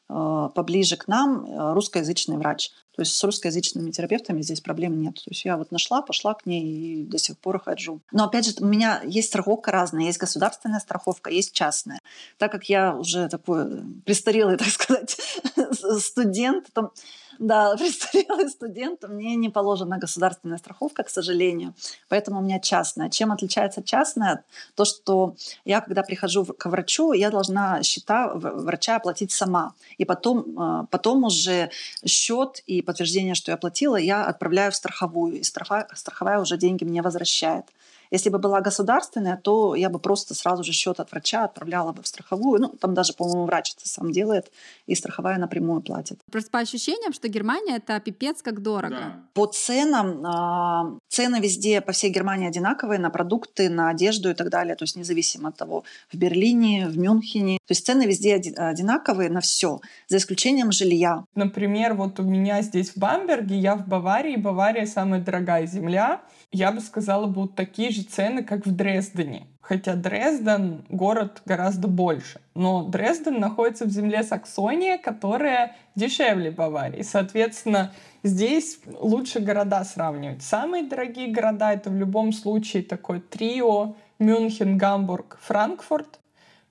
а, 0.10 0.50
поближе 0.50 0.98
к 0.98 1.08
нам 1.08 1.74
русскоязычный 1.74 2.38
врач. 2.38 2.72
То 2.98 3.04
есть 3.04 3.14
с 3.14 3.24
русскоязычными 3.24 3.92
терапевтами 3.92 4.42
здесь 4.42 4.60
проблем 4.60 5.00
нет. 5.00 5.14
То 5.16 5.30
есть 5.30 5.46
я 5.46 5.56
вот 5.56 5.72
нашла, 5.72 6.02
пошла 6.02 6.34
к 6.34 6.48
ней 6.48 6.64
и 6.64 7.04
до 7.04 7.20
сих 7.20 7.38
пор 7.38 7.62
хожу. 7.62 8.02
Но 8.12 8.26
опять 8.26 8.48
же, 8.48 8.56
у 8.60 8.66
меня 8.66 9.04
есть 9.06 9.28
страховка 9.28 9.72
разная. 9.72 10.06
Есть 10.06 10.18
государственная 10.18 10.80
страховка, 10.80 11.30
есть 11.30 11.54
частная. 11.54 12.00
Так 12.40 12.52
как 12.52 12.68
я 12.70 12.96
уже 12.96 13.30
такой 13.30 13.84
престарелый, 14.04 14.58
так 14.58 14.70
сказать, 14.70 15.16
студент, 16.00 16.70
то 16.74 16.92
да, 17.40 17.76
престарелый 17.78 18.50
студент, 18.50 19.04
мне 19.08 19.36
не 19.36 19.50
положена 19.50 19.98
государственная 19.98 20.58
страховка, 20.58 21.04
к 21.04 21.10
сожалению, 21.10 21.74
поэтому 22.10 22.40
у 22.40 22.44
меня 22.44 22.60
частная. 22.60 23.10
Чем 23.10 23.32
отличается 23.32 23.84
частная? 23.84 24.44
То, 24.76 24.86
что 24.86 25.36
я, 25.66 25.82
когда 25.82 26.04
прихожу 26.04 26.46
к 26.46 26.66
врачу, 26.66 27.14
я 27.14 27.30
должна 27.30 27.84
счета 27.84 28.32
врача 28.34 28.96
оплатить 28.96 29.32
сама. 29.32 29.74
И 29.98 30.06
потом, 30.06 30.46
а, 30.58 30.86
потом 30.90 31.24
уже 31.24 31.70
счет 32.06 32.64
и 32.66 32.82
подтверждение, 32.82 33.36
что 33.36 33.52
я 33.52 33.56
оплатила, 33.56 33.98
я 33.98 34.26
отправляю 34.26 34.72
в 34.72 34.76
страховую. 34.76 35.40
И 35.40 35.44
страховая 35.44 36.40
уже 36.40 36.58
деньги 36.58 36.84
мне 36.84 37.02
возвращает. 37.02 37.66
Если 38.12 38.30
бы 38.30 38.40
была 38.40 38.62
государственная, 38.62 39.38
то 39.38 39.76
я 39.76 39.90
бы 39.90 40.00
просто 40.00 40.34
сразу 40.34 40.64
же 40.64 40.72
счет 40.72 41.00
от 41.00 41.12
врача 41.12 41.44
отправляла 41.44 41.92
бы 41.92 42.02
в 42.04 42.08
страховую. 42.08 42.62
Ну, 42.62 42.68
там 42.70 42.94
даже, 42.94 43.14
по-моему, 43.14 43.46
врач 43.46 43.74
это 43.78 43.88
сам 43.88 44.12
делает, 44.12 44.52
и 44.86 44.96
страховая 44.96 45.38
напрямую 45.38 45.82
платит. 45.82 46.20
Просто 46.32 46.50
по 46.52 46.60
ощущениям, 46.60 47.14
что 47.14 47.28
Германия 47.28 47.78
это 47.78 48.00
пипец 48.00 48.42
как 48.42 48.62
дорого. 48.62 48.96
Да. 48.96 49.24
По 49.34 49.46
ценам, 49.48 50.26
э, 50.26 51.00
цены 51.10 51.40
везде 51.40 51.82
по 51.82 51.92
всей 51.92 52.12
Германии 52.12 52.48
одинаковые 52.48 53.00
на 53.00 53.10
продукты, 53.10 53.70
на 53.70 53.90
одежду 53.90 54.30
и 54.30 54.34
так 54.34 54.50
далее. 54.50 54.76
То 54.76 54.84
есть 54.84 54.96
независимо 54.96 55.50
от 55.50 55.58
того, 55.58 55.84
в 56.12 56.18
Берлине, 56.18 56.88
в 56.88 56.98
Мюнхене. 56.98 57.58
То 57.66 57.72
есть 57.72 57.86
цены 57.86 58.06
везде 58.06 58.36
одинаковые 58.36 59.30
на 59.30 59.42
все, 59.42 59.80
за 60.08 60.18
исключением 60.18 60.72
жилья. 60.72 61.24
Например, 61.36 61.94
вот 61.94 62.20
у 62.20 62.24
меня 62.24 62.62
здесь 62.62 62.92
в 62.92 62.98
Бамберге, 62.98 63.58
я 63.58 63.76
в 63.76 63.88
Баварии. 63.88 64.36
Бавария 64.36 64.86
самая 64.86 65.22
дорогая 65.22 65.66
земля. 65.68 66.22
Я 66.52 66.72
бы 66.72 66.80
сказала, 66.80 67.28
будут 67.28 67.56
такие 67.56 67.92
же 67.92 68.04
цены, 68.04 68.44
как 68.44 68.66
в 68.66 68.74
Дрездене. 68.74 69.48
Хотя 69.60 69.96
Дрезден— 69.96 70.86
город 70.90 71.42
гораздо 71.46 71.90
больше. 71.90 72.40
Но 72.56 72.84
Дрезден 72.84 73.38
находится 73.38 73.84
в 73.84 73.90
земле 73.90 74.24
Саксония, 74.24 74.98
которая 74.98 75.76
дешевле 75.96 76.52
Баварии. 76.52 77.02
Соответственно, 77.02 77.92
здесь 78.24 78.80
лучше 79.02 79.42
города 79.42 79.84
сравнивать. 79.84 80.42
Самые 80.42 80.84
дорогие 80.84 81.34
города— 81.34 81.74
это 81.74 81.90
в 81.90 81.96
любом 81.96 82.32
случае 82.32 82.82
такое 82.82 83.20
трио 83.20 83.96
Мюнхен, 84.20 84.78
Гамбург, 84.78 85.38
Франкфурт. 85.42 86.22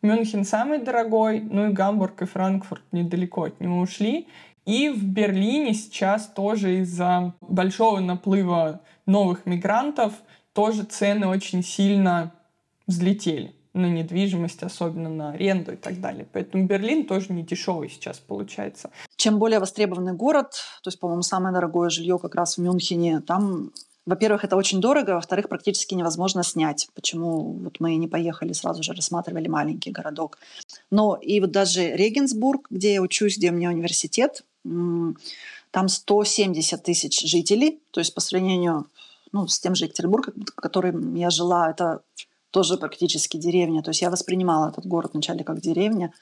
Мюнхен 0.00 0.44
самый 0.44 0.78
дорогой, 0.78 1.40
ну 1.40 1.68
и 1.68 1.72
Гамбург 1.72 2.22
и 2.22 2.24
Франкфурт 2.24 2.82
недалеко 2.92 3.44
от 3.44 3.60
него 3.60 3.80
ушли. 3.80 4.26
И 4.64 4.88
в 4.88 5.04
Берлине 5.04 5.74
сейчас 5.74 6.26
тоже 6.26 6.80
из-за 6.80 7.34
большого 7.40 8.00
наплыва 8.00 8.80
новых 9.06 9.46
мигрантов 9.46 10.12
тоже 10.52 10.82
цены 10.84 11.26
очень 11.26 11.62
сильно 11.62 12.32
взлетели 12.86 13.54
на 13.74 13.86
недвижимость, 13.86 14.62
особенно 14.62 15.08
на 15.08 15.30
аренду 15.32 15.72
и 15.72 15.76
так 15.76 16.00
далее. 16.00 16.26
Поэтому 16.32 16.66
Берлин 16.66 17.06
тоже 17.06 17.32
не 17.32 17.42
дешевый 17.42 17.90
сейчас 17.90 18.18
получается. 18.18 18.90
Чем 19.16 19.38
более 19.38 19.60
востребованный 19.60 20.14
город, 20.14 20.52
то 20.82 20.88
есть, 20.88 20.98
по-моему, 20.98 21.22
самое 21.22 21.54
дорогое 21.54 21.90
жилье 21.90 22.18
как 22.18 22.34
раз 22.34 22.56
в 22.56 22.60
Мюнхене, 22.62 23.20
там 23.20 23.72
во-первых, 24.06 24.44
это 24.44 24.54
очень 24.54 24.80
дорого, 24.80 25.16
во-вторых, 25.16 25.48
практически 25.48 25.94
невозможно 25.94 26.44
снять. 26.44 26.88
Почему 26.94 27.54
вот 27.54 27.80
мы 27.80 27.96
не 27.96 28.06
поехали, 28.06 28.52
сразу 28.52 28.84
же 28.84 28.92
рассматривали 28.92 29.48
маленький 29.48 29.90
городок. 29.90 30.38
Но 30.92 31.18
и 31.20 31.40
вот 31.40 31.50
даже 31.50 31.90
Регенсбург, 31.96 32.68
где 32.70 32.94
я 32.94 33.02
учусь, 33.02 33.36
где 33.36 33.50
у 33.50 33.54
меня 33.54 33.70
университет, 33.70 34.44
там 35.76 35.88
170 35.88 36.82
тысяч 36.82 37.20
жителей, 37.20 37.82
то 37.90 38.00
есть 38.00 38.14
по 38.14 38.22
сравнению 38.22 38.86
ну, 39.32 39.46
с 39.46 39.60
тем 39.60 39.74
же 39.74 39.84
Екатеринбургом, 39.84 40.32
в 40.56 40.58
котором 40.58 41.14
я 41.16 41.28
жила, 41.28 41.70
это 41.70 42.00
тоже 42.50 42.78
практически 42.78 43.36
деревня. 43.36 43.82
То 43.82 43.90
есть 43.90 44.00
я 44.00 44.08
воспринимала 44.08 44.70
этот 44.70 44.86
город 44.86 45.10
вначале 45.12 45.44
как 45.44 45.60
деревня, 45.60 46.14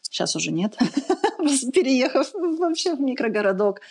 сейчас 0.00 0.34
уже 0.34 0.50
нет, 0.50 0.78
переехав 1.74 2.32
вообще 2.32 2.94
в 2.94 3.02
микрогородок. 3.02 3.82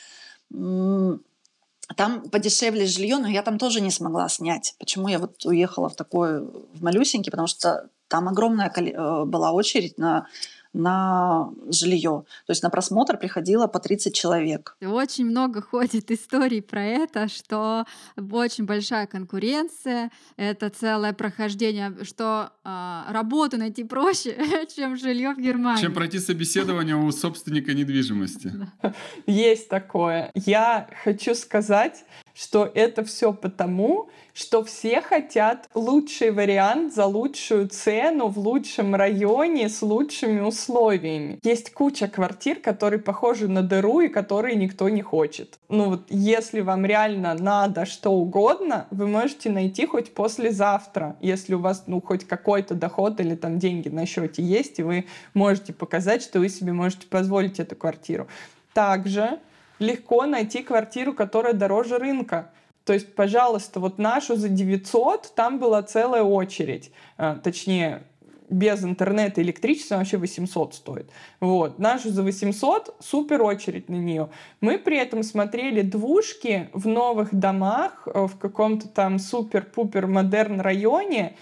Там 0.49 2.22
подешевле 2.32 2.88
жилье, 2.88 3.19
но 3.19 3.28
я 3.28 3.43
там 3.43 3.59
тоже 3.59 3.80
не 3.80 3.91
смогла 3.91 4.28
снять. 4.28 4.74
Почему 4.80 5.07
я 5.07 5.19
вот 5.19 5.45
уехала 5.45 5.89
в 5.89 5.95
такой, 5.95 6.39
в 6.39 6.82
малюсенький? 6.82 7.30
Потому 7.30 7.47
что 7.47 7.89
там 8.07 8.28
огромная 8.28 8.74
э, 8.76 9.26
была 9.26 9.51
очередь 9.51 9.99
на 9.99 10.26
на 10.74 11.49
жилье. 11.69 12.24
То 12.45 12.51
есть 12.51 12.63
на 12.63 12.69
просмотр 12.69 13.17
приходило 13.17 13.67
по 13.67 13.80
30 13.80 14.13
человек. 14.13 14.76
Очень 14.82 15.26
много 15.26 15.61
ходит 15.61 16.11
историй 16.11 16.61
про 16.61 16.84
это, 16.84 17.28
что 17.28 17.86
очень 18.32 18.65
большая 18.65 19.07
конкуренция, 19.07 20.11
это 20.38 20.69
целое 20.69 21.13
прохождение, 21.13 21.95
что 22.03 22.51
э, 22.63 23.01
работу 23.09 23.57
найти 23.57 23.84
проще, 23.84 24.38
чем 24.76 24.97
жилье 24.97 25.34
в 25.34 25.39
Германии. 25.39 25.82
Чем 25.82 25.93
пройти 25.93 26.19
собеседование 26.19 26.95
у 26.95 27.11
собственника 27.11 27.74
недвижимости. 27.74 28.53
Есть 29.28 29.69
такое. 29.69 30.32
Я 30.36 30.89
хочу 31.03 31.36
сказать, 31.36 32.05
что 32.42 32.70
это 32.74 33.04
все 33.04 33.34
потому, 33.34 34.10
что 34.34 34.64
все 34.64 35.02
хотят 35.02 35.70
лучший 35.76 36.32
вариант 36.32 36.94
за 36.94 37.06
лучшую 37.06 37.68
цену 37.68 38.30
в 38.30 38.39
лучшем 38.39 38.96
районе 38.96 39.70
с 39.70 39.82
лучшими 39.82 40.39
условиями. 40.39 41.38
Есть 41.44 41.72
куча 41.72 42.08
квартир, 42.08 42.60
которые 42.60 43.00
похожи 43.00 43.48
на 43.48 43.62
дыру 43.62 44.00
и 44.02 44.08
которые 44.08 44.56
никто 44.56 44.89
не 44.89 45.04
хочет. 45.04 45.60
Ну 45.70 45.89
вот, 45.89 46.06
если 46.10 46.62
вам 46.62 46.86
реально 46.86 47.36
надо 47.36 47.86
что 47.86 48.12
угодно, 48.12 48.88
вы 48.89 49.08
можете 49.08 49.50
найти 49.52 49.86
хоть 49.86 50.14
послезавтра, 50.14 51.18
если 51.22 51.54
у 51.54 51.60
вас, 51.60 51.84
ну, 51.86 52.02
хоть 52.02 52.26
какой-то 52.26 52.74
доход 52.74 53.20
или 53.20 53.36
там 53.36 53.60
деньги 53.60 53.89
на 53.89 54.08
счете 54.08 54.42
есть, 54.42 54.80
и 54.80 54.84
вы 54.84 55.06
можете 55.36 55.74
показать, 55.74 56.24
что 56.24 56.39
вы 56.39 56.50
себе 56.50 56.74
можете 56.74 57.06
позволить 57.06 57.60
эту 57.60 57.76
квартиру. 57.76 58.28
Также 58.74 59.39
легко 59.82 60.25
найти 60.25 60.63
квартиру, 60.63 61.13
которая 61.13 61.53
дороже 61.53 61.97
рынка. 61.97 62.51
То 62.86 62.93
есть, 62.93 63.13
пожалуйста, 63.15 63.79
вот 63.79 63.97
нашу 63.97 64.36
за 64.36 64.49
900, 64.49 65.34
там 65.36 65.59
была 65.59 65.84
целая 65.84 66.23
очередь. 66.23 66.91
А, 67.17 67.36
точнее, 67.36 68.03
без 68.49 68.84
интернета 68.84 69.41
и 69.41 69.43
электричества 69.43 69.95
вообще 69.95 70.17
800 70.17 70.75
стоит. 70.75 71.09
Вот. 71.39 71.79
Нашу 71.79 72.09
за 72.09 72.21
800 72.21 72.95
супер 72.99 73.41
очередь 73.41 73.89
на 73.89 73.95
нее. 73.95 74.29
Мы 74.59 74.77
при 74.77 74.97
этом 74.97 75.23
смотрели 75.23 75.82
двушки 75.82 76.69
в 76.73 76.88
новых 76.88 77.34
домах 77.34 78.07
э, 78.07 78.27
в 78.27 78.38
каком-то 78.38 78.88
там 78.88 79.19
супер-пупер 79.19 80.07
модерн 80.07 80.59
районе 80.59 81.36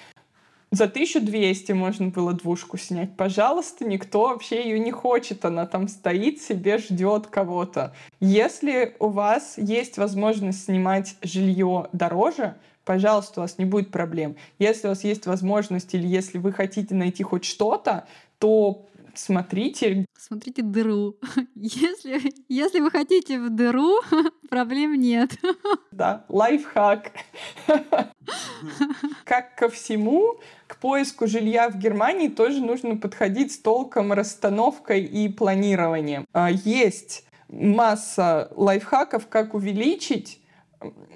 За 0.72 0.84
1200 0.84 1.72
можно 1.72 2.10
было 2.10 2.34
двушку 2.34 2.78
снять. 2.78 3.16
Пожалуйста, 3.18 3.86
никто 3.86 4.28
вообще 4.28 4.64
ее 4.64 4.80
не 4.80 4.92
хочет. 4.92 5.44
Она 5.44 5.66
там 5.66 5.88
стоит 5.88 6.42
себе, 6.42 6.78
ждет 6.78 7.28
кого-то. 7.28 7.96
Если 8.20 8.96
у 9.00 9.08
вас 9.08 9.58
есть 9.58 9.98
возможность 9.98 10.66
снимать 10.66 11.16
жилье 11.24 11.90
дороже, 11.92 12.56
пожалуйста, 12.86 13.40
у 13.40 13.44
вас 13.44 13.58
не 13.58 13.66
будет 13.66 13.90
проблем. 13.90 14.36
Если 14.60 14.88
у 14.88 14.92
вас 14.92 15.04
есть 15.04 15.26
возможность 15.26 15.94
или 15.96 16.08
если 16.08 16.38
вы 16.38 16.52
хотите 16.52 16.94
найти 16.94 17.24
хоть 17.24 17.46
что-то, 17.46 18.08
то 18.38 18.86
смотрите. 19.16 20.06
Смотрите 20.18 20.62
дыру. 20.62 21.16
Если, 21.56 22.34
если 22.48 22.80
вы 22.80 22.92
хотите 22.92 23.40
в 23.40 23.50
дыру, 23.50 24.00
проблем 24.50 24.96
нет. 24.96 25.32
Да, 25.92 26.26
лайфхак. 26.30 27.12
Как 29.26 29.56
ко 29.56 29.68
всему, 29.68 30.40
к 30.70 30.78
поиску 30.78 31.26
жилья 31.26 31.68
в 31.70 31.78
Германии 31.78 32.28
тоже 32.28 32.62
нужно 32.62 32.96
подходить 32.96 33.52
с 33.52 33.58
толком, 33.58 34.14
расстановкой 34.14 35.02
и 35.02 35.28
планированием. 35.28 36.28
А, 36.32 36.52
есть 36.52 37.26
масса 37.48 38.52
лайфхаков, 38.56 39.28
как 39.28 39.56
увеличить 39.56 40.40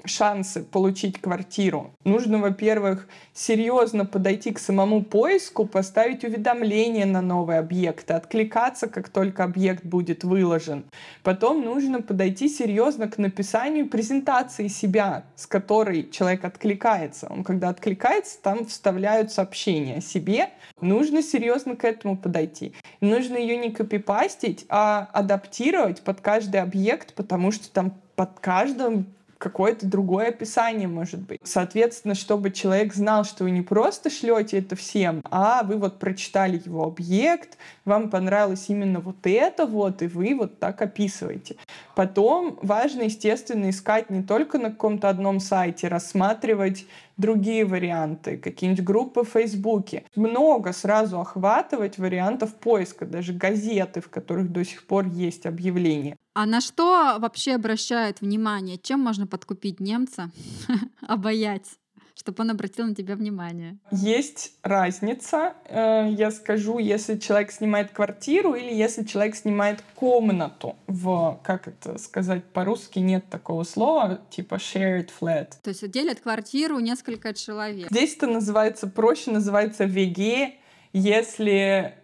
шансы 0.05 0.63
получить 0.63 1.21
квартиру. 1.21 1.93
Нужно, 2.03 2.39
во-первых, 2.39 3.07
серьезно 3.33 4.05
подойти 4.05 4.51
к 4.51 4.59
самому 4.59 5.03
поиску, 5.03 5.65
поставить 5.65 6.23
уведомления 6.23 7.05
на 7.05 7.21
новые 7.21 7.59
объекты, 7.59 8.13
откликаться, 8.13 8.87
как 8.87 9.09
только 9.09 9.43
объект 9.43 9.85
будет 9.85 10.23
выложен. 10.23 10.85
Потом 11.23 11.63
нужно 11.63 12.01
подойти 12.01 12.49
серьезно 12.49 13.09
к 13.09 13.17
написанию 13.17 13.87
презентации 13.87 14.67
себя, 14.67 15.23
с 15.35 15.47
которой 15.47 16.09
человек 16.09 16.43
откликается. 16.43 17.27
Он 17.29 17.43
когда 17.43 17.69
откликается, 17.69 18.41
там 18.41 18.65
вставляют 18.65 19.31
сообщения 19.31 19.97
о 19.97 20.01
себе. 20.01 20.49
Нужно 20.81 21.21
серьезно 21.21 21.75
к 21.75 21.85
этому 21.85 22.17
подойти. 22.17 22.73
Нужно 22.99 23.37
ее 23.37 23.57
не 23.57 23.71
копипастить, 23.71 24.65
а 24.67 25.09
адаптировать 25.13 26.01
под 26.01 26.19
каждый 26.19 26.61
объект, 26.61 27.13
потому 27.13 27.51
что 27.51 27.71
там 27.71 27.93
под 28.15 28.39
каждым 28.39 29.07
какое-то 29.43 29.85
другое 29.85 30.29
описание 30.29 30.87
может 30.87 31.19
быть. 31.19 31.41
Соответственно, 31.43 32.15
чтобы 32.15 32.49
человек 32.49 32.93
знал, 32.93 33.25
что 33.25 33.43
вы 33.43 33.51
не 33.51 33.61
просто 33.61 34.09
шлете 34.09 34.59
это 34.59 34.77
всем, 34.77 35.21
а 35.29 35.63
вы 35.63 35.75
вот 35.75 35.99
прочитали 35.99 36.61
его 36.63 36.85
объект, 36.85 37.57
вам 37.83 38.09
понравилось 38.09 38.69
именно 38.69 39.01
вот 39.01 39.17
это 39.23 39.65
вот, 39.65 40.01
и 40.01 40.07
вы 40.07 40.33
вот 40.33 40.59
так 40.59 40.81
описываете. 40.81 41.57
Потом 41.93 42.57
важно, 42.61 43.01
естественно, 43.01 43.69
искать 43.69 44.09
не 44.09 44.23
только 44.23 44.57
на 44.59 44.71
каком-то 44.71 45.09
одном 45.09 45.41
сайте, 45.41 45.89
рассматривать 45.89 46.85
другие 47.17 47.65
варианты, 47.65 48.37
какие-нибудь 48.37 48.85
группы 48.85 49.23
в 49.23 49.29
Фейсбуке. 49.29 50.05
Много 50.15 50.71
сразу 50.71 51.19
охватывать 51.19 51.97
вариантов 51.97 52.55
поиска, 52.55 53.05
даже 53.05 53.33
газеты, 53.33 53.99
в 53.99 54.09
которых 54.09 54.53
до 54.53 54.63
сих 54.63 54.87
пор 54.87 55.07
есть 55.07 55.45
объявления. 55.45 56.15
А 56.33 56.45
на 56.45 56.61
что 56.61 57.17
вообще 57.19 57.53
обращают 57.53 58.21
внимание? 58.21 58.77
Чем 58.77 58.99
можно 58.99 59.27
подкупить 59.27 59.79
немца, 59.79 60.31
обаять? 61.01 61.77
чтобы 62.15 62.43
он 62.43 62.51
обратил 62.51 62.85
на 62.85 62.95
тебя 62.95 63.15
внимание? 63.15 63.79
Есть 63.91 64.53
разница, 64.61 65.55
э, 65.65 66.09
я 66.11 66.31
скажу, 66.31 66.79
если 66.79 67.17
человек 67.17 67.51
снимает 67.51 67.91
квартиру 67.91 68.53
или 68.53 68.73
если 68.73 69.03
человек 69.03 69.35
снимает 69.35 69.83
комнату 69.95 70.75
в, 70.87 71.39
как 71.43 71.67
это 71.67 71.97
сказать 71.97 72.45
по-русски, 72.45 72.99
нет 72.99 73.29
такого 73.29 73.63
слова, 73.63 74.21
типа 74.29 74.55
shared 74.55 75.09
flat. 75.19 75.53
То 75.63 75.71
есть 75.71 75.89
делят 75.91 76.21
квартиру 76.21 76.79
несколько 76.79 77.33
человек. 77.33 77.89
Здесь 77.89 78.15
это 78.15 78.27
называется 78.27 78.87
проще, 78.87 79.31
называется 79.31 79.85
VG. 79.85 80.53
Если 80.93 81.95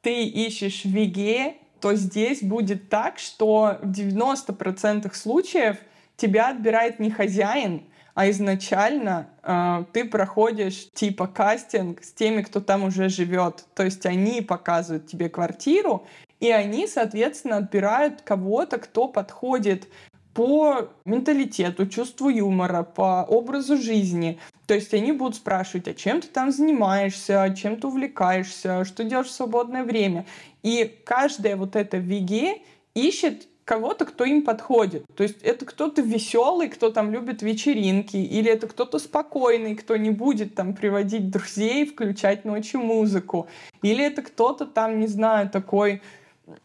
ты 0.00 0.24
ищешь 0.24 0.84
VG, 0.84 1.56
то 1.80 1.94
здесь 1.94 2.42
будет 2.42 2.88
так, 2.88 3.18
что 3.18 3.78
в 3.82 3.90
90% 3.90 5.14
случаев 5.14 5.76
тебя 6.16 6.50
отбирает 6.50 6.98
не 6.98 7.10
хозяин, 7.10 7.84
а 8.14 8.28
изначально 8.30 9.28
э, 9.42 9.84
ты 9.92 10.04
проходишь 10.04 10.88
типа 10.92 11.28
кастинг 11.28 12.02
с 12.02 12.12
теми, 12.12 12.42
кто 12.42 12.60
там 12.60 12.84
уже 12.84 13.08
живет. 13.08 13.64
То 13.74 13.84
есть 13.84 14.04
они 14.06 14.42
показывают 14.42 15.06
тебе 15.06 15.28
квартиру, 15.28 16.04
и 16.40 16.50
они, 16.50 16.86
соответственно, 16.86 17.58
отбирают 17.58 18.22
кого-то, 18.22 18.78
кто 18.78 19.06
подходит 19.08 19.88
по 20.34 20.88
менталитету, 21.04 21.86
чувству 21.86 22.28
юмора, 22.28 22.82
по 22.82 23.24
образу 23.28 23.76
жизни. 23.76 24.38
То 24.66 24.74
есть 24.74 24.92
они 24.94 25.12
будут 25.12 25.36
спрашивать, 25.36 25.88
а 25.88 25.94
чем 25.94 26.20
ты 26.20 26.28
там 26.28 26.52
занимаешься, 26.52 27.54
чем 27.56 27.80
ты 27.80 27.86
увлекаешься, 27.86 28.84
что 28.84 29.04
делаешь 29.04 29.28
в 29.28 29.32
свободное 29.32 29.84
время. 29.84 30.26
И 30.62 30.98
каждая 31.04 31.56
вот 31.56 31.74
эта 31.74 31.98
ВГ 31.98 32.60
ищет 32.94 33.48
кого-то, 33.68 34.06
кто 34.06 34.24
им 34.24 34.42
подходит. 34.42 35.04
То 35.14 35.22
есть 35.22 35.42
это 35.42 35.66
кто-то 35.66 36.00
веселый, 36.00 36.68
кто 36.68 36.90
там 36.90 37.12
любит 37.12 37.42
вечеринки, 37.42 38.16
или 38.16 38.50
это 38.50 38.66
кто-то 38.66 38.98
спокойный, 38.98 39.76
кто 39.76 39.96
не 39.98 40.10
будет 40.10 40.54
там 40.54 40.74
приводить 40.74 41.30
друзей, 41.30 41.84
включать 41.86 42.46
ночью 42.46 42.80
музыку, 42.80 43.46
или 43.82 44.02
это 44.02 44.22
кто-то 44.22 44.64
там, 44.64 44.98
не 44.98 45.06
знаю, 45.06 45.50
такой 45.50 46.00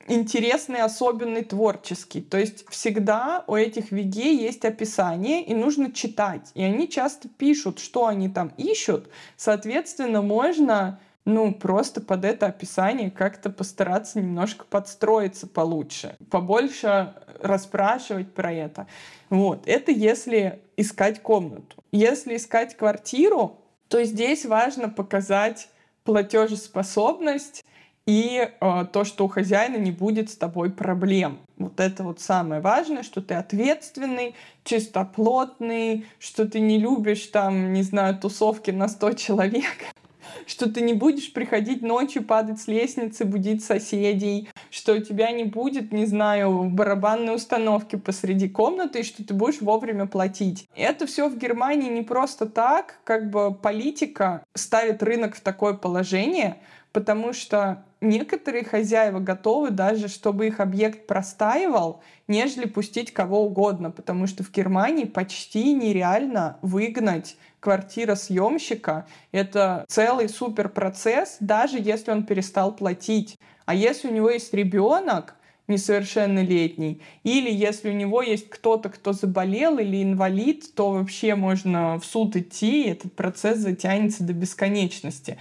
интересный, 0.08 0.82
особенный, 0.82 1.44
творческий. 1.44 2.22
То 2.22 2.38
есть 2.38 2.66
всегда 2.70 3.44
у 3.48 3.56
этих 3.56 3.92
веге 3.92 4.36
есть 4.36 4.66
описание, 4.66 5.44
и 5.44 5.54
нужно 5.54 5.92
читать. 5.92 6.52
И 6.54 6.64
они 6.64 6.90
часто 6.90 7.30
пишут, 7.30 7.80
что 7.80 8.08
они 8.08 8.30
там 8.30 8.52
ищут. 8.58 9.10
Соответственно, 9.38 10.22
можно 10.22 11.00
ну, 11.26 11.54
просто 11.54 12.02
под 12.02 12.26
это 12.26 12.48
описание 12.48 13.10
как-то 13.10 13.50
постараться 13.50 14.20
немножко 14.20 14.66
подстроиться 14.66 15.48
получше, 15.48 16.18
побольше 16.30 17.14
расспрашивать 17.42 18.34
про 18.34 18.52
это. 18.52 18.88
Вот, 19.30 19.64
это 19.66 19.92
если 19.92 20.62
искать 20.76 21.22
комнату. 21.22 21.84
Если 21.92 22.36
искать 22.36 22.76
квартиру, 22.76 23.60
то 23.88 24.04
здесь 24.04 24.46
важно 24.46 24.90
показать 24.90 25.70
платежеспособность 26.04 27.64
и 28.06 28.50
э, 28.50 28.86
то, 28.92 29.04
что 29.04 29.26
у 29.26 29.28
хозяина 29.28 29.78
не 29.78 29.92
будет 29.92 30.30
с 30.30 30.36
тобой 30.36 30.72
проблем. 30.72 31.40
Вот 31.58 31.80
это 31.80 32.04
вот 32.04 32.20
самое 32.20 32.60
важное, 32.62 33.04
что 33.04 33.22
ты 33.22 33.36
ответственный, 33.36 34.36
чистоплотный, 34.64 36.06
что 36.20 36.48
ты 36.48 36.60
не 36.60 36.80
любишь 36.80 37.28
там, 37.28 37.72
не 37.72 37.84
знаю, 37.84 38.18
тусовки 38.18 38.72
на 38.72 38.88
100 38.88 39.14
человек 39.14 39.94
что 40.48 40.70
ты 40.70 40.82
не 40.82 40.94
будешь 40.94 41.32
приходить 41.32 41.82
ночью, 41.82 42.24
падать 42.24 42.60
с 42.60 42.68
лестницы, 42.68 43.26
будить 43.26 43.64
соседей, 43.64 44.50
что 44.70 44.94
у 44.94 45.00
тебя 45.00 45.32
не 45.32 45.44
будет, 45.44 45.92
не 45.92 46.06
знаю, 46.06 46.64
барабанной 46.66 47.36
установки 47.36 47.96
посреди 47.96 48.50
комнаты, 48.50 49.00
и 49.00 49.04
что 49.04 49.24
ты 49.24 49.34
будешь 49.34 49.62
вовремя 49.62 50.06
платить. 50.06 50.68
Это 50.76 51.06
все 51.06 51.30
в 51.30 51.38
Германии 51.38 51.90
не 51.90 52.02
просто 52.02 52.46
так, 52.46 53.00
как 53.04 53.30
бы 53.30 53.54
политика 53.54 54.44
ставит 54.54 55.04
рынок 55.04 55.36
в 55.36 55.42
такое 55.42 55.74
положение, 55.74 56.58
потому 56.94 57.34
что 57.34 57.84
некоторые 58.02 58.64
хозяева 58.64 59.20
готовы 59.20 59.72
даже, 59.72 60.08
чтобы 60.08 60.48
их 60.48 60.60
объект 60.60 61.08
простаивал, 61.08 62.02
нежели 62.28 62.68
пустить 62.68 63.12
кого 63.12 63.44
угодно, 63.44 63.90
потому 63.92 64.28
что 64.28 64.44
в 64.44 64.52
Германии 64.52 65.06
почти 65.06 65.74
нереально 65.74 66.58
выгнать 66.62 67.36
квартира 67.60 68.16
съемщика. 68.16 69.08
Это 69.32 69.86
целый 69.88 70.30
супер 70.30 70.70
процесс, 70.70 71.38
даже 71.40 71.78
если 71.80 72.12
он 72.12 72.26
перестал 72.26 72.76
платить. 72.76 73.38
А 73.66 73.74
если 73.74 74.10
у 74.10 74.14
него 74.14 74.30
есть 74.30 74.54
ребенок, 74.54 75.36
несовершеннолетний, 75.68 77.02
или 77.24 77.50
если 77.50 77.90
у 77.90 77.94
него 77.94 78.22
есть 78.22 78.50
кто-то, 78.50 78.90
кто 78.90 79.14
заболел 79.14 79.78
или 79.80 80.04
инвалид, 80.04 80.76
то 80.76 80.92
вообще 80.92 81.36
можно 81.36 81.98
в 82.00 82.06
суд 82.06 82.36
идти, 82.36 82.84
и 82.84 82.90
этот 82.90 83.14
процесс 83.14 83.60
затянется 83.60 84.26
до 84.26 84.34
бесконечности. 84.34 85.38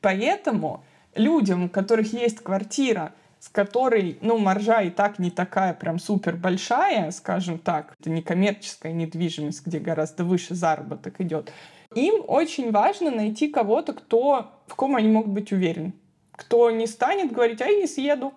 Поэтому 0.00 0.84
людям, 1.14 1.64
у 1.64 1.68
которых 1.68 2.12
есть 2.12 2.38
квартира, 2.40 3.12
с 3.40 3.48
которой, 3.48 4.18
ну, 4.22 4.38
маржа 4.38 4.80
и 4.82 4.90
так 4.90 5.18
не 5.18 5.30
такая 5.30 5.74
прям 5.74 5.98
супер 5.98 6.36
большая, 6.36 7.10
скажем 7.10 7.58
так, 7.58 7.94
это 8.00 8.10
не 8.10 8.22
коммерческая 8.22 8.92
недвижимость, 8.92 9.66
где 9.66 9.78
гораздо 9.78 10.24
выше 10.24 10.54
заработок 10.54 11.20
идет, 11.20 11.52
им 11.94 12.24
очень 12.26 12.70
важно 12.70 13.10
найти 13.10 13.48
кого-то, 13.48 13.92
кто, 13.92 14.50
в 14.66 14.74
ком 14.74 14.96
они 14.96 15.08
могут 15.08 15.32
быть 15.32 15.52
уверены. 15.52 15.92
Кто 16.32 16.70
не 16.70 16.86
станет 16.86 17.32
говорить, 17.32 17.60
а 17.60 17.66
я 17.66 17.80
не 17.80 17.86
съеду, 17.86 18.34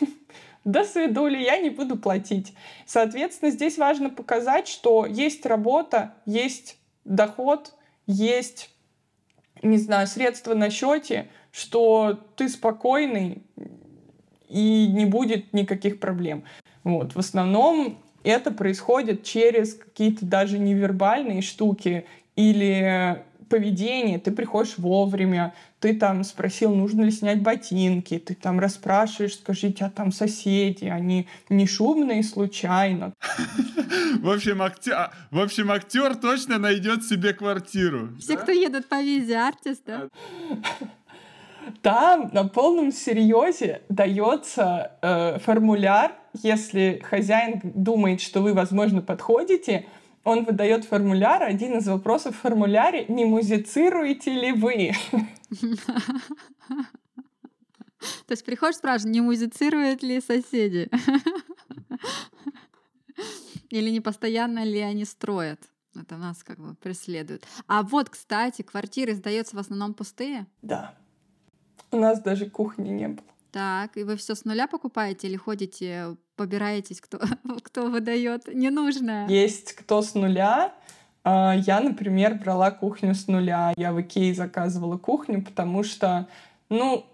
до 0.64 0.84
свидули, 0.84 1.38
я 1.38 1.58
не 1.58 1.70
буду 1.70 1.96
платить. 1.96 2.54
Соответственно, 2.86 3.50
здесь 3.50 3.76
важно 3.76 4.10
показать, 4.10 4.68
что 4.68 5.04
есть 5.04 5.44
работа, 5.44 6.14
есть 6.24 6.78
доход, 7.04 7.74
есть, 8.06 8.70
не 9.64 9.78
знаю, 9.78 10.06
средства 10.06 10.54
на 10.54 10.70
счете, 10.70 11.28
что 11.50 12.18
ты 12.36 12.48
спокойный 12.48 13.42
и 14.48 14.86
не 14.88 15.06
будет 15.06 15.52
никаких 15.52 15.98
проблем. 15.98 16.44
Вот. 16.84 17.14
В 17.14 17.18
основном 17.18 17.98
это 18.22 18.50
происходит 18.50 19.24
через 19.24 19.74
какие-то 19.74 20.24
даже 20.24 20.58
невербальные 20.58 21.42
штуки 21.42 22.06
или 22.36 23.22
поведение, 23.48 24.18
ты 24.18 24.32
приходишь 24.32 24.78
вовремя, 24.78 25.54
ты 25.84 25.92
там 25.92 26.24
спросил, 26.24 26.74
нужно 26.74 27.02
ли 27.02 27.10
снять 27.10 27.42
ботинки, 27.42 28.18
ты 28.18 28.34
там 28.34 28.58
расспрашиваешь, 28.58 29.34
скажите, 29.34 29.84
а 29.84 29.90
там 29.90 30.12
соседи, 30.12 30.86
они 30.86 31.28
не 31.50 31.66
шумные 31.66 32.22
случайно. 32.22 33.12
В 34.22 34.30
общем, 34.30 34.62
актер, 34.62 35.10
в 35.30 35.38
общем, 35.38 35.70
актер 35.70 36.14
точно 36.14 36.56
найдет 36.56 37.04
себе 37.04 37.34
квартиру. 37.34 38.16
Все, 38.18 38.38
кто 38.38 38.50
едут 38.50 38.88
по 38.88 39.02
визе 39.02 39.36
артиста. 39.36 40.08
Там 41.82 42.30
на 42.32 42.44
полном 42.44 42.90
серьезе 42.90 43.82
дается 43.90 44.92
э, 45.02 45.38
формуляр, 45.38 46.12
если 46.42 47.02
хозяин 47.04 47.60
думает, 47.62 48.22
что 48.22 48.40
вы, 48.40 48.54
возможно, 48.54 49.02
подходите, 49.02 49.84
он 50.24 50.44
выдает 50.44 50.84
формуляр. 50.84 51.42
Один 51.42 51.78
из 51.78 51.86
вопросов 51.86 52.34
в 52.36 52.40
формуляре 52.40 53.06
не 53.08 53.24
музицируете 53.24 54.32
ли 54.32 54.52
вы? 54.52 54.92
То 58.26 58.32
есть 58.32 58.44
приходишь, 58.44 58.76
спрашиваешь, 58.76 59.14
не 59.14 59.20
музицируют 59.20 60.02
ли 60.02 60.20
соседи? 60.20 60.90
Или 63.70 63.90
не 63.90 64.00
постоянно 64.00 64.64
ли 64.64 64.80
они 64.80 65.04
строят? 65.04 65.60
Это 65.94 66.16
нас 66.16 66.42
как 66.42 66.58
бы 66.58 66.74
преследует. 66.74 67.46
А 67.66 67.82
вот, 67.82 68.10
кстати, 68.10 68.62
квартиры 68.62 69.14
сдаются 69.14 69.56
в 69.56 69.58
основном 69.60 69.94
пустые? 69.94 70.46
Да. 70.60 70.94
У 71.90 71.98
нас 71.98 72.20
даже 72.20 72.50
кухни 72.50 72.88
не 72.88 73.08
было. 73.08 73.26
Так, 73.52 73.96
и 73.96 74.02
вы 74.02 74.16
все 74.16 74.34
с 74.34 74.44
нуля 74.44 74.66
покупаете 74.66 75.28
или 75.28 75.36
ходите, 75.36 76.16
побираетесь, 76.36 77.00
кто, 77.00 77.20
кто 77.62 77.88
выдает 77.88 78.48
ненужное? 78.52 79.28
Есть 79.28 79.72
кто 79.74 80.02
с 80.02 80.14
нуля. 80.14 80.72
А, 81.22 81.54
я, 81.56 81.80
например, 81.80 82.34
брала 82.34 82.70
кухню 82.70 83.14
с 83.14 83.26
нуля. 83.28 83.72
Я 83.76 83.92
в 83.92 84.00
Икее 84.00 84.34
заказывала 84.34 84.98
кухню, 84.98 85.42
потому 85.42 85.82
что, 85.82 86.28
ну, 86.68 87.06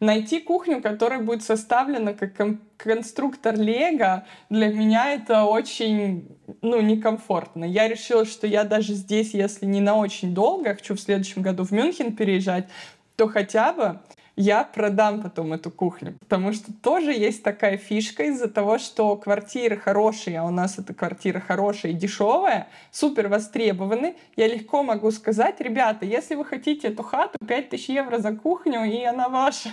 найти 0.00 0.40
кухню, 0.40 0.80
которая 0.82 1.20
будет 1.20 1.42
составлена 1.42 2.14
как 2.14 2.32
конструктор 2.76 3.56
Лего, 3.56 4.24
для 4.50 4.68
меня 4.68 5.12
это 5.12 5.44
очень, 5.44 6.28
ну, 6.62 6.80
некомфортно. 6.80 7.64
Я 7.64 7.88
решила, 7.88 8.24
что 8.24 8.46
я 8.46 8.64
даже 8.64 8.94
здесь, 8.94 9.34
если 9.34 9.66
не 9.66 9.80
на 9.80 9.96
очень 9.96 10.34
долго, 10.34 10.74
хочу 10.74 10.94
в 10.94 11.00
следующем 11.00 11.42
году 11.42 11.64
в 11.64 11.72
Мюнхен 11.72 12.14
переезжать, 12.14 12.68
то 13.16 13.26
хотя 13.26 13.72
бы 13.72 14.00
я 14.38 14.62
продам 14.62 15.20
потом 15.20 15.52
эту 15.52 15.70
кухню. 15.70 16.16
Потому 16.20 16.52
что 16.52 16.72
тоже 16.72 17.12
есть 17.12 17.42
такая 17.42 17.76
фишка 17.76 18.22
из-за 18.24 18.48
того, 18.48 18.78
что 18.78 19.16
квартиры 19.16 19.76
хорошие, 19.76 20.38
а 20.38 20.44
у 20.44 20.50
нас 20.50 20.78
эта 20.78 20.94
квартира 20.94 21.40
хорошая 21.40 21.92
и 21.92 21.94
дешевая, 21.94 22.68
супер 22.92 23.26
востребованы. 23.28 24.16
Я 24.36 24.46
легко 24.46 24.84
могу 24.84 25.10
сказать, 25.10 25.60
ребята, 25.60 26.06
если 26.06 26.36
вы 26.36 26.44
хотите 26.44 26.88
эту 26.88 27.02
хату, 27.02 27.36
5000 27.46 27.88
евро 27.88 28.18
за 28.18 28.32
кухню, 28.32 28.84
и 28.84 29.02
она 29.02 29.28
ваша. 29.28 29.70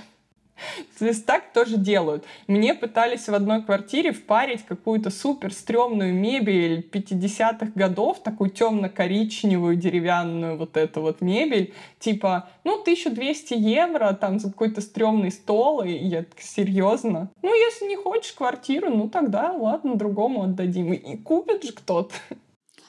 То 0.98 1.06
есть 1.06 1.26
так 1.26 1.52
тоже 1.54 1.78
делают. 1.78 2.24
Мне 2.48 2.74
пытались 2.74 3.28
в 3.28 3.34
одной 3.34 3.64
квартире 3.64 4.12
впарить 4.12 4.64
какую-то 4.66 5.10
супер 5.10 5.54
стрёмную 5.54 6.14
мебель 6.14 6.88
50-х 6.92 7.72
годов, 7.76 8.24
такую 8.24 8.50
темно-коричневую 8.50 9.76
деревянную 9.76 10.58
вот 10.58 10.78
эту 10.78 11.02
вот 11.02 11.22
мебель, 11.22 11.74
типа, 12.00 12.50
ну, 12.64 12.80
1200 12.82 13.54
евро 13.54 14.14
там 14.14 14.40
за 14.40 14.50
какой-то 14.50 14.82
стрёмный 14.82 15.32
стол, 15.32 15.84
и 15.84 15.92
я 15.92 16.24
так, 16.24 16.40
серьезно? 16.40 17.30
Ну, 17.42 17.54
если 17.54 17.86
не 17.88 17.96
хочешь 17.96 18.34
квартиру, 18.34 18.90
ну, 18.90 19.10
тогда 19.10 19.52
ладно, 19.52 19.96
другому 19.96 20.44
отдадим. 20.44 20.94
И, 20.94 21.18
купит 21.18 21.64
же 21.64 21.74
кто-то. 21.74 22.14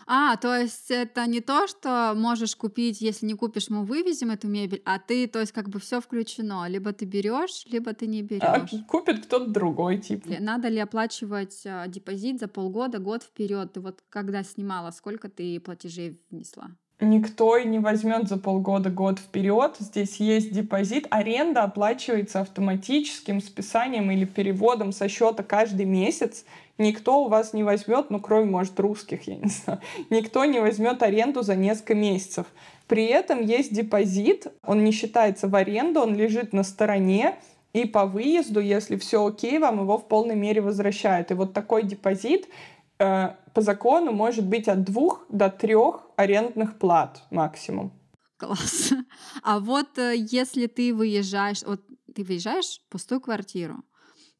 А, 0.07 0.37
то 0.37 0.57
есть 0.57 0.91
это 0.91 1.27
не 1.27 1.41
то, 1.41 1.67
что 1.67 2.15
можешь 2.17 2.55
купить, 2.55 3.01
если 3.01 3.27
не 3.27 3.35
купишь, 3.35 3.69
мы 3.69 3.85
вывезем 3.85 4.31
эту 4.31 4.47
мебель, 4.47 4.83
а 4.85 4.99
ты, 4.99 5.27
то 5.27 5.41
есть 5.41 5.53
как 5.53 5.69
бы 5.69 5.81
все 5.81 6.01
включено. 6.01 6.69
Либо 6.69 6.93
ты 6.93 7.05
берешь, 7.05 7.65
либо 7.67 7.93
ты 7.93 8.07
не 8.07 8.23
берешь. 8.23 8.43
А 8.43 8.67
купит 8.87 9.27
кто-то 9.27 9.47
другой, 9.47 9.99
типа. 9.99 10.29
Надо 10.39 10.69
ли 10.69 10.79
оплачивать 10.79 11.63
а, 11.67 11.89
депозит 11.89 12.39
за 12.39 12.47
полгода, 12.47 12.99
год 12.99 13.25
вперед? 13.25 13.73
Ты 13.73 13.81
вот 13.81 14.03
когда 14.09 14.45
снимала, 14.45 14.93
сколько 14.93 15.29
ты 15.29 15.59
платежей 15.61 16.21
внесла? 16.31 16.71
Никто 16.99 17.59
и 17.59 17.67
не 17.67 17.79
возьмет 17.79 18.27
за 18.27 18.39
полгода, 18.39 18.89
год 18.89 19.19
вперед. 19.19 19.77
Здесь 19.79 20.17
есть 20.17 20.51
депозит. 20.51 21.07
Аренда 21.11 21.65
оплачивается 21.65 22.41
автоматическим 22.41 23.43
списанием 23.43 24.11
или 24.11 24.25
переводом 24.25 24.93
со 24.93 25.09
счета 25.09 25.43
каждый 25.43 25.85
месяц 25.85 26.45
никто 26.79 27.25
у 27.25 27.29
вас 27.29 27.53
не 27.53 27.63
возьмет, 27.63 28.11
ну, 28.11 28.21
кроме, 28.21 28.51
может, 28.51 28.79
русских, 28.81 29.27
я 29.27 29.37
не 29.37 29.49
знаю, 29.65 29.81
никто 30.11 30.45
не 30.45 30.61
возьмет 30.61 31.03
аренду 31.03 31.43
за 31.43 31.57
несколько 31.57 31.95
месяцев. 31.95 32.47
При 32.87 33.07
этом 33.07 33.43
есть 33.43 33.73
депозит, 33.75 34.47
он 34.65 34.85
не 34.85 34.93
считается 34.93 35.49
в 35.49 35.57
аренду, 35.57 36.01
он 36.01 36.15
лежит 36.15 36.53
на 36.53 36.63
стороне, 36.63 37.37
и 37.73 37.85
по 37.85 38.07
выезду, 38.07 38.61
если 38.61 38.97
все 38.97 39.27
окей, 39.27 39.59
вам 39.59 39.81
его 39.81 39.99
в 39.99 40.09
полной 40.09 40.37
мере 40.37 40.63
возвращают. 40.63 41.31
И 41.31 41.35
вот 41.35 41.53
такой 41.53 41.83
депозит 41.83 42.49
по 42.99 43.61
закону 43.61 44.13
может 44.13 44.47
быть 44.47 44.69
от 44.69 44.85
двух 44.85 45.27
до 45.29 45.51
трех 45.51 46.07
арендных 46.17 46.79
плат 46.79 47.23
максимум. 47.31 47.93
Класс. 48.37 48.93
А 49.43 49.61
вот 49.61 49.99
э, 49.99 50.15
если 50.17 50.67
ты 50.67 50.95
выезжаешь, 50.95 51.63
вот 51.63 51.81
ты 52.15 52.23
выезжаешь 52.23 52.81
в 52.81 52.91
пустую 52.91 53.21
квартиру, 53.21 53.83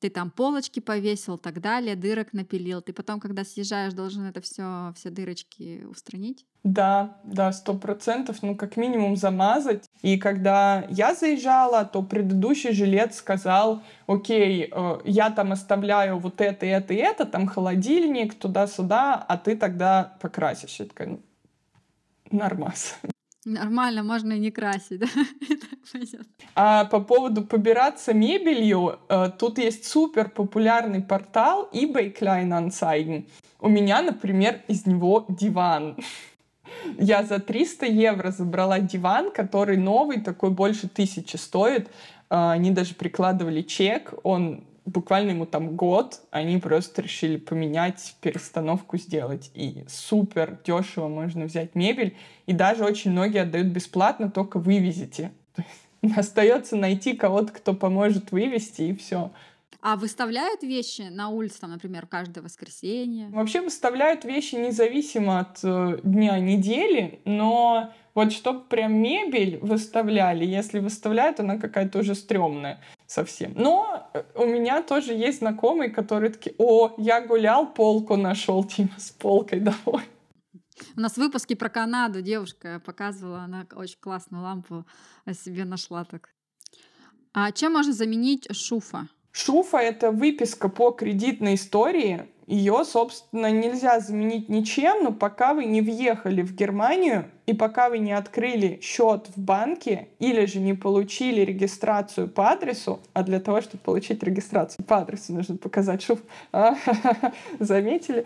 ты 0.01 0.11
там 0.11 0.31
полочки 0.31 0.81
повесил, 0.81 1.39
так 1.39 1.61
далее, 1.61 1.97
дырок 1.97 2.35
напилил. 2.35 2.83
Ты 2.83 2.93
потом, 2.93 3.19
когда 3.19 3.45
съезжаешь, 3.45 3.95
должен 3.95 4.25
это 4.25 4.43
все, 4.43 4.93
все 4.95 5.09
дырочки 5.11 5.85
устранить? 5.85 6.45
Да, 6.65 7.19
да, 7.25 7.53
сто 7.53 7.75
процентов, 7.75 8.43
ну, 8.43 8.57
как 8.57 8.77
минимум 8.77 9.17
замазать. 9.17 9.87
И 10.07 10.19
когда 10.19 10.85
я 10.89 11.15
заезжала, 11.17 11.85
то 11.85 12.01
предыдущий 12.01 12.73
жилец 12.73 13.17
сказал, 13.17 13.83
окей, 14.07 14.71
э, 14.71 14.99
я 15.05 15.31
там 15.31 15.51
оставляю 15.51 16.19
вот 16.19 16.41
это, 16.41 16.65
это 16.65 16.95
и 16.95 16.99
это, 16.99 17.27
там 17.27 17.49
холодильник, 17.49 18.35
туда-сюда, 18.35 19.15
а 19.15 19.37
ты 19.37 19.57
тогда 19.57 20.17
покрасишь. 20.21 20.79
Я 20.79 20.85
такая, 20.87 21.09
ну, 21.09 21.21
нормас. 22.31 22.95
Нормально, 23.45 24.05
можно 24.05 24.35
и 24.35 24.39
не 24.39 24.53
красить, 24.53 25.01
да? 25.01 25.09
А 26.55 26.85
по 26.85 27.01
поводу 27.01 27.43
побираться 27.43 28.15
мебелью, 28.15 29.01
э, 29.09 29.31
тут 29.37 29.59
есть 29.59 29.87
супер 29.87 30.31
популярный 30.31 31.03
портал 31.03 31.69
eBay 31.73 32.17
Kleinanzeigen. 32.17 33.25
У 33.59 33.69
меня, 33.69 34.03
например, 34.03 34.61
из 34.69 34.87
него 34.87 35.27
диван. 35.29 35.97
Я 36.99 37.23
за 37.23 37.39
300 37.39 37.87
евро 37.87 38.31
забрала 38.31 38.79
диван, 38.79 39.31
который 39.31 39.77
новый, 39.77 40.21
такой 40.21 40.51
больше 40.51 40.89
тысячи 40.89 41.37
стоит. 41.37 41.89
Э, 42.31 42.51
они 42.51 42.71
даже 42.71 42.95
прикладывали 42.95 43.63
чек, 43.63 44.15
он 44.23 44.65
буквально 44.87 45.31
ему 45.31 45.47
там 45.47 45.77
год, 45.77 46.23
они 46.31 46.59
просто 46.59 47.03
решили 47.03 47.37
поменять, 47.37 48.17
перестановку 48.21 48.97
сделать. 48.97 49.51
И 49.55 49.85
супер 49.89 50.59
дешево 50.65 51.09
можно 51.09 51.45
взять 51.45 51.75
мебель. 51.75 52.17
И 52.47 52.53
даже 52.53 52.85
очень 52.85 53.11
многие 53.11 53.43
отдают 53.43 53.67
бесплатно, 53.69 54.31
только 54.31 54.59
вывезите. 54.59 55.33
Остается 56.17 56.77
найти 56.77 57.15
кого-то, 57.15 57.53
кто 57.53 57.75
поможет 57.75 58.31
вывести, 58.31 58.83
и 58.83 58.97
все. 58.97 59.33
А 59.81 59.97
выставляют 59.97 60.63
вещи 60.63 61.03
на 61.03 61.29
улице, 61.29 61.61
там, 61.61 61.71
например, 61.71 62.07
каждое 62.07 62.43
воскресенье? 62.43 63.29
Вообще 63.31 63.61
выставляют 63.61 64.25
вещи 64.25 64.55
независимо 64.57 65.41
от 65.41 65.61
э, 65.63 65.99
дня 66.03 66.39
недели, 66.39 67.21
но 67.25 67.93
вот 68.15 68.33
чтобы 68.33 68.65
прям 68.65 68.95
мебель 68.95 69.59
выставляли, 69.59 70.45
если 70.45 70.79
выставляют, 70.79 71.39
она 71.41 71.59
какая-то 71.59 71.99
уже 71.99 72.15
стрёмная 72.15 72.81
совсем. 73.07 73.53
Но 73.55 74.09
э, 74.15 74.23
у 74.35 74.47
меня 74.47 74.83
тоже 74.83 75.13
есть 75.13 75.39
знакомые, 75.39 75.91
которые 75.91 76.33
такие, 76.33 76.55
о, 76.59 76.95
я 76.97 77.21
гулял, 77.21 77.73
полку 77.73 78.17
нашел, 78.17 78.65
типа, 78.65 78.99
с 78.99 79.11
полкой 79.11 79.61
домой. 79.61 80.03
У 80.97 81.01
нас 81.01 81.17
выпуски 81.17 81.55
про 81.55 81.69
Канаду 81.69 82.23
девушка 82.23 82.81
показывала, 82.85 83.41
она 83.41 83.67
очень 83.75 83.99
классную 84.01 84.43
лампу 84.43 84.87
о 85.25 85.35
себе 85.35 85.65
нашла 85.65 86.05
так. 86.05 86.31
А 87.33 87.53
чем 87.53 87.75
можно 87.75 87.93
заменить 87.93 88.49
шуфа? 88.55 89.09
Шуфа— 89.37 89.77
это 89.83 90.13
выписка 90.13 90.71
по 90.71 90.93
кредитной 90.93 91.57
истории, 91.57 92.25
ее, 92.47 92.85
собственно, 92.87 93.51
нельзя 93.51 94.01
заменить 94.01 94.49
ничем, 94.49 95.05
но 95.05 95.13
пока 95.13 95.53
вы 95.53 95.67
не 95.67 95.83
въехали 95.83 96.41
в 96.41 96.55
Германию 96.55 97.27
и 97.45 97.53
пока 97.53 97.91
вы 97.91 97.99
не 97.99 98.13
открыли 98.13 98.79
счет 98.81 99.29
в 99.35 99.39
банке 99.39 100.09
или 100.21 100.47
же 100.47 100.61
не 100.61 100.73
получили 100.73 101.43
регистрацию 101.43 102.29
по 102.29 102.51
адресу, 102.51 103.01
а 103.13 103.25
для 103.25 103.41
того, 103.41 103.61
чтобы 103.61 103.83
получить 103.83 104.23
регистрацию 104.23 104.87
по 104.87 104.99
адресу, 104.99 105.35
нужно 105.35 105.59
показать 105.59 106.03
шуф. 106.03 106.21
Заметили? 107.59 108.25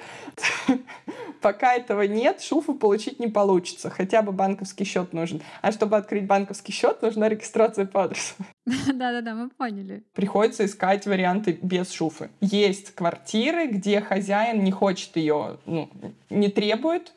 Пока 1.40 1.74
этого 1.74 2.02
нет, 2.02 2.40
шуфу 2.40 2.74
получить 2.74 3.18
не 3.18 3.28
получится. 3.28 3.90
Хотя 3.90 4.22
бы 4.22 4.32
банковский 4.32 4.84
счет 4.84 5.12
нужен. 5.12 5.42
А 5.62 5.72
чтобы 5.72 5.96
открыть 5.96 6.26
банковский 6.26 6.72
счет, 6.72 7.02
нужна 7.02 7.28
регистрация 7.28 7.86
по 7.86 8.04
адресу. 8.04 8.34
Да-да-да, 8.66 9.34
мы 9.34 9.48
поняли. 9.50 10.02
Приходится 10.14 10.64
искать 10.64 11.06
варианты 11.06 11.58
без 11.60 11.90
шуфы. 11.90 12.30
Есть 12.40 12.94
квартиры, 12.94 13.66
где 13.66 14.00
хозяин 14.00 14.62
не 14.62 14.72
хочет 14.72 15.16
ее, 15.16 15.58
ну, 15.66 15.88
не 16.28 16.48
требует, 16.48 17.12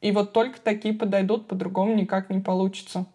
И 0.00 0.12
вот 0.12 0.32
только 0.32 0.60
такие 0.60 0.94
подойдут, 0.94 1.48
по-другому 1.48 1.94
никак 1.94 2.30
не 2.30 2.40
получится. 2.40 3.06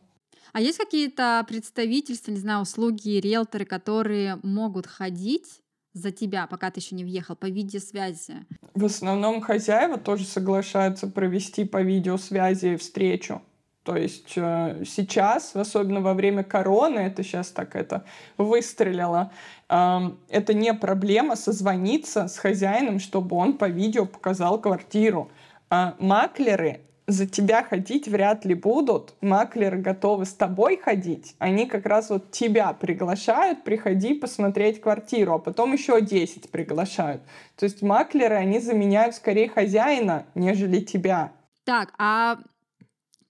А 0.52 0.62
есть 0.62 0.78
какие-то 0.78 1.46
представительства, 1.48 2.32
не 2.32 2.40
знаю, 2.40 2.62
услуги, 2.62 3.20
риэлторы, 3.20 3.66
которые 3.66 4.40
могут 4.42 4.88
ходить 4.88 5.62
за 5.94 6.12
тебя, 6.12 6.48
пока 6.48 6.72
ты 6.72 6.80
еще 6.80 6.96
не 6.96 7.04
въехал, 7.04 7.36
по 7.36 7.48
видеосвязи? 7.48 8.46
В 8.74 8.86
основном 8.86 9.42
хозяева 9.42 9.98
тоже 9.98 10.26
соглашаются 10.26 11.08
провести 11.08 11.66
по 11.66 11.82
видеосвязи 11.82 12.76
встречу. 12.76 13.42
То 13.84 13.96
есть 13.96 14.34
э, 14.36 14.84
сейчас, 14.86 15.56
особенно 15.56 16.02
во 16.02 16.14
время 16.14 16.44
короны, 16.44 17.00
это 17.00 17.24
сейчас 17.24 17.50
так 17.50 17.76
это 17.76 18.04
выстрелило, 18.38 19.32
э, 19.68 20.00
это 20.28 20.54
не 20.54 20.74
проблема 20.74 21.36
созвониться 21.36 22.28
с 22.28 22.38
хозяином, 22.38 23.00
чтобы 23.00 23.36
он 23.36 23.58
по 23.58 23.68
видео 23.68 24.06
показал 24.06 24.62
квартиру. 24.62 25.32
А 25.72 25.96
маклеры 25.98 26.82
за 27.10 27.26
тебя 27.26 27.64
ходить 27.64 28.08
вряд 28.08 28.46
ли 28.46 28.54
будут. 28.54 29.16
Маклеры 29.22 29.80
готовы 29.82 30.26
с 30.26 30.34
тобой 30.34 30.78
ходить. 30.78 31.36
Они 31.40 31.66
как 31.66 31.88
раз 31.88 32.12
вот 32.12 32.32
тебя 32.32 32.72
приглашают, 32.74 33.64
приходи 33.64 34.14
посмотреть 34.14 34.80
квартиру, 34.80 35.34
а 35.34 35.40
потом 35.40 35.74
еще 35.74 36.02
10 36.02 36.52
приглашают. 36.52 37.24
То 37.56 37.66
есть 37.66 37.82
маклеры, 37.82 38.36
они 38.36 38.60
заменяют 38.60 39.16
скорее 39.16 39.50
хозяина, 39.50 40.28
нежели 40.36 40.82
тебя. 40.82 41.34
Так, 41.64 41.94
а 41.98 42.38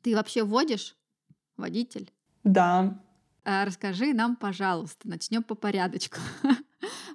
ты 0.04 0.14
вообще 0.14 0.44
водишь? 0.44 0.98
Водитель? 1.56 2.12
Да. 2.44 3.00
А 3.46 3.64
расскажи 3.66 4.14
нам, 4.14 4.36
пожалуйста, 4.36 5.08
начнем 5.08 5.42
по 5.42 5.56
порядочку. 5.56 6.18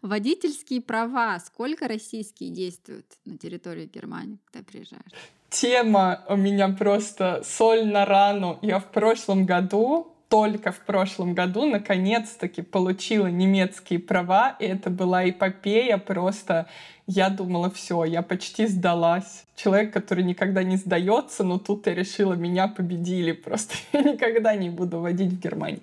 Водительские 0.03 0.81
права, 0.81 1.39
сколько 1.41 1.89
российские 1.89 2.51
действуют 2.51 3.07
на 3.27 3.37
территории 3.37 3.87
Германии, 3.87 4.39
когда 4.51 4.65
приезжаешь? 4.65 5.13
Тема 5.55 6.25
у 6.29 6.35
меня 6.35 6.69
просто 6.71 7.43
соль 7.45 7.87
на 7.87 8.05
рану. 8.05 8.59
Я 8.61 8.81
в 8.81 8.87
прошлом 8.87 9.47
году 9.47 10.09
только 10.29 10.73
в 10.73 10.81
прошлом 10.81 11.33
году 11.33 11.65
наконец-таки 11.65 12.61
получила 12.61 13.29
немецкие 13.29 14.01
права, 14.01 14.57
и 14.59 14.65
это 14.65 14.91
была 14.91 15.31
эпопея 15.31 15.97
просто. 15.97 16.67
Я 17.07 17.29
думала, 17.29 17.71
все, 17.71 18.03
я 18.03 18.23
почти 18.23 18.67
сдалась. 18.67 19.45
Человек, 19.55 19.93
который 19.93 20.25
никогда 20.25 20.65
не 20.65 20.77
сдается, 20.77 21.45
но 21.45 21.61
тут 21.61 21.87
я 21.87 21.95
решила, 21.95 22.33
меня 22.33 22.67
победили. 22.67 23.31
Просто 23.31 23.77
я 23.93 24.03
никогда 24.03 24.57
не 24.57 24.71
буду 24.71 24.99
водить 24.99 25.35
в 25.35 25.39
Германии. 25.39 25.83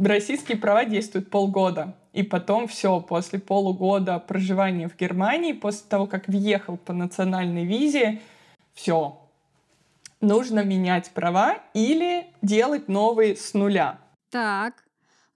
Российские 0.00 0.58
права 0.58 0.84
действуют 0.84 1.30
полгода. 1.30 1.94
И 2.12 2.24
потом 2.24 2.66
все, 2.66 3.00
после 3.00 3.38
полугода 3.38 4.18
проживания 4.18 4.88
в 4.88 4.96
Германии, 4.96 5.52
после 5.52 5.84
того, 5.88 6.08
как 6.08 6.26
въехал 6.26 6.76
по 6.76 6.92
национальной 6.92 7.64
визе, 7.64 8.18
все, 8.74 9.20
нужно 10.20 10.64
менять 10.64 11.10
права 11.10 11.58
или 11.74 12.26
делать 12.42 12.88
новые 12.88 13.36
с 13.36 13.54
нуля. 13.54 13.98
Так, 14.30 14.84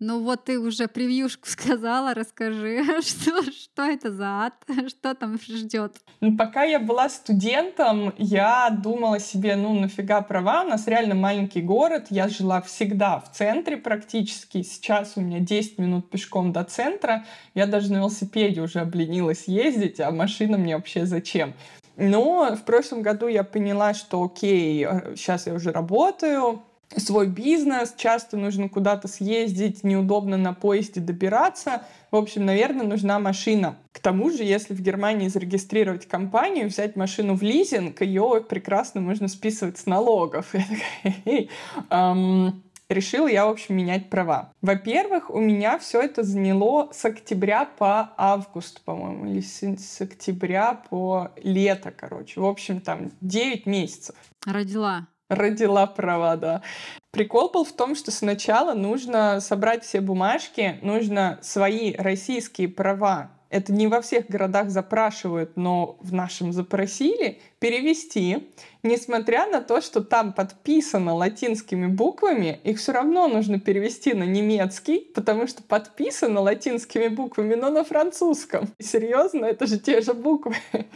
ну 0.01 0.23
вот 0.23 0.45
ты 0.45 0.59
уже 0.59 0.89
превьюшку 0.89 1.47
сказала, 1.49 2.15
расскажи, 2.15 2.83
что, 3.01 3.43
что 3.51 3.83
это 3.83 4.13
за 4.13 4.47
ад, 4.47 4.55
что 4.89 5.15
там 5.15 5.39
ждет. 5.41 5.97
Ну, 6.21 6.37
пока 6.37 6.65
я 6.65 6.79
была 6.79 7.09
студентом, 7.09 8.13
я 8.19 8.71
думала 8.71 9.21
себе, 9.21 9.57
ну 9.57 9.73
нафига 9.73 10.21
права, 10.21 10.63
у 10.65 10.69
нас 10.69 10.87
реально 10.87 11.15
маленький 11.15 11.63
город, 11.63 12.07
я 12.11 12.29
жила 12.29 12.61
всегда 12.61 13.21
в 13.21 13.33
центре 13.33 13.77
практически, 13.77 14.63
сейчас 14.63 15.13
у 15.17 15.21
меня 15.21 15.41
10 15.41 15.79
минут 15.79 16.11
пешком 16.11 16.53
до 16.53 16.65
центра, 16.65 17.25
я 17.55 17.67
даже 17.67 17.93
на 17.93 17.99
велосипеде 17.99 18.61
уже 18.61 18.81
обленилась 18.81 19.45
ездить, 19.47 20.01
а 20.01 20.11
машина 20.11 20.59
мне 20.59 20.77
вообще 20.77 21.07
зачем? 21.07 21.55
Но 21.97 22.57
в 22.57 22.65
прошлом 22.65 23.03
году 23.03 23.29
я 23.29 23.45
поняла, 23.45 23.95
что 23.95 24.23
окей, 24.23 24.87
сейчас 25.15 25.47
я 25.47 25.55
уже 25.55 25.73
работаю, 25.73 26.63
свой 26.97 27.27
бизнес, 27.27 27.95
часто 27.97 28.37
нужно 28.37 28.69
куда-то 28.69 29.09
съездить, 29.09 29.85
неудобно 29.85 30.37
на 30.37 30.53
поезде 30.53 31.01
добираться. 31.01 31.83
В 32.11 32.17
общем, 32.17 32.45
наверное, 32.45 32.87
нужна 32.87 33.19
машина. 33.19 33.77
К 33.93 33.99
тому 33.99 34.31
же, 34.31 34.45
если 34.45 34.75
в 34.75 34.81
Германии 34.81 35.29
зарегистрировать 35.29 36.07
компанию, 36.07 36.69
взять 36.69 36.97
машину 36.97 37.37
в 37.37 37.43
лизинг, 37.43 38.01
ее 38.03 38.45
прекрасно 38.49 39.01
можно 39.01 39.29
списывать 39.29 39.79
с 39.79 39.87
налогов. 39.87 40.53
решила 42.95 43.29
я, 43.29 43.47
в 43.47 43.51
общем, 43.51 43.77
менять 43.77 44.09
права. 44.09 44.53
Во-первых, 44.63 45.31
у 45.31 45.39
меня 45.39 45.79
все 45.79 46.01
это 46.01 46.23
заняло 46.23 46.89
с 46.93 47.05
октября 47.05 47.67
по 47.67 48.13
август, 48.17 48.83
по-моему, 48.85 49.27
или 49.27 49.41
с, 49.41 49.63
с 49.63 50.01
октября 50.01 50.83
по 50.89 51.31
лето, 51.43 51.91
короче. 51.91 52.41
В 52.41 52.47
общем, 52.47 52.81
там 52.81 53.11
9 53.21 53.67
месяцев. 53.67 54.17
Родила. 54.47 55.07
Родила 55.29 55.87
права, 55.87 56.37
да. 56.37 56.63
Прикол 57.11 57.51
был 57.51 57.65
в 57.65 57.73
том, 57.73 57.95
что 57.95 58.11
сначала 58.11 58.75
нужно 58.75 59.41
собрать 59.41 59.85
все 59.85 60.01
бумажки, 60.01 60.79
нужно 60.83 61.39
свои 61.43 61.95
российские 61.95 62.69
права 62.69 63.31
это 63.55 63.73
не 63.73 63.87
во 63.87 64.01
всех 64.01 64.27
городах 64.27 64.71
запрашивают, 64.71 65.53
но 65.57 65.97
в 66.01 66.13
нашем 66.13 66.53
запросили, 66.53 67.39
перевести, 67.61 68.49
несмотря 68.83 69.47
на 69.47 69.61
то, 69.61 69.81
что 69.81 70.01
там 70.01 70.33
подписано 70.33 71.15
латинскими 71.15 71.87
буквами, 71.87 72.59
их 72.65 72.79
все 72.79 72.91
равно 72.91 73.29
нужно 73.29 73.61
перевести 73.61 74.13
на 74.13 74.25
немецкий, 74.25 75.09
потому 75.15 75.47
что 75.47 75.63
подписано 75.63 76.41
латинскими 76.41 77.07
буквами, 77.07 77.55
но 77.55 77.71
на 77.71 77.85
французском. 77.85 78.71
Серьезно, 78.81 79.45
это 79.45 79.69
же 79.69 79.79
те 79.79 80.01
же 80.01 80.15
буквы. 80.15 80.57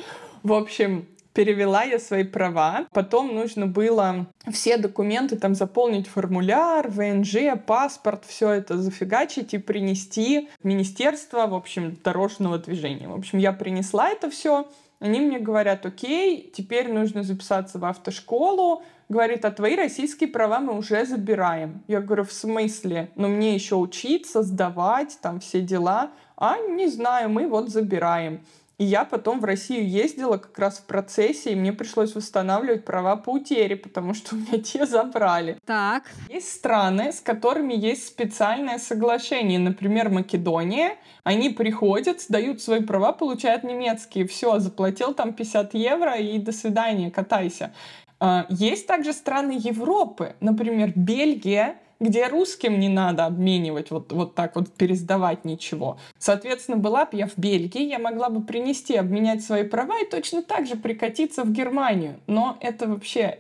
В 0.43 0.53
общем, 0.53 1.07
перевела 1.33 1.85
я 1.85 1.99
свои 1.99 2.25
права. 2.25 2.87
Потом 2.93 3.35
нужно 3.35 3.67
было 3.67 4.27
все 4.53 4.77
документы 4.77 5.37
там 5.37 5.55
заполнить 5.55 6.09
формуляр, 6.09 6.89
ВНЖ, 6.89 7.57
паспорт, 7.67 8.25
все 8.27 8.51
это 8.51 8.79
зафигачить 8.79 9.55
и 9.55 9.59
принести 9.59 10.49
в 10.61 10.65
Министерство, 10.65 11.47
в 11.47 11.55
общем, 11.55 11.97
дорожного 12.03 12.59
движения. 12.59 13.09
В 13.09 13.15
общем, 13.15 13.39
я 13.39 13.53
принесла 13.53 14.11
это 14.11 14.31
все. 14.31 14.69
Они 15.01 15.21
мне 15.21 15.39
говорят, 15.39 15.87
окей, 15.87 16.51
теперь 16.53 16.93
нужно 16.93 17.23
записаться 17.23 17.79
в 17.79 17.85
автошколу. 17.85 18.83
Говорит, 19.09 19.45
а 19.45 19.51
твои 19.51 19.75
российские 19.77 20.29
права 20.29 20.61
мы 20.61 20.77
уже 20.77 21.07
забираем. 21.07 21.83
Я 21.89 22.01
говорю, 22.01 22.25
в 22.25 22.33
смысле? 22.33 23.11
Но 23.15 23.29
мне 23.29 23.55
еще 23.55 23.77
учиться, 23.77 24.43
сдавать, 24.43 25.19
там 25.23 25.41
все 25.41 25.63
дела. 25.63 26.11
А, 26.37 26.59
не 26.59 26.89
знаю, 26.89 27.31
мы 27.31 27.49
вот 27.49 27.69
забираем. 27.71 28.41
И 28.79 28.85
я 28.85 29.05
потом 29.05 29.41
в 29.41 29.45
Россию 29.45 29.89
ездила 29.89 30.37
как 30.37 30.57
раз 30.57 30.79
в 30.79 30.85
процессе, 30.85 31.53
и 31.53 31.57
мне 31.57 31.73
пришлось 31.73 32.15
восстанавливать 32.15 32.85
права 32.85 33.17
по 33.17 33.31
утере, 33.31 33.77
потому 33.77 34.15
что 34.15 34.35
у 34.37 34.39
меня 34.39 34.59
те 34.63 34.87
забрали. 34.87 35.59
Так. 35.67 36.05
Есть 36.29 36.53
страны, 36.53 37.13
с 37.13 37.21
которыми 37.21 37.75
есть 37.75 38.07
специальное 38.07 38.79
соглашение. 38.79 39.59
Например, 39.59 40.11
Македония. 40.11 40.97
Они 41.25 41.51
приходят, 41.51 42.21
сдают 42.21 42.63
свои 42.63 42.81
права, 42.81 43.13
получают 43.13 43.65
немецкие. 43.65 44.29
Все, 44.29 44.61
заплатил 44.61 45.13
там 45.13 45.33
50 45.33 45.75
евро 45.75 46.17
и 46.17 46.39
до 46.39 46.53
свидания, 46.53 47.11
катайся. 47.11 47.73
А, 48.21 48.47
есть 48.49 48.87
также 48.87 49.13
страны 49.13 49.59
Европы, 49.59 50.37
например, 50.41 50.93
Бельгия, 50.95 51.79
где 52.01 52.29
русским 52.29 52.79
не 52.79 52.89
надо 52.89 53.27
обменивать, 53.27 53.91
вот, 53.91 54.13
вот 54.13 54.35
так 54.35 54.57
вот 54.57 54.73
пересдавать 54.73 55.45
ничего. 55.45 55.99
Соответственно, 56.19 56.77
была 56.77 57.05
бы 57.05 57.17
я 57.17 57.27
в 57.27 57.37
Бельгии, 57.37 57.89
я 57.89 57.99
могла 57.99 58.29
бы 58.29 58.43
принести, 58.43 58.97
обменять 58.97 59.43
свои 59.43 59.65
права 59.65 60.01
и 60.01 60.09
точно 60.09 60.43
так 60.43 60.67
же 60.67 60.77
прикатиться 60.77 61.45
в 61.45 61.53
Германию. 61.53 62.21
Но 62.27 62.57
это 62.61 62.89
вообще 62.89 63.39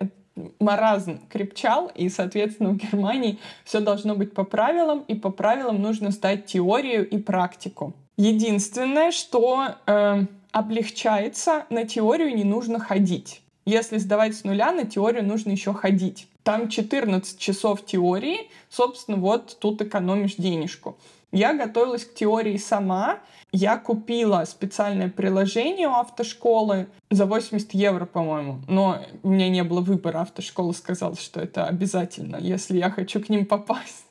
маразм 0.60 1.20
крепчал, 1.28 1.90
и, 1.94 2.08
соответственно, 2.08 2.70
в 2.70 2.76
Германии 2.76 3.38
все 3.64 3.80
должно 3.80 4.14
быть 4.14 4.32
по 4.32 4.44
правилам, 4.44 5.04
и 5.08 5.14
по 5.14 5.30
правилам 5.30 5.80
нужно 5.82 6.10
сдать 6.10 6.46
теорию 6.46 7.08
и 7.08 7.18
практику. 7.18 7.94
Единственное, 8.16 9.12
что 9.12 9.68
э, 9.86 10.24
облегчается, 10.52 11.66
на 11.70 11.84
теорию 11.84 12.34
не 12.34 12.44
нужно 12.44 12.78
ходить. 12.78 13.42
Если 13.68 13.98
сдавать 13.98 14.34
с 14.34 14.44
нуля, 14.44 14.72
на 14.72 14.86
теорию 14.86 15.22
нужно 15.22 15.50
еще 15.50 15.74
ходить. 15.74 16.26
Там 16.42 16.70
14 16.70 17.38
часов 17.38 17.84
теории, 17.84 18.48
собственно, 18.70 19.18
вот 19.18 19.58
тут 19.60 19.82
экономишь 19.82 20.36
денежку. 20.36 20.96
Я 21.32 21.52
готовилась 21.52 22.06
к 22.06 22.14
теории 22.14 22.56
сама. 22.56 23.18
Я 23.52 23.76
купила 23.76 24.42
специальное 24.46 25.10
приложение 25.10 25.86
у 25.86 25.96
автошколы 25.96 26.86
за 27.10 27.26
80 27.26 27.74
евро, 27.74 28.06
по-моему. 28.06 28.60
Но 28.68 29.02
у 29.22 29.28
меня 29.28 29.50
не 29.50 29.62
было 29.62 29.82
выбора. 29.82 30.22
Автошкола 30.22 30.72
сказала, 30.72 31.16
что 31.16 31.38
это 31.38 31.66
обязательно, 31.66 32.36
если 32.36 32.78
я 32.78 32.88
хочу 32.88 33.20
к 33.22 33.28
ним 33.28 33.44
попасть. 33.44 34.06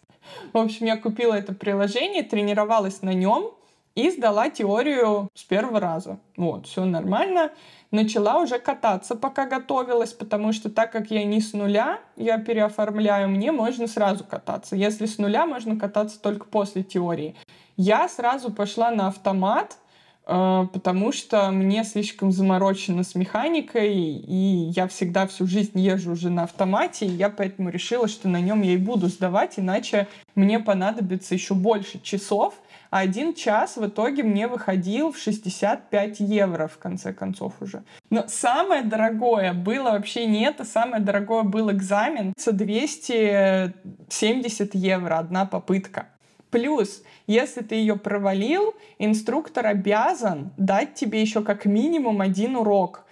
В 0.53 0.57
общем, 0.59 0.85
я 0.85 0.97
купила 0.97 1.33
это 1.33 1.55
приложение, 1.55 2.21
тренировалась 2.21 3.01
на 3.01 3.15
нем 3.15 3.53
и 3.95 4.11
сдала 4.11 4.51
теорию 4.51 5.29
с 5.33 5.41
первого 5.41 5.79
раза. 5.79 6.19
Вот, 6.35 6.67
все 6.67 6.85
нормально 6.85 7.51
начала 7.91 8.39
уже 8.39 8.59
кататься, 8.59 9.15
пока 9.15 9.45
готовилась, 9.45 10.13
потому 10.13 10.53
что 10.53 10.69
так 10.69 10.91
как 10.91 11.11
я 11.11 11.23
не 11.23 11.41
с 11.41 11.53
нуля, 11.53 11.99
я 12.15 12.37
переоформляю, 12.37 13.29
мне 13.29 13.51
можно 13.51 13.87
сразу 13.87 14.23
кататься. 14.23 14.75
Если 14.75 15.05
с 15.05 15.17
нуля, 15.17 15.45
можно 15.45 15.77
кататься 15.77 16.19
только 16.21 16.45
после 16.45 16.83
теории. 16.83 17.35
Я 17.77 18.09
сразу 18.09 18.51
пошла 18.51 18.91
на 18.91 19.07
автомат, 19.07 19.77
э, 20.25 20.67
потому 20.73 21.11
что 21.11 21.49
мне 21.51 21.83
слишком 21.83 22.31
заморочено 22.31 23.03
с 23.03 23.15
механикой, 23.15 23.93
и 23.93 24.71
я 24.75 24.87
всегда 24.87 25.27
всю 25.27 25.47
жизнь 25.47 25.79
езжу 25.79 26.11
уже 26.11 26.29
на 26.29 26.43
автомате, 26.43 27.05
и 27.05 27.11
я 27.11 27.29
поэтому 27.29 27.69
решила, 27.69 28.07
что 28.07 28.27
на 28.27 28.41
нем 28.41 28.63
я 28.63 28.73
и 28.73 28.77
буду 28.77 29.07
сдавать, 29.07 29.53
иначе 29.57 30.07
мне 30.35 30.59
понадобится 30.59 31.35
еще 31.35 31.53
больше 31.53 31.99
часов, 32.01 32.55
а 32.89 32.99
один 32.99 33.33
час 33.33 33.77
в 33.77 33.87
итоге 33.87 34.23
мне 34.23 34.47
выходил 34.47 35.11
в 35.11 35.17
65 35.17 36.19
евро, 36.19 36.67
в 36.67 36.77
конце 36.77 37.13
концов 37.13 37.53
уже. 37.61 37.83
Но 38.09 38.25
самое 38.27 38.83
дорогое 38.83 39.53
было 39.53 39.91
вообще 39.91 40.25
не 40.25 40.43
это, 40.43 40.65
самое 40.65 41.03
дорогое 41.03 41.43
был 41.43 41.71
экзамен. 41.71 42.33
Это 42.37 42.51
270 42.53 44.75
евро, 44.75 45.17
одна 45.17 45.45
попытка. 45.45 46.07
Плюс, 46.49 47.03
если 47.27 47.61
ты 47.61 47.75
ее 47.75 47.97
провалил, 47.97 48.73
инструктор 48.99 49.67
обязан 49.67 50.51
дать 50.57 50.93
тебе 50.93 51.21
еще 51.21 51.43
как 51.43 51.65
минимум 51.65 52.21
один 52.21 52.55
урок. 52.55 53.03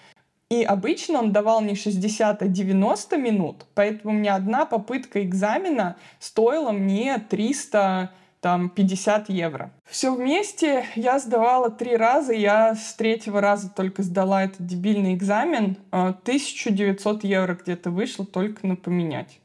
И 0.50 0.64
обычно 0.64 1.20
он 1.20 1.32
давал 1.32 1.62
не 1.62 1.76
60, 1.76 2.42
а 2.42 2.48
90 2.48 3.18
минут, 3.18 3.66
поэтому 3.74 4.14
у 4.14 4.18
меня 4.18 4.36
одна 4.36 4.66
попытка 4.66 5.24
экзамена 5.24 5.96
стоила 6.20 6.72
мне 6.72 7.18
300 7.18 8.12
там 8.46 8.70
50 8.70 9.30
евро. 9.30 9.72
Все 9.90 10.14
вместе 10.14 10.86
я 10.96 11.18
сдавала 11.18 11.72
три 11.72 11.98
раза, 11.98 12.32
я 12.32 12.76
с 12.76 12.94
третьего 12.94 13.42
раза 13.42 13.72
только 13.72 14.04
сдала 14.04 14.44
этот 14.44 14.68
дебильный 14.68 15.16
экзамен. 15.16 15.78
1900 15.90 17.24
а, 17.24 17.28
евро 17.28 17.56
где-то 17.56 17.90
вышло 17.90 18.24
только 18.24 18.68
на 18.68 18.76
поменять. 18.76 19.40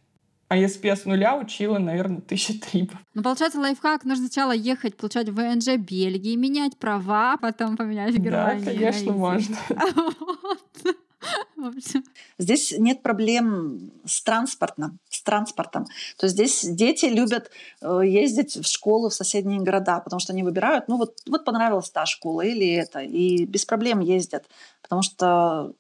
А 0.49 0.57
если 0.59 0.83
бы 0.83 0.89
я 0.89 0.97
с 0.97 1.07
нуля 1.07 1.35
учила, 1.39 1.79
наверное, 1.79 2.21
тысяча 2.21 2.61
три. 2.61 2.91
Ну, 3.15 3.23
получается, 3.23 3.59
лайфхак, 3.59 4.05
нужно 4.05 4.27
сначала 4.27 4.53
ехать, 4.53 4.99
получать 4.99 5.31
ВНЖ 5.31 5.79
Бельгии, 5.79 6.37
менять 6.37 6.77
права, 6.77 7.39
потом 7.39 7.79
поменять 7.79 8.15
в 8.15 8.19
Германии. 8.19 8.65
Да, 8.67 8.71
конечно, 8.71 9.13
можно. 9.13 9.57
Здесь 12.39 12.75
нет 12.79 13.03
проблем 13.03 13.93
с 14.05 14.23
транспортом, 14.23 14.99
с 15.09 15.23
транспортом. 15.23 15.87
То 16.17 16.27
есть 16.27 16.35
здесь 16.35 16.65
дети 16.65 17.07
любят 17.07 17.51
э, 17.83 18.01
ездить 18.05 18.57
в 18.57 18.67
школы 18.67 19.11
в 19.11 19.15
соседние 19.15 19.61
города, 19.61 20.01
потому 20.01 20.21
что 20.21 20.33
они 20.33 20.43
выбирают, 20.43 20.89
ну 20.89 20.97
вот, 20.97 21.19
вот 21.27 21.45
понравилась 21.45 21.91
та 21.91 22.07
школа 22.07 22.43
или 22.43 22.69
это, 22.69 23.01
и 23.01 23.45
без 23.45 23.65
проблем 23.65 24.01
ездят, 24.01 24.47
потому 24.83 25.03
что 25.03 25.75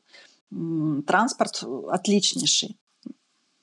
транспорт 1.06 1.62
отличнейший. 1.88 2.76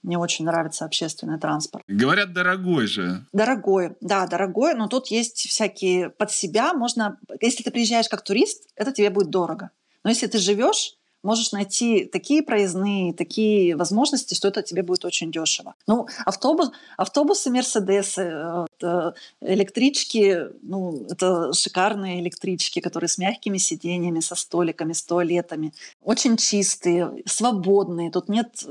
Мне 0.03 0.17
очень 0.17 0.45
нравится 0.45 0.85
общественный 0.85 1.37
транспорт. 1.37 1.83
Говорят, 1.87 2.31
дорогой 2.31 2.87
же. 2.87 3.25
Дорогой, 3.33 3.97
да, 3.99 4.25
дорогой, 4.25 4.73
но 4.73 4.87
тут 4.87 5.07
есть 5.07 5.49
всякие 5.49 6.09
под 6.09 6.31
себя. 6.31 6.73
Можно, 6.73 7.19
если 7.41 7.61
ты 7.63 7.71
приезжаешь 7.71 8.07
как 8.07 8.23
турист, 8.23 8.69
это 8.75 8.93
тебе 8.93 9.09
будет 9.09 9.31
дорого. 9.31 9.71
Но 10.05 10.09
если 10.09 10.27
ты 10.27 10.37
живешь 10.37 10.95
можешь 11.27 11.51
найти 11.51 12.05
такие 12.05 12.41
проездные, 12.41 13.13
такие 13.13 13.75
возможности, 13.75 14.33
что 14.33 14.47
это 14.47 14.61
тебе 14.61 14.81
будет 14.81 15.03
очень 15.03 15.29
дешево. 15.29 15.75
Ну, 15.85 16.07
автобус, 16.25 16.71
автобусы, 16.95 17.49
Мерседесы, 17.49 18.65
э, 18.81 19.11
электрички, 19.41 20.47
ну, 20.61 21.05
это 21.09 21.51
шикарные 21.51 22.21
электрички, 22.21 22.79
которые 22.79 23.09
с 23.09 23.17
мягкими 23.17 23.57
сиденьями, 23.57 24.21
со 24.21 24.35
столиками, 24.35 24.93
с 24.93 25.03
туалетами. 25.03 25.73
Очень 26.01 26.37
чистые, 26.37 27.11
свободные. 27.25 28.09
Тут 28.09 28.29
нет 28.29 28.63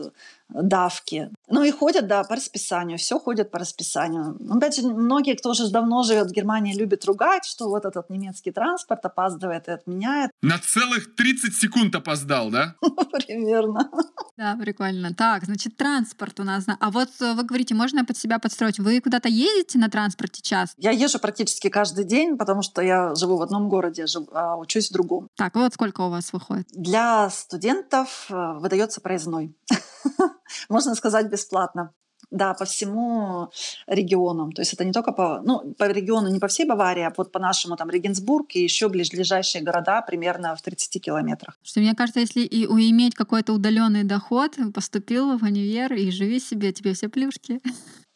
давки. 0.48 1.30
Ну 1.48 1.62
и 1.62 1.70
ходят, 1.70 2.06
да, 2.06 2.24
по 2.24 2.36
расписанию, 2.36 2.98
все 2.98 3.18
ходят 3.18 3.50
по 3.50 3.58
расписанию. 3.58 4.36
Опять 4.50 4.76
же, 4.76 4.88
многие, 4.88 5.34
кто 5.34 5.50
уже 5.50 5.70
давно 5.70 6.02
живет 6.02 6.28
в 6.28 6.32
Германии, 6.32 6.74
любят 6.74 7.04
ругать, 7.04 7.44
что 7.44 7.68
вот 7.68 7.84
этот 7.84 8.10
немецкий 8.10 8.50
транспорт 8.50 9.04
опаздывает 9.04 9.68
и 9.68 9.72
отменяет. 9.72 10.30
На 10.42 10.58
целых 10.58 11.14
30 11.14 11.54
секунд 11.54 11.94
опоздал, 11.94 12.50
да? 12.50 12.74
Примерно. 13.12 13.90
Да, 14.36 14.56
прикольно. 14.56 15.14
Так, 15.14 15.44
значит, 15.44 15.76
транспорт 15.76 16.38
у 16.40 16.44
нас. 16.44 16.64
А 16.68 16.90
вот 16.90 17.08
э, 17.20 17.34
вы 17.34 17.42
говорите, 17.44 17.74
можно 17.74 18.04
под 18.04 18.16
себя 18.16 18.38
подстроить. 18.38 18.78
Вы 18.78 19.00
куда-то 19.00 19.28
ездите 19.28 19.78
на 19.78 19.88
транспорте 19.88 20.42
часто? 20.42 20.74
Я 20.78 20.90
езжу 20.90 21.18
практически 21.18 21.68
каждый 21.68 22.04
день, 22.04 22.36
потому 22.36 22.62
что 22.62 22.82
я 22.82 23.14
живу 23.14 23.36
в 23.38 23.42
одном 23.42 23.68
городе, 23.68 24.04
а 24.32 24.56
учусь 24.56 24.90
в 24.90 24.92
другом. 24.92 25.28
Так, 25.36 25.54
вот 25.54 25.72
сколько 25.74 26.02
у 26.02 26.10
вас 26.10 26.32
выходит? 26.32 26.66
Для 26.72 27.30
студентов 27.30 28.26
э, 28.28 28.52
выдается 28.58 29.00
проездной. 29.00 29.54
можно 30.68 30.94
сказать, 30.94 31.30
бесплатно. 31.30 31.92
Да, 32.30 32.54
по 32.54 32.64
всему 32.64 33.50
региону. 33.86 34.50
То 34.50 34.62
есть 34.62 34.72
это 34.72 34.84
не 34.84 34.92
только 34.92 35.12
по, 35.12 35.40
ну, 35.44 35.74
по 35.78 35.84
региону, 35.84 36.28
не 36.28 36.40
по 36.40 36.48
всей 36.48 36.66
Баварии, 36.66 37.04
а 37.04 37.12
вот 37.16 37.30
по 37.30 37.38
нашему 37.38 37.76
там 37.76 37.88
Регенсбург 37.88 38.56
и 38.56 38.62
еще 38.62 38.88
ближайшие 38.88 39.62
города 39.62 40.02
примерно 40.02 40.56
в 40.56 40.62
30 40.62 41.02
километрах. 41.02 41.56
Что 41.62 41.80
мне 41.80 41.94
кажется, 41.94 42.20
если 42.20 42.40
и 42.40 42.64
иметь 42.64 43.14
какой-то 43.14 43.52
удаленный 43.52 44.02
доход, 44.02 44.56
поступил 44.74 45.38
в 45.38 45.42
универ 45.42 45.92
и 45.92 46.10
живи 46.10 46.40
себе, 46.40 46.72
тебе 46.72 46.94
все 46.94 47.08
плюшки. 47.08 47.60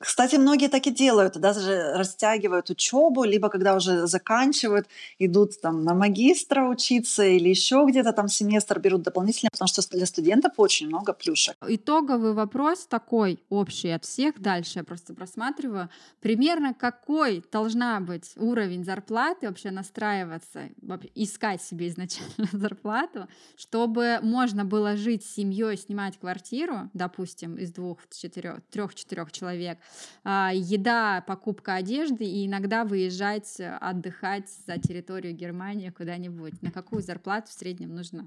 Кстати, 0.00 0.36
многие 0.36 0.68
так 0.68 0.86
и 0.86 0.90
делают, 0.90 1.38
даже 1.38 1.92
растягивают 1.94 2.70
учебу, 2.70 3.24
либо 3.24 3.50
когда 3.50 3.76
уже 3.76 4.06
заканчивают, 4.06 4.86
идут 5.18 5.60
там 5.60 5.84
на 5.84 5.94
магистра 5.94 6.66
учиться 6.66 7.22
или 7.22 7.50
еще 7.50 7.84
где-то 7.86 8.14
там 8.14 8.28
семестр 8.28 8.80
берут 8.80 9.02
дополнительно, 9.02 9.50
потому 9.52 9.68
что 9.68 9.82
для 9.90 10.06
студентов 10.06 10.52
очень 10.56 10.86
много 10.86 11.12
плюшек. 11.12 11.54
Итоговый 11.68 12.32
вопрос 12.32 12.86
такой 12.86 13.42
общий 13.50 13.90
от 13.90 14.04
всех. 14.06 14.40
Дальше 14.40 14.78
я 14.78 14.84
просто 14.84 15.12
просматриваю. 15.12 15.90
Примерно 16.20 16.72
какой 16.72 17.44
должна 17.52 18.00
быть 18.00 18.32
уровень 18.36 18.84
зарплаты 18.84 19.48
вообще 19.48 19.70
настраиваться, 19.70 20.70
искать 21.14 21.62
себе 21.62 21.88
изначально 21.88 22.48
зарплату, 22.52 23.28
чтобы 23.54 24.18
можно 24.22 24.64
было 24.64 24.96
жить 24.96 25.26
с 25.26 25.34
семьей, 25.34 25.76
снимать 25.76 26.18
квартиру, 26.18 26.88
допустим, 26.94 27.56
из 27.56 27.70
двух, 27.70 27.98
четырех, 28.08 28.60
трех-четырех 28.70 29.30
человек, 29.30 29.78
еда, 30.24 31.22
покупка 31.26 31.74
одежды 31.74 32.24
и 32.24 32.46
иногда 32.46 32.84
выезжать 32.84 33.58
э, 33.58 33.76
отдыхать 33.80 34.48
за 34.66 34.78
территорию 34.78 35.34
Германии 35.34 35.90
куда-нибудь. 35.90 36.62
На 36.62 36.70
какую 36.70 37.02
зарплату 37.02 37.48
в 37.48 37.52
среднем 37.52 37.94
нужно 37.94 38.26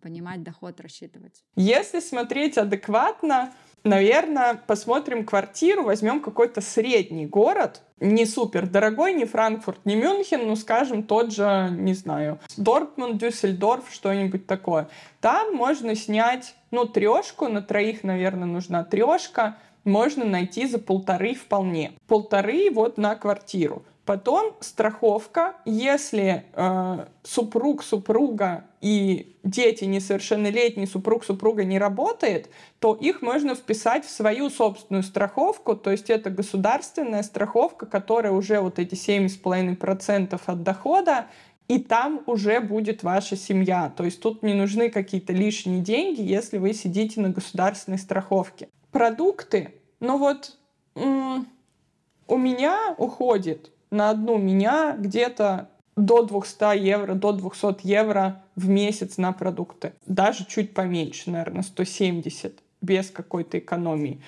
понимать, 0.00 0.42
доход 0.42 0.80
рассчитывать? 0.80 1.42
Если 1.56 2.00
смотреть 2.00 2.58
адекватно, 2.58 3.52
наверное, 3.84 4.54
посмотрим 4.54 5.24
квартиру, 5.24 5.82
возьмем 5.82 6.20
какой-то 6.20 6.60
средний 6.60 7.26
город, 7.26 7.82
не 7.98 8.26
супер 8.26 8.68
дорогой, 8.68 9.14
не 9.14 9.24
Франкфурт, 9.24 9.84
не 9.84 9.96
Мюнхен, 9.96 10.46
ну, 10.46 10.54
скажем, 10.54 11.02
тот 11.02 11.32
же, 11.32 11.68
не 11.72 11.94
знаю, 11.94 12.38
Дортмунд, 12.56 13.18
Дюссельдорф, 13.18 13.90
что-нибудь 13.90 14.46
такое. 14.46 14.88
Там 15.20 15.54
можно 15.54 15.94
снять, 15.94 16.54
ну, 16.70 16.84
трешку, 16.84 17.48
на 17.48 17.62
троих, 17.62 18.04
наверное, 18.04 18.46
нужна 18.46 18.84
трешка, 18.84 19.58
можно 19.86 20.24
найти 20.24 20.66
за 20.66 20.78
полторы 20.78 21.34
вполне. 21.34 21.92
Полторы 22.06 22.70
вот 22.70 22.98
на 22.98 23.14
квартиру. 23.14 23.82
Потом 24.06 24.54
страховка, 24.60 25.56
если 25.64 26.44
э, 26.52 27.06
супруг, 27.24 27.82
супруга 27.82 28.64
и 28.80 29.36
дети 29.42 29.82
несовершеннолетний, 29.84 30.86
супруг, 30.86 31.24
супруга 31.24 31.64
не 31.64 31.76
работает, 31.80 32.48
то 32.78 32.94
их 32.94 33.20
можно 33.20 33.56
вписать 33.56 34.06
в 34.06 34.10
свою 34.10 34.48
собственную 34.48 35.02
страховку, 35.02 35.74
то 35.74 35.90
есть 35.90 36.08
это 36.08 36.30
государственная 36.30 37.24
страховка, 37.24 37.86
которая 37.86 38.32
уже 38.32 38.60
вот 38.60 38.78
эти 38.78 38.94
7,5% 38.94 40.40
от 40.46 40.62
дохода, 40.62 41.26
и 41.66 41.80
там 41.80 42.22
уже 42.26 42.60
будет 42.60 43.02
ваша 43.02 43.34
семья. 43.36 43.92
То 43.96 44.04
есть 44.04 44.20
тут 44.20 44.44
не 44.44 44.54
нужны 44.54 44.88
какие-то 44.88 45.32
лишние 45.32 45.80
деньги, 45.80 46.22
если 46.22 46.58
вы 46.58 46.74
сидите 46.74 47.20
на 47.20 47.30
государственной 47.30 47.98
страховке 47.98 48.68
продукты, 48.96 49.74
ну 50.00 50.16
вот 50.16 50.56
у 50.94 52.38
меня 52.38 52.94
уходит 52.96 53.70
на 53.90 54.08
одну 54.08 54.38
меня 54.38 54.96
где-то 54.98 55.68
до 55.96 56.22
200 56.22 56.78
евро, 56.78 57.12
до 57.12 57.32
200 57.32 57.86
евро 57.86 58.42
в 58.54 58.70
месяц 58.70 59.18
на 59.18 59.32
продукты. 59.32 59.92
Даже 60.06 60.46
чуть 60.46 60.72
поменьше, 60.72 61.30
наверное, 61.30 61.62
170 61.62 62.58
без 62.80 63.10
какой-то 63.10 63.58
экономии. 63.58 64.22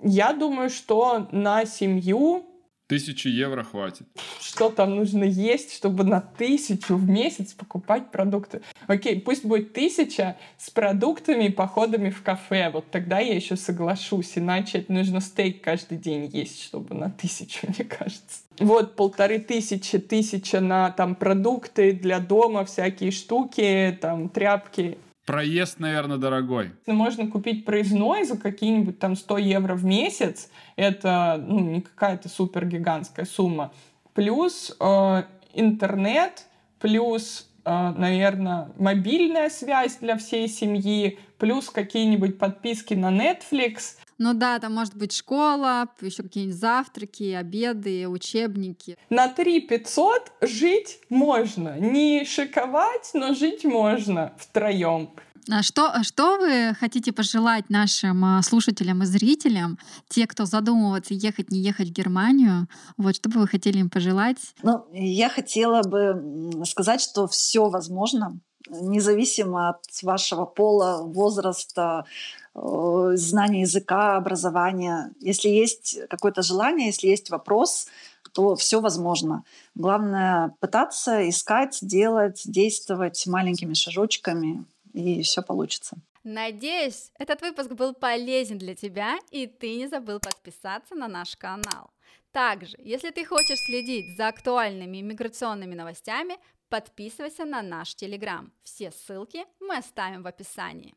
Я 0.00 0.32
думаю, 0.32 0.70
что 0.70 1.26
на 1.32 1.64
семью 1.64 2.46
Тысячи 2.86 3.28
евро 3.28 3.64
хватит. 3.64 4.06
Что 4.40 4.68
там 4.68 4.96
нужно 4.96 5.24
есть, 5.24 5.74
чтобы 5.74 6.04
на 6.04 6.20
тысячу 6.20 6.96
в 6.96 7.08
месяц 7.08 7.54
покупать 7.54 8.10
продукты? 8.10 8.60
Окей, 8.86 9.18
пусть 9.18 9.42
будет 9.46 9.72
тысяча 9.72 10.36
с 10.58 10.68
продуктами 10.68 11.44
и 11.44 11.50
походами 11.50 12.10
в 12.10 12.22
кафе. 12.22 12.68
Вот 12.70 12.90
тогда 12.90 13.20
я 13.20 13.34
еще 13.34 13.56
соглашусь. 13.56 14.36
Иначе 14.36 14.84
нужно 14.88 15.20
стейк 15.20 15.62
каждый 15.62 15.96
день 15.96 16.26
есть, 16.30 16.62
чтобы 16.62 16.94
на 16.94 17.10
тысячу, 17.10 17.66
мне 17.68 17.86
кажется. 17.86 18.42
Вот 18.58 18.96
полторы 18.96 19.38
тысячи, 19.38 19.98
тысяча 19.98 20.60
на 20.60 20.90
там 20.90 21.14
продукты 21.14 21.92
для 21.92 22.20
дома, 22.20 22.66
всякие 22.66 23.12
штуки, 23.12 23.96
там 23.98 24.28
тряпки 24.28 24.98
Проезд, 25.26 25.80
наверное, 25.80 26.18
дорогой. 26.18 26.72
Можно 26.86 27.30
купить 27.30 27.64
проездной 27.64 28.24
за 28.24 28.36
какие-нибудь 28.36 28.98
там 28.98 29.16
100 29.16 29.38
евро 29.38 29.74
в 29.74 29.84
месяц. 29.84 30.50
Это 30.76 31.42
ну, 31.46 31.60
не 31.60 31.80
какая-то 31.80 32.28
супер 32.28 32.66
гигантская 32.66 33.24
сумма. 33.24 33.72
Плюс 34.12 34.76
э, 34.78 35.22
интернет, 35.54 36.46
плюс 36.78 37.48
э, 37.64 37.94
наверное, 37.96 38.68
мобильная 38.78 39.48
связь 39.48 39.96
для 39.96 40.18
всей 40.18 40.46
семьи, 40.46 41.18
плюс 41.38 41.70
какие-нибудь 41.70 42.38
подписки 42.38 42.92
на 42.92 43.10
Netflix. 43.10 43.96
Ну 44.18 44.34
да, 44.34 44.58
там 44.58 44.74
может 44.74 44.94
быть 44.96 45.12
школа, 45.12 45.88
еще 46.00 46.22
какие-нибудь 46.22 46.58
завтраки, 46.58 47.32
обеды, 47.32 48.08
учебники. 48.08 48.96
На 49.10 49.28
3 49.28 49.60
500 49.62 50.32
жить 50.42 51.00
можно. 51.08 51.78
Не 51.78 52.24
шиковать, 52.24 53.10
но 53.14 53.34
жить 53.34 53.64
можно 53.64 54.32
втроем. 54.38 55.10
А 55.50 55.62
что, 55.62 55.90
а 55.90 56.02
что 56.04 56.38
вы 56.38 56.74
хотите 56.74 57.12
пожелать 57.12 57.68
нашим 57.68 58.24
а, 58.24 58.42
слушателям 58.42 59.02
и 59.02 59.06
зрителям, 59.06 59.78
те, 60.08 60.26
кто 60.26 60.46
задумывается, 60.46 61.12
ехать, 61.12 61.50
не 61.50 61.58
ехать 61.58 61.88
в 61.88 61.92
Германию? 61.92 62.66
Вот 62.96 63.16
что 63.16 63.28
бы 63.28 63.40
вы 63.40 63.46
хотели 63.46 63.78
им 63.78 63.90
пожелать? 63.90 64.38
Ну, 64.62 64.86
я 64.92 65.28
хотела 65.28 65.82
бы 65.82 66.64
сказать, 66.64 67.02
что 67.02 67.26
все 67.26 67.68
возможно, 67.68 68.40
независимо 68.70 69.70
от 69.70 69.84
вашего 70.02 70.46
пола, 70.46 71.02
возраста, 71.02 72.06
э, 72.54 73.12
знания 73.14 73.62
языка, 73.62 74.16
образования. 74.16 75.12
Если 75.20 75.48
есть 75.48 75.98
какое-то 76.08 76.42
желание, 76.42 76.86
если 76.86 77.08
есть 77.08 77.30
вопрос, 77.30 77.88
то 78.32 78.56
все 78.56 78.80
возможно. 78.80 79.44
Главное 79.74 80.54
пытаться 80.60 81.28
искать, 81.28 81.78
делать, 81.82 82.42
действовать 82.44 83.26
маленькими 83.26 83.74
шажочками, 83.74 84.64
и 84.92 85.22
все 85.22 85.42
получится. 85.42 85.96
Надеюсь, 86.24 87.10
этот 87.18 87.42
выпуск 87.42 87.72
был 87.72 87.94
полезен 87.94 88.58
для 88.58 88.74
тебя, 88.74 89.18
и 89.30 89.46
ты 89.46 89.76
не 89.76 89.88
забыл 89.88 90.20
подписаться 90.20 90.94
на 90.94 91.06
наш 91.06 91.36
канал. 91.36 91.90
Также, 92.32 92.76
если 92.78 93.10
ты 93.10 93.24
хочешь 93.24 93.60
следить 93.60 94.16
за 94.16 94.28
актуальными 94.28 95.00
иммиграционными 95.00 95.74
новостями, 95.74 96.36
подписывайся 96.68 97.44
на 97.44 97.62
наш 97.62 97.94
Телеграм. 97.94 98.52
Все 98.64 98.90
ссылки 98.90 99.44
мы 99.60 99.76
оставим 99.76 100.22
в 100.22 100.26
описании. 100.26 100.94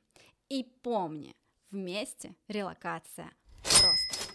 И 0.49 0.63
помни, 0.81 1.35
вместе 1.71 2.35
релокация 2.47 3.31
просто. 3.63 4.26